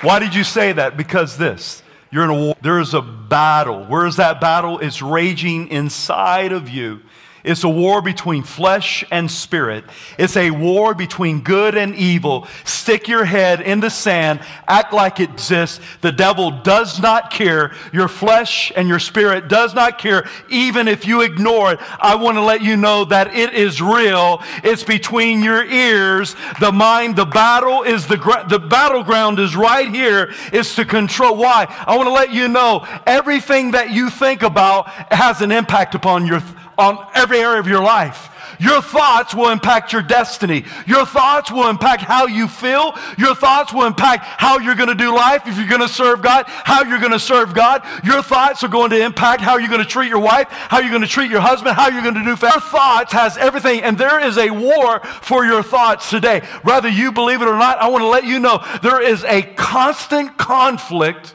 Why 0.02 0.18
did 0.18 0.34
you 0.34 0.44
say 0.44 0.72
that? 0.72 0.96
Because 0.96 1.36
this. 1.36 1.82
You're 2.12 2.24
in 2.24 2.30
a 2.30 2.34
war. 2.34 2.56
There 2.62 2.78
is 2.78 2.94
a 2.94 3.02
battle. 3.02 3.84
Where 3.86 4.06
is 4.06 4.16
that 4.16 4.40
battle? 4.40 4.78
It's 4.78 5.02
raging 5.02 5.68
inside 5.68 6.52
of 6.52 6.68
you. 6.68 7.00
It's 7.44 7.64
a 7.64 7.68
war 7.68 8.00
between 8.02 8.44
flesh 8.44 9.04
and 9.10 9.28
spirit. 9.28 9.84
It's 10.16 10.36
a 10.36 10.52
war 10.52 10.94
between 10.94 11.40
good 11.40 11.76
and 11.76 11.94
evil. 11.96 12.46
Stick 12.64 13.08
your 13.08 13.24
head 13.24 13.60
in 13.60 13.80
the 13.80 13.90
sand, 13.90 14.40
act 14.68 14.92
like 14.92 15.18
it 15.18 15.30
exists. 15.30 15.80
The 16.02 16.12
devil 16.12 16.62
does 16.62 17.00
not 17.00 17.32
care. 17.32 17.74
Your 17.92 18.06
flesh 18.06 18.70
and 18.76 18.88
your 18.88 19.00
spirit 19.00 19.48
does 19.48 19.74
not 19.74 19.98
care, 19.98 20.28
even 20.50 20.86
if 20.86 21.04
you 21.04 21.22
ignore 21.22 21.72
it. 21.72 21.80
I 21.98 22.14
want 22.14 22.36
to 22.36 22.42
let 22.42 22.62
you 22.62 22.76
know 22.76 23.04
that 23.06 23.34
it 23.34 23.54
is 23.54 23.82
real. 23.82 24.40
It's 24.62 24.84
between 24.84 25.42
your 25.42 25.64
ears, 25.64 26.36
the 26.60 26.70
mind. 26.70 27.16
The 27.16 27.24
battle 27.24 27.82
is 27.82 28.06
the, 28.06 28.44
the 28.48 28.60
battleground 28.60 29.40
is 29.40 29.56
right 29.56 29.92
here. 29.92 30.32
It's 30.52 30.76
to 30.76 30.84
control. 30.84 31.36
Why? 31.36 31.66
I 31.86 31.96
want 31.96 32.06
to 32.06 32.12
let 32.12 32.32
you 32.32 32.46
know 32.46 32.86
everything 33.04 33.72
that 33.72 33.90
you 33.90 34.10
think 34.10 34.42
about 34.42 34.88
has 35.12 35.40
an 35.40 35.50
impact 35.50 35.96
upon 35.96 36.26
your 36.26 36.40
on 36.82 37.06
every 37.14 37.38
area 37.38 37.60
of 37.60 37.68
your 37.68 37.82
life. 37.82 38.28
Your 38.58 38.80
thoughts 38.80 39.34
will 39.34 39.48
impact 39.48 39.92
your 39.92 40.02
destiny. 40.02 40.64
Your 40.86 41.04
thoughts 41.04 41.50
will 41.50 41.68
impact 41.68 42.02
how 42.02 42.26
you 42.26 42.46
feel. 42.46 42.94
Your 43.18 43.34
thoughts 43.34 43.72
will 43.72 43.86
impact 43.86 44.24
how 44.24 44.58
you're 44.58 44.76
going 44.76 44.88
to 44.88 44.94
do 44.94 45.14
life, 45.14 45.46
if 45.46 45.58
you're 45.58 45.68
going 45.68 45.80
to 45.80 45.88
serve 45.88 46.22
God, 46.22 46.44
how 46.46 46.84
you're 46.84 47.00
going 47.00 47.12
to 47.12 47.18
serve 47.18 47.54
God. 47.54 47.82
Your 48.04 48.22
thoughts 48.22 48.62
are 48.62 48.68
going 48.68 48.90
to 48.90 49.02
impact 49.02 49.40
how 49.40 49.56
you're 49.56 49.68
going 49.68 49.82
to 49.82 49.88
treat 49.88 50.08
your 50.08 50.20
wife, 50.20 50.46
how 50.50 50.78
you're 50.78 50.90
going 50.90 51.02
to 51.02 51.08
treat 51.08 51.30
your 51.30 51.40
husband, 51.40 51.74
how 51.74 51.88
you're 51.88 52.02
going 52.02 52.14
to 52.14 52.24
do 52.24 52.36
family. 52.36 52.52
Your 52.52 52.60
thoughts 52.60 53.12
has 53.12 53.36
everything, 53.38 53.82
and 53.82 53.96
there 53.96 54.20
is 54.20 54.36
a 54.36 54.50
war 54.50 55.00
for 55.22 55.44
your 55.44 55.62
thoughts 55.62 56.10
today. 56.10 56.40
Whether 56.62 56.88
you 56.88 57.10
believe 57.10 57.40
it 57.42 57.48
or 57.48 57.56
not, 57.56 57.78
I 57.78 57.88
want 57.88 58.02
to 58.02 58.08
let 58.08 58.24
you 58.24 58.38
know 58.38 58.62
there 58.82 59.00
is 59.00 59.24
a 59.24 59.42
constant 59.42 60.36
conflict 60.36 61.34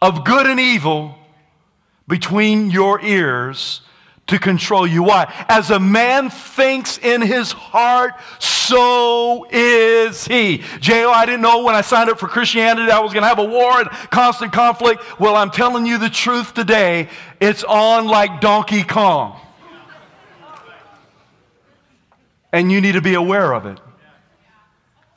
of 0.00 0.24
good 0.24 0.46
and 0.46 0.60
evil 0.60 1.16
between 2.08 2.70
your 2.70 3.00
ears 3.00 3.80
to 4.26 4.38
control 4.38 4.86
you. 4.86 5.02
Why? 5.04 5.32
As 5.48 5.70
a 5.70 5.78
man 5.78 6.30
thinks 6.30 6.98
in 6.98 7.22
his 7.22 7.52
heart, 7.52 8.14
so 8.38 9.46
is 9.50 10.26
he. 10.26 10.62
J.O., 10.80 11.10
I 11.10 11.26
didn't 11.26 11.42
know 11.42 11.62
when 11.62 11.74
I 11.74 11.80
signed 11.80 12.10
up 12.10 12.18
for 12.18 12.26
Christianity 12.26 12.90
I 12.90 12.98
was 12.98 13.12
going 13.12 13.22
to 13.22 13.28
have 13.28 13.38
a 13.38 13.44
war 13.44 13.80
and 13.80 13.88
constant 14.10 14.52
conflict. 14.52 15.20
Well, 15.20 15.36
I'm 15.36 15.50
telling 15.50 15.86
you 15.86 15.98
the 15.98 16.10
truth 16.10 16.54
today. 16.54 17.08
It's 17.40 17.62
on 17.64 18.06
like 18.08 18.40
Donkey 18.40 18.82
Kong. 18.82 19.40
And 22.52 22.72
you 22.72 22.80
need 22.80 22.92
to 22.92 23.02
be 23.02 23.14
aware 23.14 23.52
of 23.52 23.66
it. 23.66 23.78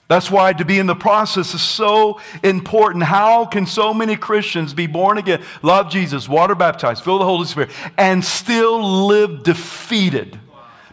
That's 0.09 0.31
why 0.31 0.53
to 0.53 0.65
be 0.65 0.79
in 0.79 0.87
the 0.87 0.95
process 0.95 1.53
is 1.53 1.61
so 1.61 2.19
important. 2.43 3.03
How 3.03 3.45
can 3.45 3.67
so 3.67 3.93
many 3.93 4.15
Christians 4.15 4.73
be 4.73 4.87
born 4.87 5.19
again, 5.19 5.43
love 5.61 5.91
Jesus, 5.91 6.27
water 6.27 6.55
baptized, 6.55 7.03
fill 7.03 7.19
the 7.19 7.25
Holy 7.25 7.45
Spirit, 7.45 7.69
and 7.95 8.25
still 8.25 9.05
live 9.05 9.43
defeated? 9.43 10.39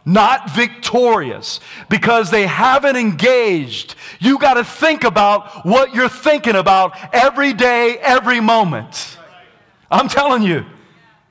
Not 0.05 0.51
victorious 0.51 1.61
because 1.89 2.31
they 2.31 2.47
haven't 2.47 2.97
engaged. 2.97 3.95
You 4.21 4.39
got 4.39 4.55
to 4.55 4.65
think 4.65 5.03
about 5.03 5.65
what 5.65 5.95
you're 5.95 6.11
thinking 6.11 6.55
about 6.55 6.95
every 7.15 7.55
day, 7.55 7.97
every 7.97 8.41
moment. 8.41 9.17
I'm 9.91 10.09
telling 10.09 10.43
you. 10.43 10.67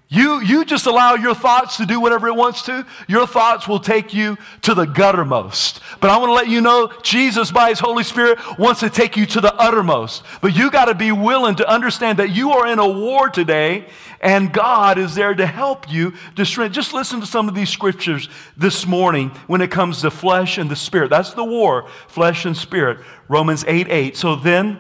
You, 0.08 0.39
you 0.39 0.66
just 0.66 0.86
allow 0.86 1.16
your 1.16 1.34
thoughts 1.34 1.78
to 1.78 1.86
do 1.86 1.99
whatever 1.99 2.28
it 2.28 2.36
wants 2.36 2.62
to, 2.64 2.86
your 3.08 3.26
thoughts 3.26 3.68
will 3.68 3.80
take 3.80 4.14
you 4.14 4.38
to 4.62 4.76
the 4.76 4.86
guttermost. 4.86 5.80
But 5.99 6.12
I 6.12 6.18
want 6.18 6.30
to 6.30 6.34
let 6.34 6.47
you 6.47 6.62
know 6.62 6.93
Jesus, 7.01 7.51
by 7.51 7.70
His 7.70 7.80
Holy 7.80 8.03
Spirit, 8.03 8.38
wants 8.60 8.82
to 8.82 8.89
take 8.91 9.18
you 9.18 9.26
to 9.26 9.41
the 9.41 9.53
uttermost. 9.56 10.24
But 10.41 10.56
you 10.56 10.70
got 10.70 10.86
to 10.86 10.95
be 10.95 11.12
willing 11.12 11.56
to 11.56 11.68
understand 11.68 12.20
that 12.20 12.36
you 12.36 12.51
are 12.51 12.68
in 12.68 12.78
a 12.78 12.88
war 12.88 13.30
today, 13.30 13.88
and 14.22 14.53
God 14.53 14.99
is 14.99 15.16
there 15.16 15.34
to 15.34 15.47
help 15.47 15.91
you 15.91 16.14
to 16.36 16.45
strength. 16.45 16.74
Just 16.74 16.93
listen 16.93 17.20
to 17.20 17.26
some 17.26 17.49
of 17.49 17.56
these 17.56 17.70
scriptures 17.70 18.30
this 18.56 18.86
morning 18.86 19.30
when 19.47 19.62
it 19.62 19.72
comes 19.72 20.01
to 20.01 20.12
flesh 20.12 20.60
and 20.60 20.70
the 20.70 20.76
spirit. 20.76 21.10
That's 21.10 21.34
the 21.34 21.43
war, 21.43 21.89
flesh 22.08 22.45
and 22.45 22.56
spirit. 22.56 22.99
Romans 23.28 23.66
8 23.68 23.89
8. 23.89 24.16
So 24.16 24.36
then, 24.36 24.80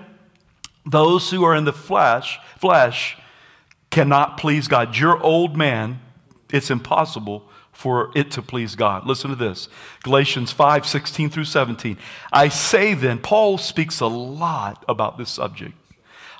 those 0.85 1.31
who 1.31 1.43
are 1.43 1.55
in 1.55 1.65
the 1.65 1.73
flesh, 1.73 2.39
flesh, 2.59 3.17
cannot 3.95 4.37
please 4.37 4.67
God. 4.67 4.97
Your 4.97 5.17
old 5.23 5.55
man, 5.55 6.01
it's 6.51 6.69
impossible 6.69 7.47
for 7.71 8.11
it 8.13 8.29
to 8.31 8.41
please 8.41 8.75
God. 8.75 9.07
Listen 9.07 9.29
to 9.29 9.37
this 9.37 9.69
Galatians 10.03 10.51
5 10.51 10.85
16 10.85 11.29
through 11.29 11.45
17. 11.45 11.97
I 12.33 12.49
say 12.49 12.93
then, 12.93 13.19
Paul 13.19 13.57
speaks 13.57 14.01
a 14.01 14.07
lot 14.07 14.83
about 14.89 15.17
this 15.17 15.29
subject. 15.29 15.73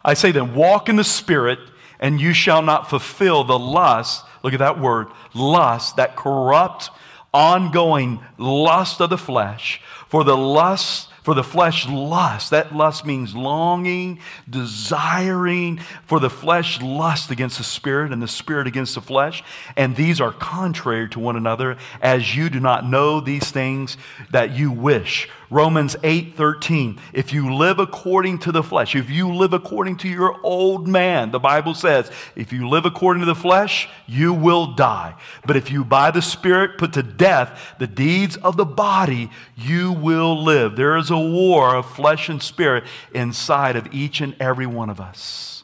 I 0.03 0.15
say 0.15 0.33
then, 0.33 0.53
walk 0.53 0.89
in 0.89 0.97
the 0.97 1.03
Spirit, 1.05 1.59
and 1.97 2.19
you 2.19 2.33
shall 2.33 2.61
not 2.61 2.89
fulfill 2.89 3.45
the 3.45 3.57
lust. 3.57 4.25
Look 4.43 4.51
at 4.51 4.59
that 4.59 4.81
word, 4.81 5.07
lust, 5.33 5.95
that 5.95 6.17
corrupt, 6.17 6.89
ongoing 7.33 8.19
lust 8.37 8.99
of 8.99 9.09
the 9.09 9.17
flesh. 9.17 9.81
For 10.09 10.25
the 10.25 10.35
lust 10.35 11.09
For 11.25 11.33
the 11.33 11.43
flesh 11.43 11.87
lust. 11.89 12.51
That 12.51 12.75
lust 12.75 13.03
means 13.03 13.35
longing, 13.35 14.19
desiring. 14.47 15.79
For 16.05 16.19
the 16.19 16.29
flesh 16.29 16.79
lust 16.83 17.31
against 17.31 17.57
the 17.57 17.63
spirit, 17.63 18.13
and 18.13 18.21
the 18.21 18.27
spirit 18.27 18.67
against 18.67 18.93
the 18.93 19.01
flesh. 19.01 19.43
And 19.75 19.95
these 19.95 20.21
are 20.21 20.31
contrary 20.31 21.09
to 21.09 21.19
one 21.19 21.35
another, 21.35 21.77
as 21.99 22.35
you 22.35 22.51
do 22.51 22.59
not 22.59 22.87
know 22.87 23.21
these 23.21 23.49
things 23.49 23.97
that 24.29 24.51
you 24.51 24.71
wish. 24.71 25.27
Romans 25.49 25.95
8 26.03 26.35
13. 26.35 26.99
If 27.13 27.33
you 27.33 27.53
live 27.55 27.79
according 27.79 28.39
to 28.39 28.51
the 28.51 28.63
flesh, 28.63 28.95
if 28.95 29.09
you 29.09 29.33
live 29.33 29.53
according 29.53 29.97
to 29.97 30.09
your 30.09 30.39
old 30.43 30.87
man, 30.87 31.31
the 31.31 31.39
Bible 31.39 31.73
says, 31.73 32.11
if 32.35 32.51
you 32.51 32.67
live 32.67 32.85
according 32.85 33.21
to 33.21 33.25
the 33.25 33.35
flesh, 33.35 33.87
you 34.07 34.33
will 34.33 34.73
die. 34.73 35.15
But 35.45 35.55
if 35.55 35.71
you 35.71 35.83
by 35.83 36.11
the 36.11 36.21
Spirit 36.21 36.77
put 36.77 36.93
to 36.93 37.03
death 37.03 37.75
the 37.79 37.87
deeds 37.87 38.37
of 38.37 38.57
the 38.57 38.65
body, 38.65 39.29
you 39.55 39.91
will 39.91 40.43
live. 40.43 40.75
There 40.75 40.97
is 40.97 41.09
a 41.09 41.14
war 41.19 41.75
of 41.75 41.85
flesh 41.85 42.29
and 42.29 42.41
spirit 42.41 42.83
inside 43.13 43.75
of 43.75 43.93
each 43.93 44.21
and 44.21 44.35
every 44.39 44.65
one 44.65 44.89
of 44.89 44.99
us, 44.99 45.63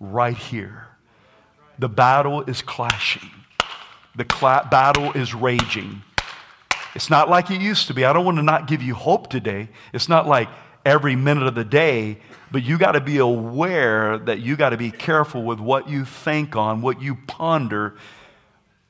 right 0.00 0.36
here. 0.36 0.88
The 1.78 1.88
battle 1.88 2.42
is 2.42 2.62
clashing, 2.62 3.30
the 4.14 4.24
cla- 4.24 4.68
battle 4.70 5.12
is 5.12 5.34
raging. 5.34 6.02
It's 6.94 7.10
not 7.10 7.28
like 7.28 7.50
it 7.50 7.60
used 7.60 7.88
to 7.88 7.94
be. 7.94 8.04
I 8.04 8.12
don't 8.12 8.24
want 8.24 8.36
to 8.36 8.42
not 8.42 8.68
give 8.68 8.80
you 8.80 8.94
hope 8.94 9.28
today. 9.28 9.68
It's 9.92 10.08
not 10.08 10.28
like 10.28 10.48
every 10.86 11.16
minute 11.16 11.46
of 11.46 11.56
the 11.56 11.64
day, 11.64 12.18
but 12.52 12.62
you 12.62 12.78
got 12.78 12.92
to 12.92 13.00
be 13.00 13.18
aware 13.18 14.16
that 14.18 14.40
you 14.40 14.54
got 14.54 14.70
to 14.70 14.76
be 14.76 14.92
careful 14.92 15.42
with 15.42 15.58
what 15.58 15.88
you 15.88 16.04
think 16.04 16.54
on, 16.54 16.82
what 16.82 17.02
you 17.02 17.16
ponder. 17.26 17.96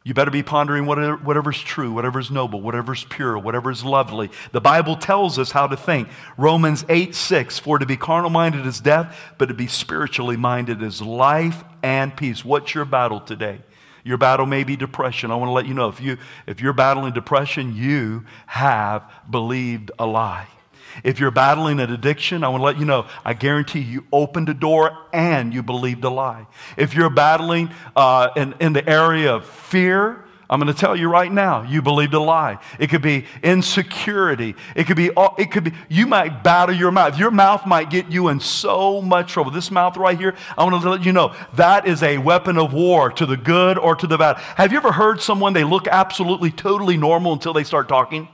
You 0.04 0.12
better 0.12 0.30
be 0.30 0.42
pondering 0.42 0.84
whatever, 0.84 1.16
whatever's 1.16 1.58
true, 1.62 1.90
whatever's 1.90 2.30
noble, 2.30 2.60
whatever's 2.60 3.04
pure, 3.04 3.38
whatever's 3.38 3.82
lovely. 3.82 4.30
The 4.52 4.60
Bible 4.60 4.96
tells 4.96 5.38
us 5.38 5.50
how 5.50 5.66
to 5.66 5.78
think. 5.78 6.08
Romans 6.36 6.84
8 6.90 7.14
6 7.14 7.58
For 7.58 7.78
to 7.78 7.86
be 7.86 7.96
carnal 7.96 8.28
minded 8.28 8.66
is 8.66 8.80
death, 8.80 9.18
but 9.38 9.46
to 9.46 9.54
be 9.54 9.66
spiritually 9.66 10.36
minded 10.36 10.82
is 10.82 11.00
life 11.00 11.64
and 11.82 12.14
peace. 12.14 12.44
What's 12.44 12.74
your 12.74 12.84
battle 12.84 13.20
today? 13.20 13.60
Your 14.04 14.18
battle 14.18 14.44
may 14.44 14.64
be 14.64 14.76
depression. 14.76 15.30
I 15.30 15.36
want 15.36 15.48
to 15.48 15.54
let 15.54 15.64
you 15.64 15.72
know 15.72 15.88
if, 15.88 16.02
you, 16.02 16.18
if 16.46 16.60
you're 16.60 16.74
battling 16.74 17.14
depression, 17.14 17.74
you 17.74 18.26
have 18.44 19.10
believed 19.30 19.90
a 19.98 20.04
lie. 20.04 20.46
If 21.02 21.18
you're 21.18 21.30
battling 21.30 21.80
an 21.80 21.92
addiction, 21.92 22.44
I 22.44 22.48
want 22.48 22.60
to 22.60 22.64
let 22.64 22.78
you 22.78 22.84
know, 22.84 23.06
I 23.24 23.34
guarantee 23.34 23.80
you 23.80 24.04
opened 24.12 24.48
a 24.48 24.54
door 24.54 24.96
and 25.12 25.52
you 25.52 25.62
believed 25.62 26.04
a 26.04 26.10
lie. 26.10 26.46
If 26.76 26.94
you're 26.94 27.10
battling 27.10 27.70
uh, 27.96 28.28
in, 28.36 28.54
in 28.60 28.72
the 28.72 28.88
area 28.88 29.34
of 29.34 29.44
fear, 29.44 30.24
I'm 30.48 30.60
going 30.60 30.72
to 30.72 30.78
tell 30.78 30.94
you 30.94 31.08
right 31.08 31.32
now, 31.32 31.62
you 31.62 31.80
believed 31.80 32.12
a 32.12 32.20
lie. 32.20 32.58
It 32.78 32.90
could 32.90 33.00
be 33.00 33.24
insecurity. 33.42 34.54
It 34.76 34.84
could 34.84 34.96
be, 34.96 35.10
it 35.38 35.50
could 35.50 35.64
be, 35.64 35.72
you 35.88 36.06
might 36.06 36.44
battle 36.44 36.74
your 36.74 36.90
mouth. 36.90 37.18
Your 37.18 37.30
mouth 37.30 37.66
might 37.66 37.88
get 37.88 38.10
you 38.10 38.28
in 38.28 38.40
so 38.40 39.00
much 39.00 39.32
trouble. 39.32 39.50
This 39.50 39.70
mouth 39.70 39.96
right 39.96 40.18
here, 40.18 40.36
I 40.56 40.64
want 40.64 40.80
to 40.82 40.90
let 40.90 41.04
you 41.04 41.12
know, 41.12 41.34
that 41.54 41.88
is 41.88 42.02
a 42.02 42.18
weapon 42.18 42.58
of 42.58 42.74
war 42.74 43.10
to 43.12 43.24
the 43.26 43.38
good 43.38 43.78
or 43.78 43.96
to 43.96 44.06
the 44.06 44.18
bad. 44.18 44.36
Have 44.36 44.70
you 44.70 44.76
ever 44.76 44.92
heard 44.92 45.22
someone, 45.22 45.54
they 45.54 45.64
look 45.64 45.88
absolutely, 45.88 46.50
totally 46.50 46.98
normal 46.98 47.32
until 47.32 47.54
they 47.54 47.64
start 47.64 47.88
talking? 47.88 48.28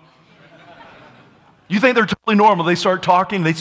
You 1.70 1.80
think 1.80 1.94
they're 1.94 2.04
totally 2.04 2.36
normal. 2.36 2.64
They 2.64 2.74
start 2.74 3.02
talking, 3.02 3.42
they 3.44 3.54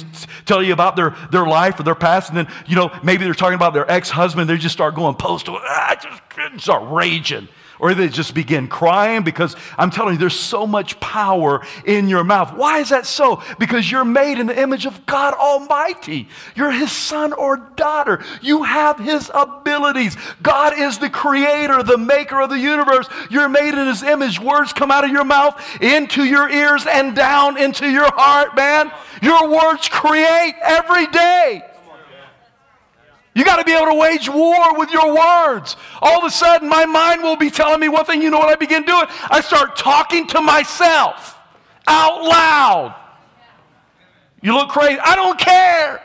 tell 0.45 0.63
you 0.63 0.73
about 0.73 0.95
their, 0.95 1.15
their 1.31 1.45
life 1.45 1.79
or 1.79 1.83
their 1.83 1.95
past, 1.95 2.29
and 2.29 2.37
then, 2.37 2.47
you 2.67 2.75
know, 2.75 2.91
maybe 3.03 3.23
they're 3.23 3.33
talking 3.33 3.55
about 3.55 3.73
their 3.73 3.89
ex 3.89 4.09
husband. 4.09 4.49
They 4.49 4.57
just 4.57 4.73
start 4.73 4.95
going 4.95 5.15
postal, 5.15 5.59
ah, 5.61 5.95
just 6.01 6.63
start 6.63 6.91
raging 6.91 7.47
or 7.79 7.93
they 7.93 8.09
just 8.09 8.33
begin 8.33 8.67
crying 8.67 9.23
because 9.23 9.55
I'm 9.77 9.89
telling 9.89 10.13
you, 10.13 10.19
there's 10.19 10.39
so 10.39 10.67
much 10.67 10.99
power 10.99 11.65
in 11.85 12.07
your 12.09 12.23
mouth. 12.23 12.53
Why 12.53 12.79
is 12.79 12.89
that 12.89 13.05
so? 13.05 13.41
Because 13.57 13.89
you're 13.89 14.05
made 14.05 14.39
in 14.39 14.47
the 14.47 14.59
image 14.59 14.85
of 14.85 15.05
God 15.05 15.33
Almighty. 15.33 16.27
You're 16.55 16.71
His 16.71 16.91
son 16.91 17.33
or 17.33 17.57
daughter. 17.75 18.23
You 18.41 18.63
have 18.63 18.99
His 18.99 19.31
abilities. 19.33 20.17
God 20.41 20.77
is 20.77 20.99
the 20.99 21.09
creator, 21.09 21.81
the 21.83 21.97
maker 21.97 22.41
of 22.41 22.49
the 22.49 22.59
universe. 22.59 23.07
You're 23.29 23.49
made 23.49 23.73
in 23.73 23.87
His 23.87 24.03
image. 24.03 24.39
Words 24.39 24.73
come 24.73 24.91
out 24.91 25.05
of 25.05 25.11
your 25.11 25.25
mouth 25.25 25.59
into 25.81 26.23
your 26.23 26.49
ears 26.49 26.85
and 26.85 27.15
down 27.15 27.57
into 27.57 27.89
your 27.89 28.11
heart, 28.13 28.55
man. 28.55 28.91
Your 29.21 29.49
words 29.49 29.87
create 29.87 30.55
every 30.61 31.07
day. 31.07 31.63
You 33.35 33.45
got 33.45 33.57
to 33.57 33.63
be 33.63 33.73
able 33.73 33.87
to 33.87 33.95
wage 33.95 34.27
war 34.27 34.77
with 34.77 34.91
your 34.91 35.15
words. 35.15 35.77
All 36.01 36.19
of 36.19 36.23
a 36.23 36.31
sudden, 36.31 36.67
my 36.67 36.85
mind 36.85 37.21
will 37.21 37.37
be 37.37 37.49
telling 37.49 37.79
me 37.79 37.87
one 37.87 38.05
thing. 38.05 38.21
You 38.21 38.29
know 38.29 38.39
what 38.39 38.49
I 38.49 38.55
begin 38.55 38.83
doing? 38.83 39.05
I 39.29 39.41
start 39.41 39.75
talking 39.75 40.27
to 40.27 40.41
myself 40.41 41.37
out 41.87 42.23
loud. 42.23 42.95
You 44.41 44.53
look 44.53 44.69
crazy. 44.69 44.99
I 44.99 45.15
don't 45.15 45.39
care. 45.39 46.01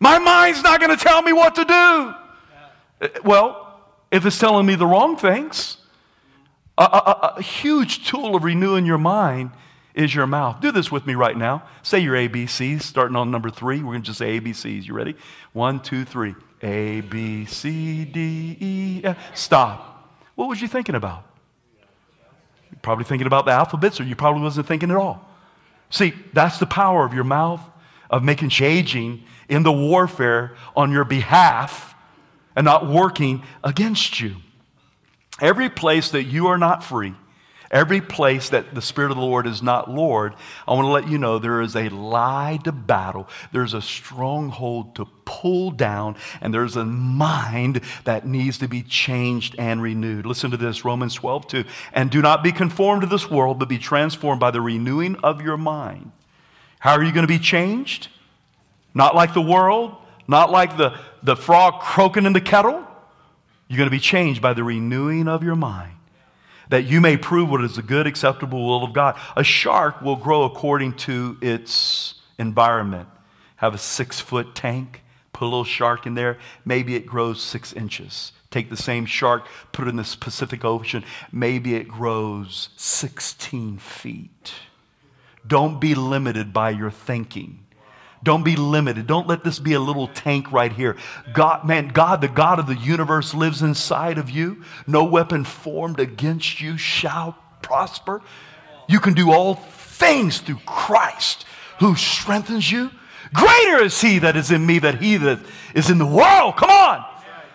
My 0.00 0.18
mind's 0.18 0.62
not 0.62 0.80
going 0.80 0.96
to 0.96 1.02
tell 1.02 1.22
me 1.22 1.32
what 1.32 1.54
to 1.54 1.64
do. 1.64 1.74
Uh, 1.74 3.20
well, 3.24 3.80
if 4.10 4.26
it's 4.26 4.38
telling 4.38 4.66
me 4.66 4.74
the 4.74 4.86
wrong 4.86 5.16
things, 5.16 5.76
a, 6.76 6.82
a, 6.82 7.34
a 7.36 7.42
huge 7.42 8.08
tool 8.08 8.34
of 8.34 8.42
renewing 8.42 8.84
your 8.84 8.98
mind 8.98 9.52
is 9.94 10.14
your 10.14 10.26
mouth. 10.26 10.60
Do 10.60 10.72
this 10.72 10.90
with 10.90 11.06
me 11.06 11.14
right 11.14 11.36
now. 11.36 11.64
Say 11.82 11.98
your 12.00 12.14
ABCs, 12.14 12.82
starting 12.82 13.16
on 13.16 13.30
number 13.30 13.50
three. 13.50 13.78
We're 13.78 13.92
going 13.92 14.02
to 14.02 14.06
just 14.06 14.18
say 14.18 14.40
ABCs. 14.40 14.86
You 14.86 14.94
ready? 14.94 15.16
One, 15.52 15.80
two, 15.80 16.04
three. 16.04 16.34
A, 16.62 17.00
B, 17.00 17.44
C, 17.44 18.04
D, 18.04 18.56
E, 18.60 19.00
F. 19.04 19.36
Stop. 19.36 20.08
What 20.34 20.48
was 20.48 20.62
you 20.62 20.68
thinking 20.68 20.94
about? 20.94 21.24
You're 22.70 22.78
probably 22.80 23.04
thinking 23.04 23.26
about 23.26 23.44
the 23.44 23.50
alphabets, 23.50 24.00
or 24.00 24.04
you 24.04 24.16
probably 24.16 24.42
wasn't 24.42 24.66
thinking 24.66 24.90
at 24.90 24.96
all. 24.96 25.28
See, 25.90 26.14
that's 26.32 26.58
the 26.58 26.66
power 26.66 27.04
of 27.04 27.12
your 27.12 27.24
mouth, 27.24 27.60
of 28.08 28.22
making 28.22 28.48
changing 28.48 29.24
in 29.48 29.62
the 29.62 29.72
warfare 29.72 30.56
on 30.74 30.90
your 30.90 31.04
behalf 31.04 31.94
and 32.56 32.64
not 32.64 32.86
working 32.88 33.42
against 33.62 34.20
you. 34.20 34.36
Every 35.40 35.68
place 35.68 36.10
that 36.10 36.24
you 36.24 36.46
are 36.46 36.58
not 36.58 36.84
free, 36.84 37.14
Every 37.72 38.02
place 38.02 38.50
that 38.50 38.74
the 38.74 38.82
Spirit 38.82 39.12
of 39.12 39.16
the 39.16 39.22
Lord 39.22 39.46
is 39.46 39.62
not 39.62 39.90
Lord, 39.90 40.34
I 40.68 40.74
want 40.74 40.84
to 40.84 40.90
let 40.90 41.08
you 41.08 41.16
know 41.16 41.38
there 41.38 41.62
is 41.62 41.74
a 41.74 41.88
lie 41.88 42.58
to 42.64 42.70
battle. 42.70 43.26
There's 43.50 43.72
a 43.72 43.80
stronghold 43.80 44.94
to 44.96 45.06
pull 45.24 45.70
down, 45.70 46.16
and 46.42 46.52
there's 46.52 46.76
a 46.76 46.84
mind 46.84 47.80
that 48.04 48.26
needs 48.26 48.58
to 48.58 48.68
be 48.68 48.82
changed 48.82 49.56
and 49.58 49.80
renewed. 49.80 50.26
Listen 50.26 50.50
to 50.50 50.58
this 50.58 50.84
Romans 50.84 51.14
12, 51.14 51.46
2. 51.46 51.64
And 51.94 52.10
do 52.10 52.20
not 52.20 52.42
be 52.42 52.52
conformed 52.52 53.02
to 53.02 53.08
this 53.08 53.30
world, 53.30 53.58
but 53.58 53.70
be 53.70 53.78
transformed 53.78 54.38
by 54.38 54.50
the 54.50 54.60
renewing 54.60 55.16
of 55.22 55.40
your 55.40 55.56
mind. 55.56 56.12
How 56.78 56.92
are 56.92 57.02
you 57.02 57.12
going 57.12 57.26
to 57.26 57.32
be 57.32 57.38
changed? 57.38 58.08
Not 58.92 59.14
like 59.14 59.32
the 59.32 59.40
world, 59.40 59.96
not 60.28 60.50
like 60.50 60.76
the, 60.76 60.98
the 61.22 61.36
frog 61.36 61.80
croaking 61.80 62.26
in 62.26 62.34
the 62.34 62.40
kettle. 62.42 62.86
You're 63.66 63.78
going 63.78 63.88
to 63.88 63.90
be 63.90 63.98
changed 63.98 64.42
by 64.42 64.52
the 64.52 64.62
renewing 64.62 65.26
of 65.26 65.42
your 65.42 65.56
mind 65.56 65.94
that 66.72 66.84
you 66.84 67.02
may 67.02 67.18
prove 67.18 67.50
what 67.50 67.62
is 67.62 67.76
the 67.76 67.82
good, 67.82 68.06
acceptable 68.06 68.66
will 68.66 68.82
of 68.82 68.94
God. 68.94 69.20
A 69.36 69.44
shark 69.44 70.00
will 70.00 70.16
grow 70.16 70.44
according 70.44 70.94
to 70.94 71.36
its 71.42 72.14
environment. 72.38 73.10
Have 73.56 73.74
a 73.74 73.78
six 73.78 74.20
foot 74.20 74.54
tank, 74.54 75.02
put 75.34 75.44
a 75.44 75.48
little 75.48 75.64
shark 75.64 76.06
in 76.06 76.14
there, 76.14 76.38
maybe 76.64 76.94
it 76.94 77.04
grows 77.04 77.42
six 77.42 77.74
inches. 77.74 78.32
Take 78.50 78.70
the 78.70 78.76
same 78.78 79.04
shark, 79.04 79.46
put 79.72 79.86
it 79.86 79.90
in 79.90 79.96
the 79.96 80.16
Pacific 80.18 80.64
Ocean, 80.64 81.04
maybe 81.30 81.74
it 81.74 81.88
grows 81.88 82.70
16 82.78 83.76
feet. 83.76 84.54
Don't 85.46 85.78
be 85.78 85.94
limited 85.94 86.54
by 86.54 86.70
your 86.70 86.90
thinking. 86.90 87.66
Don't 88.22 88.44
be 88.44 88.54
limited. 88.54 89.06
Don't 89.06 89.26
let 89.26 89.42
this 89.42 89.58
be 89.58 89.72
a 89.72 89.80
little 89.80 90.06
tank 90.06 90.52
right 90.52 90.72
here. 90.72 90.96
God, 91.32 91.64
man, 91.64 91.88
God, 91.88 92.20
the 92.20 92.28
God 92.28 92.58
of 92.58 92.66
the 92.66 92.76
universe 92.76 93.34
lives 93.34 93.62
inside 93.62 94.18
of 94.18 94.30
you. 94.30 94.62
No 94.86 95.04
weapon 95.04 95.44
formed 95.44 95.98
against 95.98 96.60
you 96.60 96.76
shall 96.76 97.36
prosper. 97.62 98.22
You 98.88 99.00
can 99.00 99.14
do 99.14 99.32
all 99.32 99.54
things 99.56 100.38
through 100.38 100.60
Christ 100.66 101.46
who 101.80 101.96
strengthens 101.96 102.70
you. 102.70 102.90
Greater 103.34 103.82
is 103.82 104.00
he 104.00 104.18
that 104.20 104.36
is 104.36 104.50
in 104.50 104.64
me 104.64 104.78
than 104.78 104.98
he 104.98 105.16
that 105.16 105.40
is 105.74 105.90
in 105.90 105.98
the 105.98 106.06
world. 106.06 106.56
Come 106.56 106.70
on. 106.70 107.04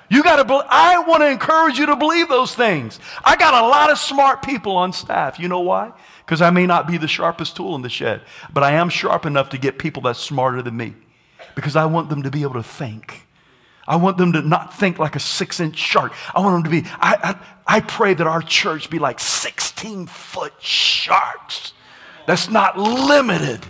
You 0.09 0.23
got 0.23 0.47
to 0.47 0.65
I 0.69 0.99
want 0.99 1.21
to 1.21 1.27
encourage 1.27 1.77
you 1.77 1.85
to 1.87 1.95
believe 1.95 2.29
those 2.29 2.55
things. 2.55 2.99
I 3.23 3.35
got 3.35 3.53
a 3.53 3.67
lot 3.67 3.91
of 3.91 3.97
smart 3.97 4.41
people 4.41 4.77
on 4.77 4.93
staff. 4.93 5.39
You 5.39 5.49
know 5.49 5.59
why? 5.59 5.91
Because 6.27 6.41
I 6.41 6.49
may 6.49 6.65
not 6.65 6.87
be 6.87 6.97
the 6.97 7.07
sharpest 7.07 7.55
tool 7.55 7.73
in 7.75 7.81
the 7.83 7.89
shed, 7.89 8.19
but 8.51 8.61
I 8.61 8.73
am 8.73 8.89
sharp 8.89 9.25
enough 9.25 9.47
to 9.51 9.57
get 9.57 9.79
people 9.79 10.01
that's 10.01 10.19
smarter 10.19 10.61
than 10.61 10.75
me 10.75 10.93
because 11.55 11.77
I 11.77 11.85
want 11.85 12.09
them 12.09 12.23
to 12.23 12.29
be 12.29 12.41
able 12.41 12.55
to 12.55 12.63
think. 12.63 13.25
I 13.87 13.95
want 13.95 14.17
them 14.17 14.33
to 14.33 14.41
not 14.41 14.77
think 14.77 14.99
like 14.99 15.15
a 15.15 15.21
six 15.21 15.61
inch 15.61 15.77
shark. 15.77 16.11
I 16.35 16.41
want 16.41 16.55
them 16.55 16.69
to 16.69 16.81
be, 16.81 16.89
I, 16.99 17.37
I, 17.65 17.77
I 17.77 17.79
pray 17.79 18.13
that 18.13 18.27
our 18.27 18.41
church 18.41 18.89
be 18.89 18.99
like 18.99 19.21
16 19.21 20.07
foot 20.07 20.51
sharks 20.59 21.71
that's 22.25 22.49
not 22.49 22.77
limited 22.77 23.65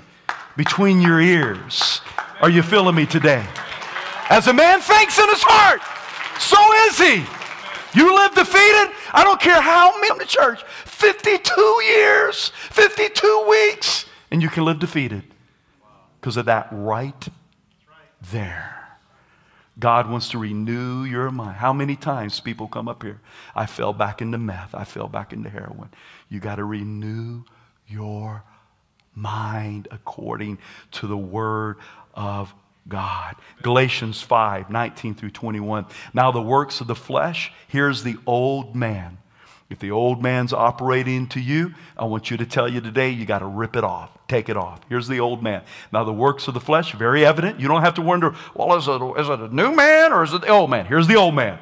between 0.56 1.00
your 1.00 1.22
ears. 1.22 2.02
Are 2.42 2.50
you 2.50 2.64
feeling 2.64 2.96
me 2.96 3.06
today? 3.06 3.46
As 4.32 4.48
a 4.48 4.54
man 4.54 4.82
thinks 4.82 5.20
in 5.20 5.30
his 5.30 5.44
heart, 5.44 5.82
so 6.42 6.58
is 6.90 6.98
he. 6.98 7.24
You 7.98 8.16
live 8.16 8.34
defeated? 8.34 8.96
I 9.14 9.24
don't 9.24 9.40
care 9.40 9.62
how 9.62 9.96
many 10.02 10.12
in 10.12 10.18
the 10.18 10.26
church. 10.26 10.64
52 10.98 11.84
years, 11.84 12.50
52 12.72 13.46
weeks. 13.48 14.08
And 14.32 14.42
you 14.42 14.50
can 14.50 14.66
live 14.66 14.80
defeated 14.80 15.24
because 16.20 16.38
of 16.38 16.46
that 16.46 16.68
right 16.72 17.28
there. 18.32 18.74
God 19.80 20.10
wants 20.10 20.30
to 20.30 20.40
renew 20.40 21.04
your 21.04 21.30
mind. 21.30 21.58
How 21.58 21.72
many 21.72 21.96
times 21.96 22.40
people 22.40 22.68
come 22.68 22.88
up 22.88 23.04
here? 23.04 23.22
I 23.56 23.68
fell 23.68 23.94
back 23.94 24.24
into 24.24 24.40
meth. 24.40 24.74
I 24.74 24.86
fell 24.86 25.08
back 25.08 25.34
into 25.34 25.52
heroin. 25.52 25.90
You 26.30 26.40
got 26.40 26.56
to 26.56 26.64
renew 26.64 27.44
your 27.88 28.44
mind 29.14 29.88
according 29.92 30.58
to 30.94 31.06
the 31.06 31.16
word 31.16 31.78
of 32.16 32.56
God. 32.88 33.36
Galatians 33.62 34.20
5 34.24 34.72
19 34.72 35.14
through 35.14 35.30
21. 35.30 35.86
Now, 36.12 36.32
the 36.32 36.42
works 36.42 36.82
of 36.82 36.88
the 36.88 36.96
flesh, 36.96 37.54
here's 37.68 38.02
the 38.02 38.18
old 38.26 38.76
man. 38.76 39.20
If 39.70 39.80
the 39.80 39.92
old 39.92 40.24
man's 40.24 40.54
operating 40.54 41.28
to 41.28 41.42
you, 41.42 41.74
I 41.98 42.06
want 42.06 42.32
you 42.32 42.38
to 42.38 42.46
tell 42.46 42.70
you 42.70 42.80
today, 42.80 43.10
you 43.10 43.26
got 43.26 43.40
to 43.40 43.46
rip 43.46 43.76
it 43.76 43.84
off, 43.84 44.10
take 44.28 44.48
it 44.48 44.56
off. 44.56 44.80
Here's 44.88 45.10
the 45.10 45.20
old 45.20 45.44
man. 45.44 45.62
Now, 45.92 46.06
the 46.06 46.14
works 46.14 46.48
of 46.48 46.54
the 46.54 46.62
flesh, 46.62 46.94
very 46.94 47.26
evident. 47.26 47.60
You 47.60 47.68
don't 47.68 47.82
have 47.82 47.96
to 47.96 48.02
wonder, 48.02 48.34
well, 48.56 48.78
is 48.78 48.88
it, 48.88 49.02
is 49.20 49.30
it 49.30 49.40
a 49.40 49.54
new 49.54 49.76
man 49.76 50.14
or 50.14 50.24
is 50.24 50.34
it 50.34 50.42
the 50.42 50.48
old 50.48 50.70
man? 50.70 50.86
Here's 50.86 51.08
the 51.08 51.16
old 51.16 51.36
man 51.36 51.60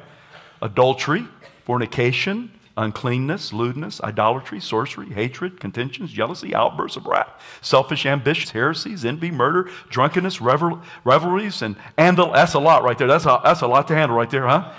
adultery, 0.62 1.26
fornication, 1.64 2.52
uncleanness, 2.76 3.52
lewdness, 3.52 4.00
idolatry, 4.02 4.60
sorcery, 4.60 5.08
hatred, 5.08 5.58
contentions, 5.58 6.12
jealousy, 6.12 6.54
outbursts 6.54 6.96
of 6.96 7.06
wrath, 7.06 7.30
selfish 7.60 8.06
ambitions, 8.06 8.50
heresies, 8.50 9.04
envy, 9.04 9.30
murder, 9.30 9.68
drunkenness, 9.88 10.40
revel- 10.40 10.80
revelries, 11.04 11.62
and, 11.62 11.76
and 11.96 12.16
the, 12.18 12.26
that's 12.30 12.54
a 12.54 12.58
lot 12.58 12.84
right 12.84 12.98
there. 12.98 13.08
That's 13.08 13.24
a, 13.24 13.40
that's 13.42 13.62
a 13.62 13.66
lot 13.66 13.88
to 13.88 13.94
handle 13.94 14.16
right 14.16 14.30
there, 14.30 14.46
huh? 14.46 14.72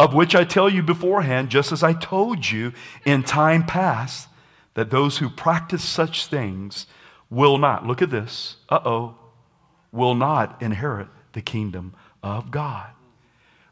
Of 0.00 0.14
which 0.14 0.34
I 0.34 0.44
tell 0.44 0.70
you 0.70 0.82
beforehand, 0.82 1.50
just 1.50 1.72
as 1.72 1.82
I 1.82 1.92
told 1.92 2.50
you 2.50 2.72
in 3.04 3.22
time 3.22 3.66
past, 3.66 4.28
that 4.72 4.88
those 4.88 5.18
who 5.18 5.28
practice 5.28 5.84
such 5.84 6.24
things 6.24 6.86
will 7.28 7.58
not, 7.58 7.86
look 7.86 8.00
at 8.00 8.08
this, 8.08 8.56
uh 8.70 8.80
oh, 8.82 9.18
will 9.92 10.14
not 10.14 10.62
inherit 10.62 11.08
the 11.34 11.42
kingdom 11.42 11.94
of 12.22 12.50
God. 12.50 12.86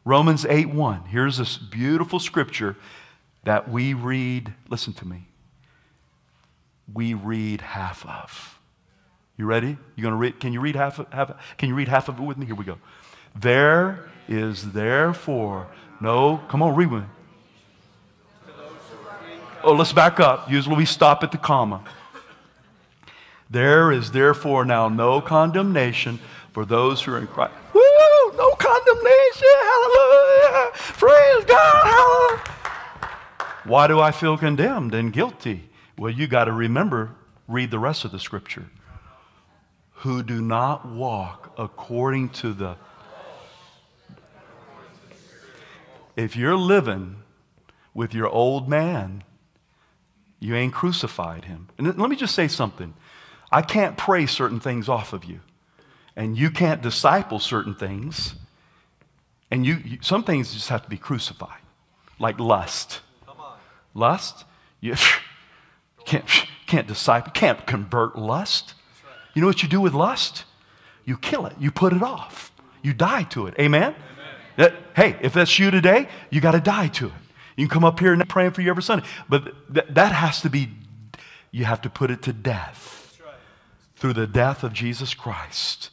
Romans 0.04 0.44
8 0.44 0.68
1. 0.68 1.06
Here's 1.06 1.38
this 1.38 1.56
beautiful 1.56 2.20
scripture 2.20 2.76
that 3.44 3.70
we 3.70 3.94
read, 3.94 4.52
listen 4.68 4.92
to 4.92 5.08
me, 5.08 5.28
we 6.92 7.14
read 7.14 7.62
half 7.62 8.04
of. 8.04 8.60
You 9.38 9.46
ready? 9.46 9.78
You 9.96 10.04
to 10.04 10.14
read? 10.14 10.40
Can 10.40 10.52
you 10.52 10.60
read 10.60 10.76
half 10.76 10.98
of, 10.98 11.10
half? 11.10 11.56
Can 11.56 11.70
you 11.70 11.74
read 11.74 11.88
half 11.88 12.10
of 12.10 12.18
it 12.18 12.22
with 12.22 12.36
me? 12.36 12.44
Here 12.44 12.54
we 12.54 12.66
go. 12.66 12.76
There 13.34 14.10
is 14.28 14.72
therefore 14.72 15.68
no. 16.00 16.38
Come 16.48 16.62
on, 16.62 16.74
read 16.74 16.90
with. 16.90 17.04
Oh, 19.64 19.72
let's 19.72 19.92
back 19.92 20.20
up. 20.20 20.50
Usually 20.50 20.76
we 20.76 20.84
stop 20.84 21.22
at 21.24 21.32
the 21.32 21.38
comma. 21.38 21.82
There 23.50 23.90
is 23.90 24.12
therefore 24.12 24.64
now 24.64 24.88
no 24.88 25.20
condemnation 25.20 26.20
for 26.52 26.64
those 26.64 27.02
who 27.02 27.12
are 27.12 27.18
in 27.18 27.26
Christ. 27.26 27.54
Woo! 27.74 27.80
No 28.36 28.54
condemnation. 28.54 29.48
Hallelujah. 29.62 30.70
Praise 30.74 31.44
God. 31.44 31.86
Hallelujah. 31.86 32.44
Why 33.64 33.86
do 33.86 34.00
I 34.00 34.12
feel 34.12 34.38
condemned 34.38 34.94
and 34.94 35.12
guilty? 35.12 35.68
Well, 35.96 36.10
you 36.10 36.26
got 36.28 36.44
to 36.44 36.52
remember, 36.52 37.10
read 37.48 37.70
the 37.70 37.78
rest 37.78 38.04
of 38.04 38.12
the 38.12 38.18
scripture. 38.18 38.66
Who 40.02 40.22
do 40.22 40.40
not 40.40 40.86
walk 40.86 41.52
according 41.58 42.30
to 42.30 42.52
the. 42.52 42.76
If 46.18 46.34
you're 46.34 46.56
living 46.56 47.22
with 47.94 48.12
your 48.12 48.28
old 48.28 48.68
man, 48.68 49.22
you 50.40 50.56
ain't 50.56 50.74
crucified 50.74 51.44
him. 51.44 51.68
And 51.78 51.86
let 51.96 52.10
me 52.10 52.16
just 52.16 52.34
say 52.34 52.48
something. 52.48 52.94
I 53.52 53.62
can't 53.62 53.96
pray 53.96 54.26
certain 54.26 54.58
things 54.58 54.88
off 54.88 55.12
of 55.12 55.24
you, 55.24 55.38
and 56.16 56.36
you 56.36 56.50
can't 56.50 56.82
disciple 56.82 57.38
certain 57.38 57.72
things, 57.72 58.34
and 59.48 59.64
you, 59.64 59.76
you 59.84 59.98
some 60.00 60.24
things 60.24 60.52
just 60.52 60.68
have 60.70 60.82
to 60.82 60.90
be 60.90 60.96
crucified, 60.96 61.60
like 62.18 62.40
lust. 62.40 63.00
Lust, 63.94 64.44
you 64.80 64.96
can't, 66.04 66.24
can't 66.66 66.88
disciple, 66.88 67.30
can't 67.30 67.64
convert 67.64 68.18
lust. 68.18 68.74
You 69.34 69.40
know 69.40 69.46
what 69.46 69.62
you 69.62 69.68
do 69.68 69.80
with 69.80 69.94
lust? 69.94 70.44
You 71.04 71.16
kill 71.16 71.46
it, 71.46 71.54
you 71.60 71.70
put 71.70 71.92
it 71.92 72.02
off, 72.02 72.50
you 72.82 72.92
die 72.92 73.22
to 73.34 73.46
it. 73.46 73.54
Amen? 73.60 73.94
That, 74.58 74.74
hey, 74.96 75.16
if 75.22 75.34
that's 75.34 75.56
you 75.60 75.70
today, 75.70 76.08
you 76.30 76.40
got 76.40 76.52
to 76.52 76.60
die 76.60 76.88
to 76.88 77.06
it. 77.06 77.12
You 77.56 77.68
can 77.68 77.74
come 77.74 77.84
up 77.84 78.00
here 78.00 78.12
and 78.12 78.28
praying 78.28 78.50
for 78.50 78.60
you 78.60 78.70
every 78.70 78.82
Sunday, 78.82 79.06
but 79.28 79.44
th- 79.72 79.86
that 79.90 80.12
has 80.12 80.42
to 80.42 80.50
be, 80.50 80.70
you 81.52 81.64
have 81.64 81.80
to 81.82 81.90
put 81.90 82.10
it 82.10 82.22
to 82.22 82.32
death 82.32 83.18
right. 83.24 83.34
through 83.94 84.14
the 84.14 84.26
death 84.26 84.64
of 84.64 84.72
Jesus 84.72 85.14
Christ 85.14 85.90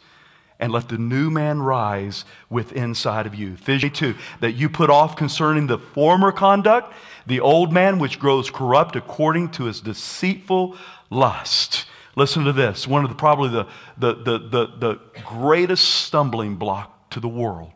and 0.59 0.71
let 0.71 0.89
the 0.89 0.97
new 0.97 1.29
man 1.29 1.61
rise 1.61 2.25
within 2.49 2.85
inside 2.85 3.27
of 3.27 3.35
you. 3.35 3.53
Ephesians 3.53 3.99
2, 3.99 4.15
that 4.39 4.53
you 4.53 4.67
put 4.67 4.89
off 4.89 5.15
concerning 5.15 5.67
the 5.67 5.77
former 5.77 6.31
conduct, 6.31 6.91
the 7.27 7.39
old 7.39 7.71
man 7.71 7.99
which 7.99 8.17
grows 8.17 8.49
corrupt 8.49 8.95
according 8.95 9.49
to 9.49 9.65
his 9.65 9.79
deceitful 9.79 10.75
lust. 11.11 11.85
Listen 12.15 12.43
to 12.45 12.53
this. 12.53 12.87
One 12.87 13.03
of 13.03 13.11
the 13.11 13.15
probably 13.15 13.49
the, 13.49 13.67
the, 13.95 14.15
the, 14.15 14.39
the, 14.39 14.67
the 14.79 14.99
greatest 15.23 15.87
stumbling 15.87 16.55
block 16.55 17.11
to 17.11 17.19
the 17.19 17.27
world 17.27 17.71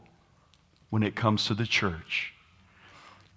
when 0.89 1.03
it 1.03 1.15
comes 1.15 1.45
to 1.45 1.53
the 1.53 1.65
church 1.65 2.33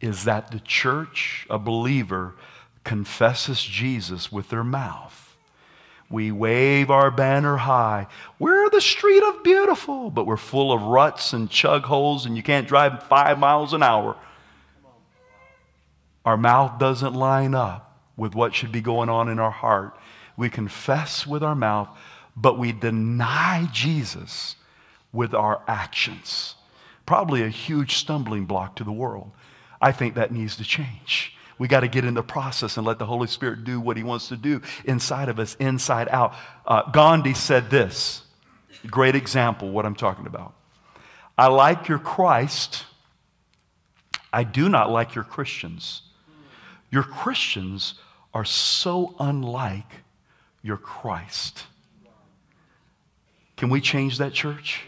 is 0.01 0.25
that 0.25 0.51
the 0.51 0.61
church, 0.61 1.47
a 1.49 1.59
believer, 1.59 2.35
confesses 2.83 3.63
Jesus 3.63 4.33
with 4.33 4.49
their 4.49 4.65
mouth 4.65 5.23
we 6.13 6.31
wave 6.31 6.91
our 6.91 7.11
banner 7.11 7.57
high. 7.57 8.07
We're 8.39 8.69
the 8.69 8.83
street 8.83 9.23
of 9.23 9.43
beautiful, 9.43 10.11
but 10.11 10.27
we're 10.27 10.37
full 10.37 10.71
of 10.71 10.83
ruts 10.83 11.33
and 11.33 11.49
chug 11.49 11.85
holes, 11.85 12.27
and 12.27 12.37
you 12.37 12.43
can't 12.43 12.69
drive 12.69 13.03
five 13.05 13.39
miles 13.39 13.73
an 13.73 13.83
hour. 13.83 14.17
Our 16.27 16.37
mouth 16.37 16.79
doesn't 16.79 17.15
line 17.15 17.55
up 17.55 17.99
with 18.17 18.35
what 18.35 18.55
should 18.55 18.71
be 18.71 18.83
going 18.83 19.09
on 19.09 19.31
in 19.31 19.39
our 19.39 19.51
heart. 19.51 19.97
We 20.37 20.51
confess 20.51 21.27
with 21.27 21.43
our 21.43 21.55
mouth, 21.55 21.89
but 22.37 22.59
we 22.59 22.73
deny 22.73 23.69
Jesus 23.73 24.57
with 25.15 25.33
our 25.33 25.63
actions. 25.67 26.57
Probably 27.13 27.43
a 27.43 27.51
huge 27.51 27.97
stumbling 27.97 28.47
block 28.47 28.77
to 28.77 28.85
the 28.85 28.91
world. 28.91 29.33
I 29.83 29.93
think 29.93 30.15
that 30.15 30.33
needs 30.33 30.57
to 30.57 30.65
change. 30.65 31.37
We 31.59 31.69
got 31.69 31.81
to 31.81 31.89
get 31.89 32.07
in 32.07 32.15
the 32.15 32.23
process 32.23 32.79
and 32.79 32.87
let 32.87 32.99
the 32.99 33.05
Holy 33.05 33.27
Spirit 33.27 33.65
do 33.65 33.83
what 33.83 33.99
He 33.99 34.03
wants 34.03 34.29
to 34.29 34.37
do 34.39 34.63
inside 34.87 35.29
of 35.29 35.39
us, 35.39 35.55
inside 35.57 36.09
out. 36.09 36.33
Uh, 36.65 36.91
Gandhi 36.91 37.35
said 37.35 37.69
this 37.69 38.23
great 38.87 39.15
example, 39.15 39.73
what 39.73 39.85
I'm 39.85 39.95
talking 39.95 40.25
about. 40.25 40.55
I 41.37 41.49
like 41.49 41.87
your 41.87 41.99
Christ. 41.99 42.87
I 44.33 44.43
do 44.43 44.71
not 44.71 44.91
like 44.91 45.15
your 45.15 45.25
Christians. 45.25 46.05
Your 46.91 47.03
Christians 47.03 47.93
are 48.33 48.47
so 48.47 49.15
unlike 49.19 49.97
your 50.63 50.79
Christ. 50.79 51.65
Can 53.59 53.69
we 53.69 53.83
change 53.83 54.17
that, 54.17 54.33
church? 54.33 54.85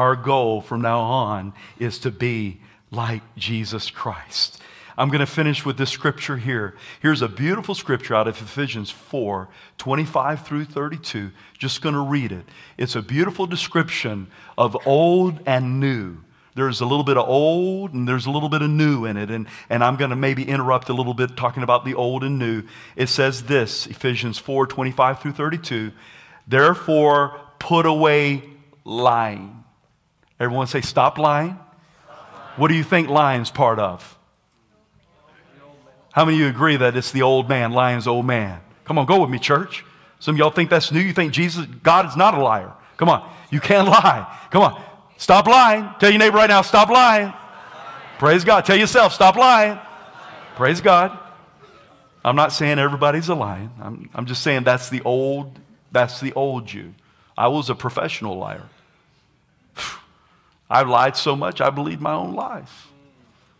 Our 0.00 0.16
goal 0.16 0.62
from 0.62 0.80
now 0.80 1.00
on 1.00 1.52
is 1.78 1.98
to 1.98 2.10
be 2.10 2.58
like 2.90 3.20
Jesus 3.36 3.90
Christ. 3.90 4.58
I'm 4.96 5.10
going 5.10 5.20
to 5.20 5.26
finish 5.26 5.66
with 5.66 5.76
this 5.76 5.90
scripture 5.90 6.38
here. 6.38 6.74
Here's 7.02 7.20
a 7.20 7.28
beautiful 7.28 7.74
scripture 7.74 8.14
out 8.14 8.26
of 8.26 8.40
Ephesians 8.40 8.90
4 8.90 9.50
25 9.76 10.46
through 10.46 10.64
32. 10.64 11.32
Just 11.58 11.82
going 11.82 11.94
to 11.94 12.00
read 12.00 12.32
it. 12.32 12.46
It's 12.78 12.96
a 12.96 13.02
beautiful 13.02 13.44
description 13.46 14.28
of 14.56 14.74
old 14.86 15.38
and 15.44 15.80
new. 15.80 16.16
There's 16.54 16.80
a 16.80 16.86
little 16.86 17.04
bit 17.04 17.18
of 17.18 17.28
old 17.28 17.92
and 17.92 18.08
there's 18.08 18.24
a 18.24 18.30
little 18.30 18.48
bit 18.48 18.62
of 18.62 18.70
new 18.70 19.04
in 19.04 19.18
it. 19.18 19.30
And, 19.30 19.48
and 19.68 19.84
I'm 19.84 19.96
going 19.96 20.08
to 20.08 20.16
maybe 20.16 20.48
interrupt 20.48 20.88
a 20.88 20.94
little 20.94 21.12
bit 21.12 21.36
talking 21.36 21.62
about 21.62 21.84
the 21.84 21.92
old 21.92 22.24
and 22.24 22.38
new. 22.38 22.62
It 22.96 23.10
says 23.10 23.42
this 23.42 23.86
Ephesians 23.86 24.38
4 24.38 24.66
25 24.66 25.20
through 25.20 25.32
32. 25.32 25.92
Therefore, 26.48 27.38
put 27.58 27.84
away 27.84 28.44
lying. 28.86 29.59
Everyone 30.40 30.66
say, 30.66 30.80
stop 30.80 31.18
lying. 31.18 31.58
What 32.56 32.68
do 32.68 32.74
you 32.74 32.82
think 32.82 33.08
lying's 33.08 33.50
part 33.50 33.78
of? 33.78 34.18
How 36.12 36.24
many 36.24 36.38
of 36.38 36.40
you 36.40 36.48
agree 36.48 36.76
that 36.76 36.96
it's 36.96 37.12
the 37.12 37.22
old 37.22 37.48
man, 37.48 37.72
lion's 37.72 38.08
old 38.08 38.26
man? 38.26 38.60
Come 38.84 38.98
on, 38.98 39.06
go 39.06 39.20
with 39.20 39.30
me, 39.30 39.38
church. 39.38 39.84
Some 40.18 40.34
of 40.34 40.38
y'all 40.38 40.50
think 40.50 40.70
that's 40.70 40.90
new. 40.90 41.00
You 41.00 41.12
think 41.12 41.32
Jesus, 41.32 41.66
God 41.82 42.08
is 42.08 42.16
not 42.16 42.34
a 42.34 42.42
liar. 42.42 42.72
Come 42.96 43.08
on. 43.08 43.30
You 43.50 43.60
can't 43.60 43.86
lie. 43.88 44.38
Come 44.50 44.62
on. 44.62 44.82
Stop 45.16 45.46
lying. 45.46 45.88
Tell 46.00 46.10
your 46.10 46.18
neighbor 46.18 46.38
right 46.38 46.48
now, 46.48 46.62
stop 46.62 46.88
lying. 46.88 47.32
Praise 48.18 48.42
God. 48.42 48.64
Tell 48.64 48.76
yourself, 48.76 49.12
stop 49.12 49.36
lying. 49.36 49.78
Praise 50.56 50.80
God. 50.80 51.16
I'm 52.24 52.36
not 52.36 52.52
saying 52.52 52.78
everybody's 52.78 53.28
a 53.28 53.34
lion. 53.34 53.70
I'm, 53.80 54.10
I'm 54.14 54.26
just 54.26 54.42
saying 54.42 54.64
that's 54.64 54.90
the 54.90 55.02
old, 55.02 55.58
that's 55.92 56.20
the 56.20 56.32
old 56.34 56.72
you. 56.72 56.94
I 57.36 57.48
was 57.48 57.70
a 57.70 57.74
professional 57.74 58.36
liar. 58.36 58.64
I 60.70 60.82
lied 60.82 61.16
so 61.16 61.34
much 61.34 61.60
I 61.60 61.70
believed 61.70 62.00
my 62.00 62.12
own 62.12 62.34
lies. 62.34 62.68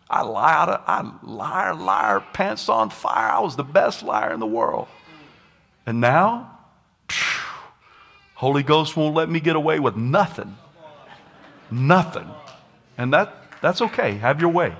I 0.09 0.23
lied. 0.23 0.69
I 0.87 1.11
liar, 1.23 1.75
liar, 1.75 2.21
pants 2.33 2.69
on 2.69 2.91
fire. 2.91 3.31
I 3.31 3.41
was 3.41 3.57
the 3.57 3.65
best 3.65 4.03
liar 4.03 4.33
in 4.33 4.41
the 4.41 4.47
world. 4.47 4.89
And 5.87 6.01
now, 6.01 6.59
phew, 7.09 7.43
Holy 8.35 8.63
Ghost 8.63 8.97
won't 8.97 9.15
let 9.15 9.29
me 9.29 9.41
get 9.41 9.57
away 9.57 9.81
with 9.81 9.97
nothing. 9.97 10.57
Nothing. 11.71 12.29
And 12.97 13.13
that, 13.13 13.35
that's 13.61 13.81
okay. 13.83 14.15
Have 14.15 14.41
your 14.41 14.51
way. 14.51 14.75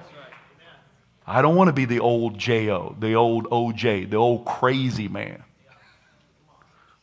I 1.27 1.43
don't 1.43 1.55
want 1.55 1.69
to 1.69 1.73
be 1.73 1.85
the 1.85 2.01
old 2.01 2.39
J.O., 2.39 2.97
the 2.99 3.15
old 3.15 3.45
OJ, 3.51 4.11
the 4.11 4.17
old 4.17 4.45
crazy 4.45 5.07
man. 5.07 5.45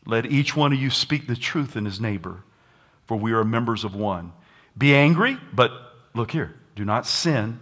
Let 0.06 0.26
each 0.26 0.56
one 0.56 0.74
of 0.74 0.80
you 0.80 0.90
speak 0.90 1.28
the 1.28 1.36
truth 1.36 1.76
in 1.76 1.86
his 1.86 2.02
neighbor, 2.02 2.44
for 3.06 3.18
we 3.18 3.32
are 3.32 3.44
members 3.44 3.84
of 3.84 3.96
one. 3.96 4.34
Be 4.78 4.96
angry, 4.96 5.38
but 5.54 5.72
look 6.14 6.32
here, 6.32 6.56
do 6.76 6.86
not 6.86 7.08
sin. 7.08 7.60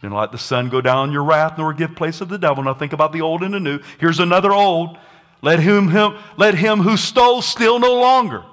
Do 0.00 0.08
not 0.08 0.20
let 0.20 0.32
the 0.32 0.38
sun 0.38 0.68
go 0.68 0.80
down 0.80 1.12
your 1.12 1.22
wrath, 1.22 1.56
nor 1.58 1.72
give 1.72 1.94
place 1.94 2.18
to 2.18 2.24
the 2.24 2.38
devil. 2.38 2.64
Now 2.64 2.74
think 2.74 2.92
about 2.92 3.12
the 3.12 3.20
old 3.20 3.42
and 3.42 3.54
the 3.54 3.60
new. 3.60 3.80
Here's 3.98 4.18
another 4.18 4.52
old. 4.52 4.98
Let 5.42 5.60
him, 5.60 5.88
him, 5.88 6.16
let 6.36 6.54
him 6.54 6.80
who 6.80 6.96
stole 6.96 7.40
steal 7.40 7.78
no 7.78 7.94
longer. 7.94 8.44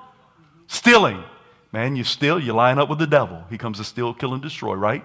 Stealing. 0.68 1.24
Man, 1.72 1.96
you 1.96 2.04
steal, 2.04 2.40
you 2.40 2.54
line 2.54 2.80
up 2.80 2.90
with 2.90 3.00
the 3.00 3.08
devil. 3.08 3.44
He 3.50 3.58
comes 3.58 3.78
to 3.78 3.84
steal, 3.84 4.14
kill, 4.14 4.34
and 4.34 4.42
destroy, 4.42 4.74
right? 4.74 5.04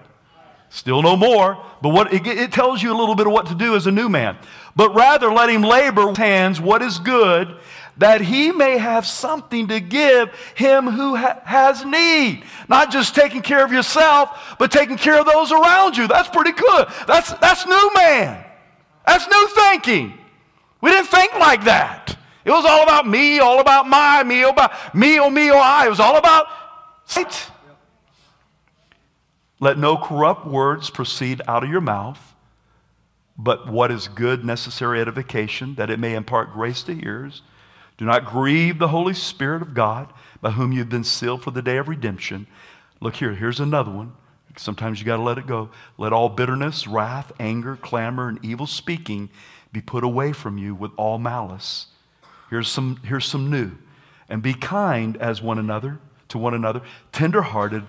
Still 0.69 1.03
no 1.03 1.15
more, 1.15 1.63
but 1.81 1.89
what 1.89 2.11
it, 2.11 2.25
it, 2.25 2.51
tells 2.51 2.81
you 2.81 2.91
a 2.91 2.97
little 2.97 3.13
bit 3.15 3.27
of 3.27 3.33
what 3.33 3.45
to 3.47 3.55
do 3.55 3.75
as 3.75 3.85
a 3.85 3.91
new 3.91 4.09
man. 4.09 4.37
But 4.75 4.95
rather 4.95 5.31
let 5.31 5.49
him 5.49 5.61
labor 5.61 6.13
hands 6.15 6.59
what 6.59 6.81
is 6.81 6.97
good, 6.99 7.55
that 7.97 8.21
he 8.21 8.51
may 8.51 8.77
have 8.77 9.05
something 9.05 9.67
to 9.69 9.79
give 9.79 10.29
him 10.55 10.87
who 10.87 11.15
ha- 11.15 11.39
has 11.45 11.85
need. 11.85 12.43
Not 12.67 12.91
just 12.91 13.15
taking 13.15 13.41
care 13.41 13.63
of 13.63 13.71
yourself, 13.71 14.55
but 14.59 14.71
taking 14.71 14.97
care 14.97 15.19
of 15.19 15.25
those 15.25 15.51
around 15.51 15.95
you. 15.95 16.07
That's 16.07 16.29
pretty 16.29 16.51
good. 16.51 16.87
That's, 17.07 17.31
that's 17.33 17.65
new 17.65 17.91
man. 17.95 18.43
That's 19.05 19.27
new 19.27 19.47
thinking. 19.49 20.13
We 20.81 20.89
didn't 20.89 21.07
think 21.07 21.33
like 21.33 21.65
that. 21.65 22.17
It 22.43 22.51
was 22.51 22.65
all 22.65 22.83
about 22.83 23.07
me, 23.07 23.39
all 23.39 23.59
about 23.59 23.87
my, 23.87 24.23
me, 24.23 24.45
oh, 24.45 24.49
about 24.49 24.93
me, 24.93 25.19
oh, 25.19 25.29
me, 25.29 25.49
oh, 25.51 25.57
I. 25.57 25.87
It 25.87 25.89
was 25.89 25.99
all 25.99 26.17
about 26.17 26.45
sight. 27.05 27.49
Let 29.59 29.79
no 29.79 29.97
corrupt 29.97 30.45
words 30.45 30.89
proceed 30.89 31.41
out 31.47 31.63
of 31.63 31.69
your 31.69 31.81
mouth, 31.81 32.35
but 33.37 33.71
what 33.71 33.89
is 33.89 34.07
good, 34.07 34.45
necessary 34.45 35.01
edification, 35.01 35.75
that 35.75 35.89
it 35.89 35.97
may 35.97 36.13
impart 36.13 36.53
grace 36.53 36.83
to 36.83 37.03
ears. 37.03 37.41
Do 37.97 38.05
not 38.05 38.25
grieve 38.25 38.77
the 38.77 38.89
Holy 38.89 39.13
Spirit 39.13 39.61
of 39.61 39.73
God, 39.73 40.11
by 40.41 40.51
whom 40.51 40.71
you've 40.71 40.89
been 40.89 41.03
sealed 41.03 41.43
for 41.43 41.51
the 41.51 41.61
day 41.61 41.77
of 41.77 41.87
redemption. 41.87 42.47
Look 42.99 43.15
here, 43.15 43.33
here's 43.33 43.59
another 43.59 43.91
one. 43.91 44.13
Sometimes 44.57 44.99
you 44.99 45.05
got 45.05 45.17
to 45.17 45.23
let 45.23 45.37
it 45.37 45.47
go. 45.47 45.69
Let 45.97 46.13
all 46.13 46.29
bitterness, 46.29 46.87
wrath, 46.87 47.31
anger, 47.39 47.75
clamor, 47.75 48.29
and 48.29 48.39
evil 48.43 48.67
speaking 48.67 49.29
be 49.71 49.81
put 49.81 50.03
away 50.03 50.31
from 50.31 50.57
you 50.57 50.73
with 50.73 50.91
all 50.97 51.17
malice. 51.17 51.87
Here's 52.49 52.69
some, 52.69 52.97
here's 53.03 53.25
some 53.25 53.49
new. 53.49 53.71
And 54.29 54.41
be 54.41 54.53
kind 54.53 55.17
as 55.17 55.41
one 55.41 55.59
another 55.59 55.99
to 56.29 56.37
one 56.37 56.53
another, 56.53 56.81
tenderhearted, 57.11 57.83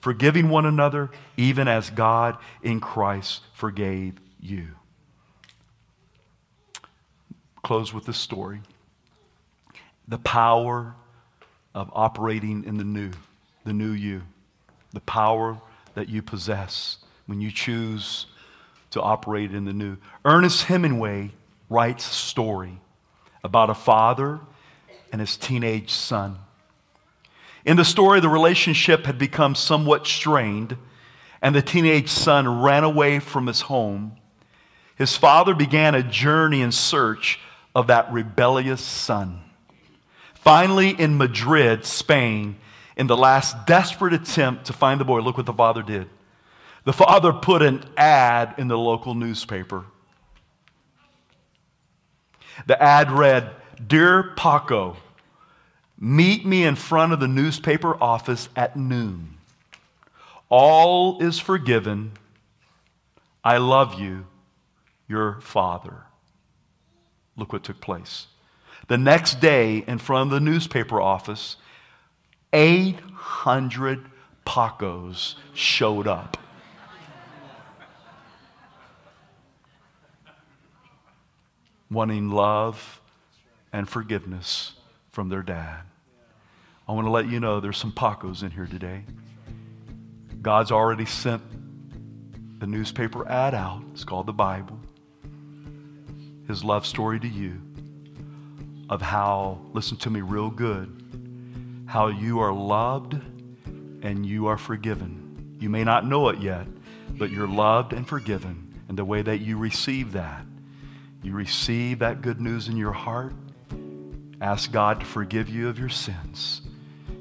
forgiving 0.00 0.48
one 0.48 0.66
another, 0.66 1.10
even 1.36 1.68
as 1.68 1.90
God 1.90 2.36
in 2.62 2.80
Christ 2.80 3.42
forgave 3.54 4.14
you. 4.40 4.68
Close 7.62 7.94
with 7.94 8.04
this 8.04 8.18
story. 8.18 8.60
The 10.08 10.18
power 10.18 10.94
of 11.74 11.90
operating 11.94 12.64
in 12.64 12.76
the 12.76 12.84
new, 12.84 13.12
the 13.64 13.72
new 13.72 13.92
you, 13.92 14.22
the 14.92 15.00
power 15.00 15.58
that 15.94 16.08
you 16.08 16.22
possess 16.22 16.98
when 17.26 17.40
you 17.40 17.50
choose 17.50 18.26
to 18.90 19.00
operate 19.00 19.54
in 19.54 19.64
the 19.64 19.72
new. 19.72 19.96
Ernest 20.24 20.64
Hemingway 20.64 21.30
writes 21.70 22.10
a 22.10 22.14
story 22.14 22.78
about 23.42 23.70
a 23.70 23.74
father 23.74 24.40
and 25.10 25.20
his 25.20 25.36
teenage 25.36 25.90
son. 25.90 26.38
In 27.64 27.76
the 27.76 27.84
story, 27.84 28.20
the 28.20 28.28
relationship 28.28 29.06
had 29.06 29.18
become 29.18 29.54
somewhat 29.54 30.06
strained, 30.06 30.76
and 31.40 31.54
the 31.54 31.62
teenage 31.62 32.08
son 32.08 32.62
ran 32.62 32.84
away 32.84 33.18
from 33.18 33.46
his 33.46 33.62
home. 33.62 34.16
His 34.96 35.16
father 35.16 35.54
began 35.54 35.94
a 35.94 36.02
journey 36.02 36.60
in 36.60 36.72
search 36.72 37.40
of 37.74 37.86
that 37.86 38.12
rebellious 38.12 38.80
son. 38.80 39.40
Finally, 40.42 40.90
in 40.90 41.16
Madrid, 41.16 41.84
Spain, 41.84 42.56
in 42.96 43.06
the 43.06 43.16
last 43.16 43.64
desperate 43.64 44.12
attempt 44.12 44.64
to 44.66 44.72
find 44.72 45.00
the 45.00 45.04
boy, 45.04 45.20
look 45.20 45.36
what 45.36 45.46
the 45.46 45.52
father 45.52 45.82
did. 45.82 46.08
The 46.84 46.92
father 46.92 47.32
put 47.32 47.62
an 47.62 47.84
ad 47.96 48.56
in 48.58 48.66
the 48.66 48.76
local 48.76 49.14
newspaper. 49.14 49.84
The 52.66 52.82
ad 52.82 53.12
read, 53.12 53.52
Dear 53.86 54.32
Paco, 54.36 54.96
meet 55.96 56.44
me 56.44 56.64
in 56.64 56.74
front 56.74 57.12
of 57.12 57.20
the 57.20 57.28
newspaper 57.28 57.96
office 58.02 58.48
at 58.56 58.76
noon. 58.76 59.38
All 60.48 61.22
is 61.22 61.38
forgiven. 61.38 62.12
I 63.44 63.58
love 63.58 64.00
you, 64.00 64.26
your 65.08 65.40
father. 65.40 66.02
Look 67.36 67.52
what 67.52 67.62
took 67.62 67.80
place. 67.80 68.26
The 68.92 68.98
next 68.98 69.40
day, 69.40 69.78
in 69.86 69.96
front 69.96 70.30
of 70.30 70.34
the 70.34 70.40
newspaper 70.40 71.00
office, 71.00 71.56
800 72.52 74.04
Pacos 74.44 75.36
showed 75.54 76.06
up. 76.06 76.36
wanting 81.90 82.28
love 82.28 83.00
and 83.72 83.88
forgiveness 83.88 84.74
from 85.08 85.30
their 85.30 85.42
dad. 85.42 85.80
I 86.86 86.92
want 86.92 87.06
to 87.06 87.10
let 87.10 87.28
you 87.28 87.40
know 87.40 87.60
there's 87.60 87.78
some 87.78 87.92
Pacos 87.92 88.42
in 88.42 88.50
here 88.50 88.66
today. 88.66 89.04
God's 90.42 90.70
already 90.70 91.06
sent 91.06 91.40
the 92.60 92.66
newspaper 92.66 93.26
ad 93.26 93.54
out. 93.54 93.82
It's 93.94 94.04
called 94.04 94.26
the 94.26 94.34
Bible. 94.34 94.78
His 96.46 96.62
love 96.62 96.84
story 96.84 97.18
to 97.20 97.28
you 97.28 97.71
of 98.92 99.00
how, 99.00 99.58
listen 99.72 99.96
to 99.96 100.10
me 100.10 100.20
real 100.20 100.50
good, 100.50 101.84
how 101.86 102.08
you 102.08 102.40
are 102.40 102.52
loved 102.52 103.14
and 104.02 104.26
you 104.26 104.46
are 104.46 104.58
forgiven. 104.58 105.56
You 105.58 105.70
may 105.70 105.82
not 105.82 106.06
know 106.06 106.28
it 106.28 106.38
yet, 106.40 106.66
but 107.16 107.30
you're 107.30 107.48
loved 107.48 107.92
and 107.92 108.06
forgiven. 108.06 108.80
And 108.88 108.98
the 108.98 109.04
way 109.04 109.22
that 109.22 109.38
you 109.38 109.56
receive 109.56 110.12
that 110.12 110.44
you 111.22 111.32
receive 111.32 112.00
that 112.00 112.20
good 112.20 112.40
news 112.40 112.66
in 112.66 112.76
your 112.76 112.92
heart, 112.92 113.32
ask 114.40 114.72
God 114.72 115.00
to 115.00 115.06
forgive 115.06 115.48
you 115.48 115.68
of 115.68 115.78
your 115.78 115.88
sins, 115.88 116.62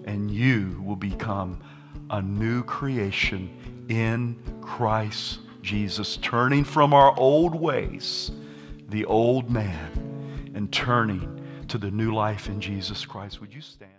and 0.05 0.31
you 0.31 0.81
will 0.83 0.95
become 0.95 1.61
a 2.09 2.19
new 2.19 2.63
creation 2.63 3.85
in 3.89 4.35
Christ 4.61 5.39
Jesus, 5.61 6.17
turning 6.17 6.63
from 6.63 6.95
our 6.95 7.17
old 7.17 7.53
ways, 7.53 8.31
the 8.89 9.05
old 9.05 9.51
man, 9.51 10.51
and 10.55 10.71
turning 10.73 11.40
to 11.71 11.77
the 11.77 11.89
new 11.89 12.13
life 12.13 12.49
in 12.49 12.59
Jesus 12.59 13.05
Christ. 13.05 13.39
Would 13.39 13.53
you 13.53 13.61
stand? 13.61 13.91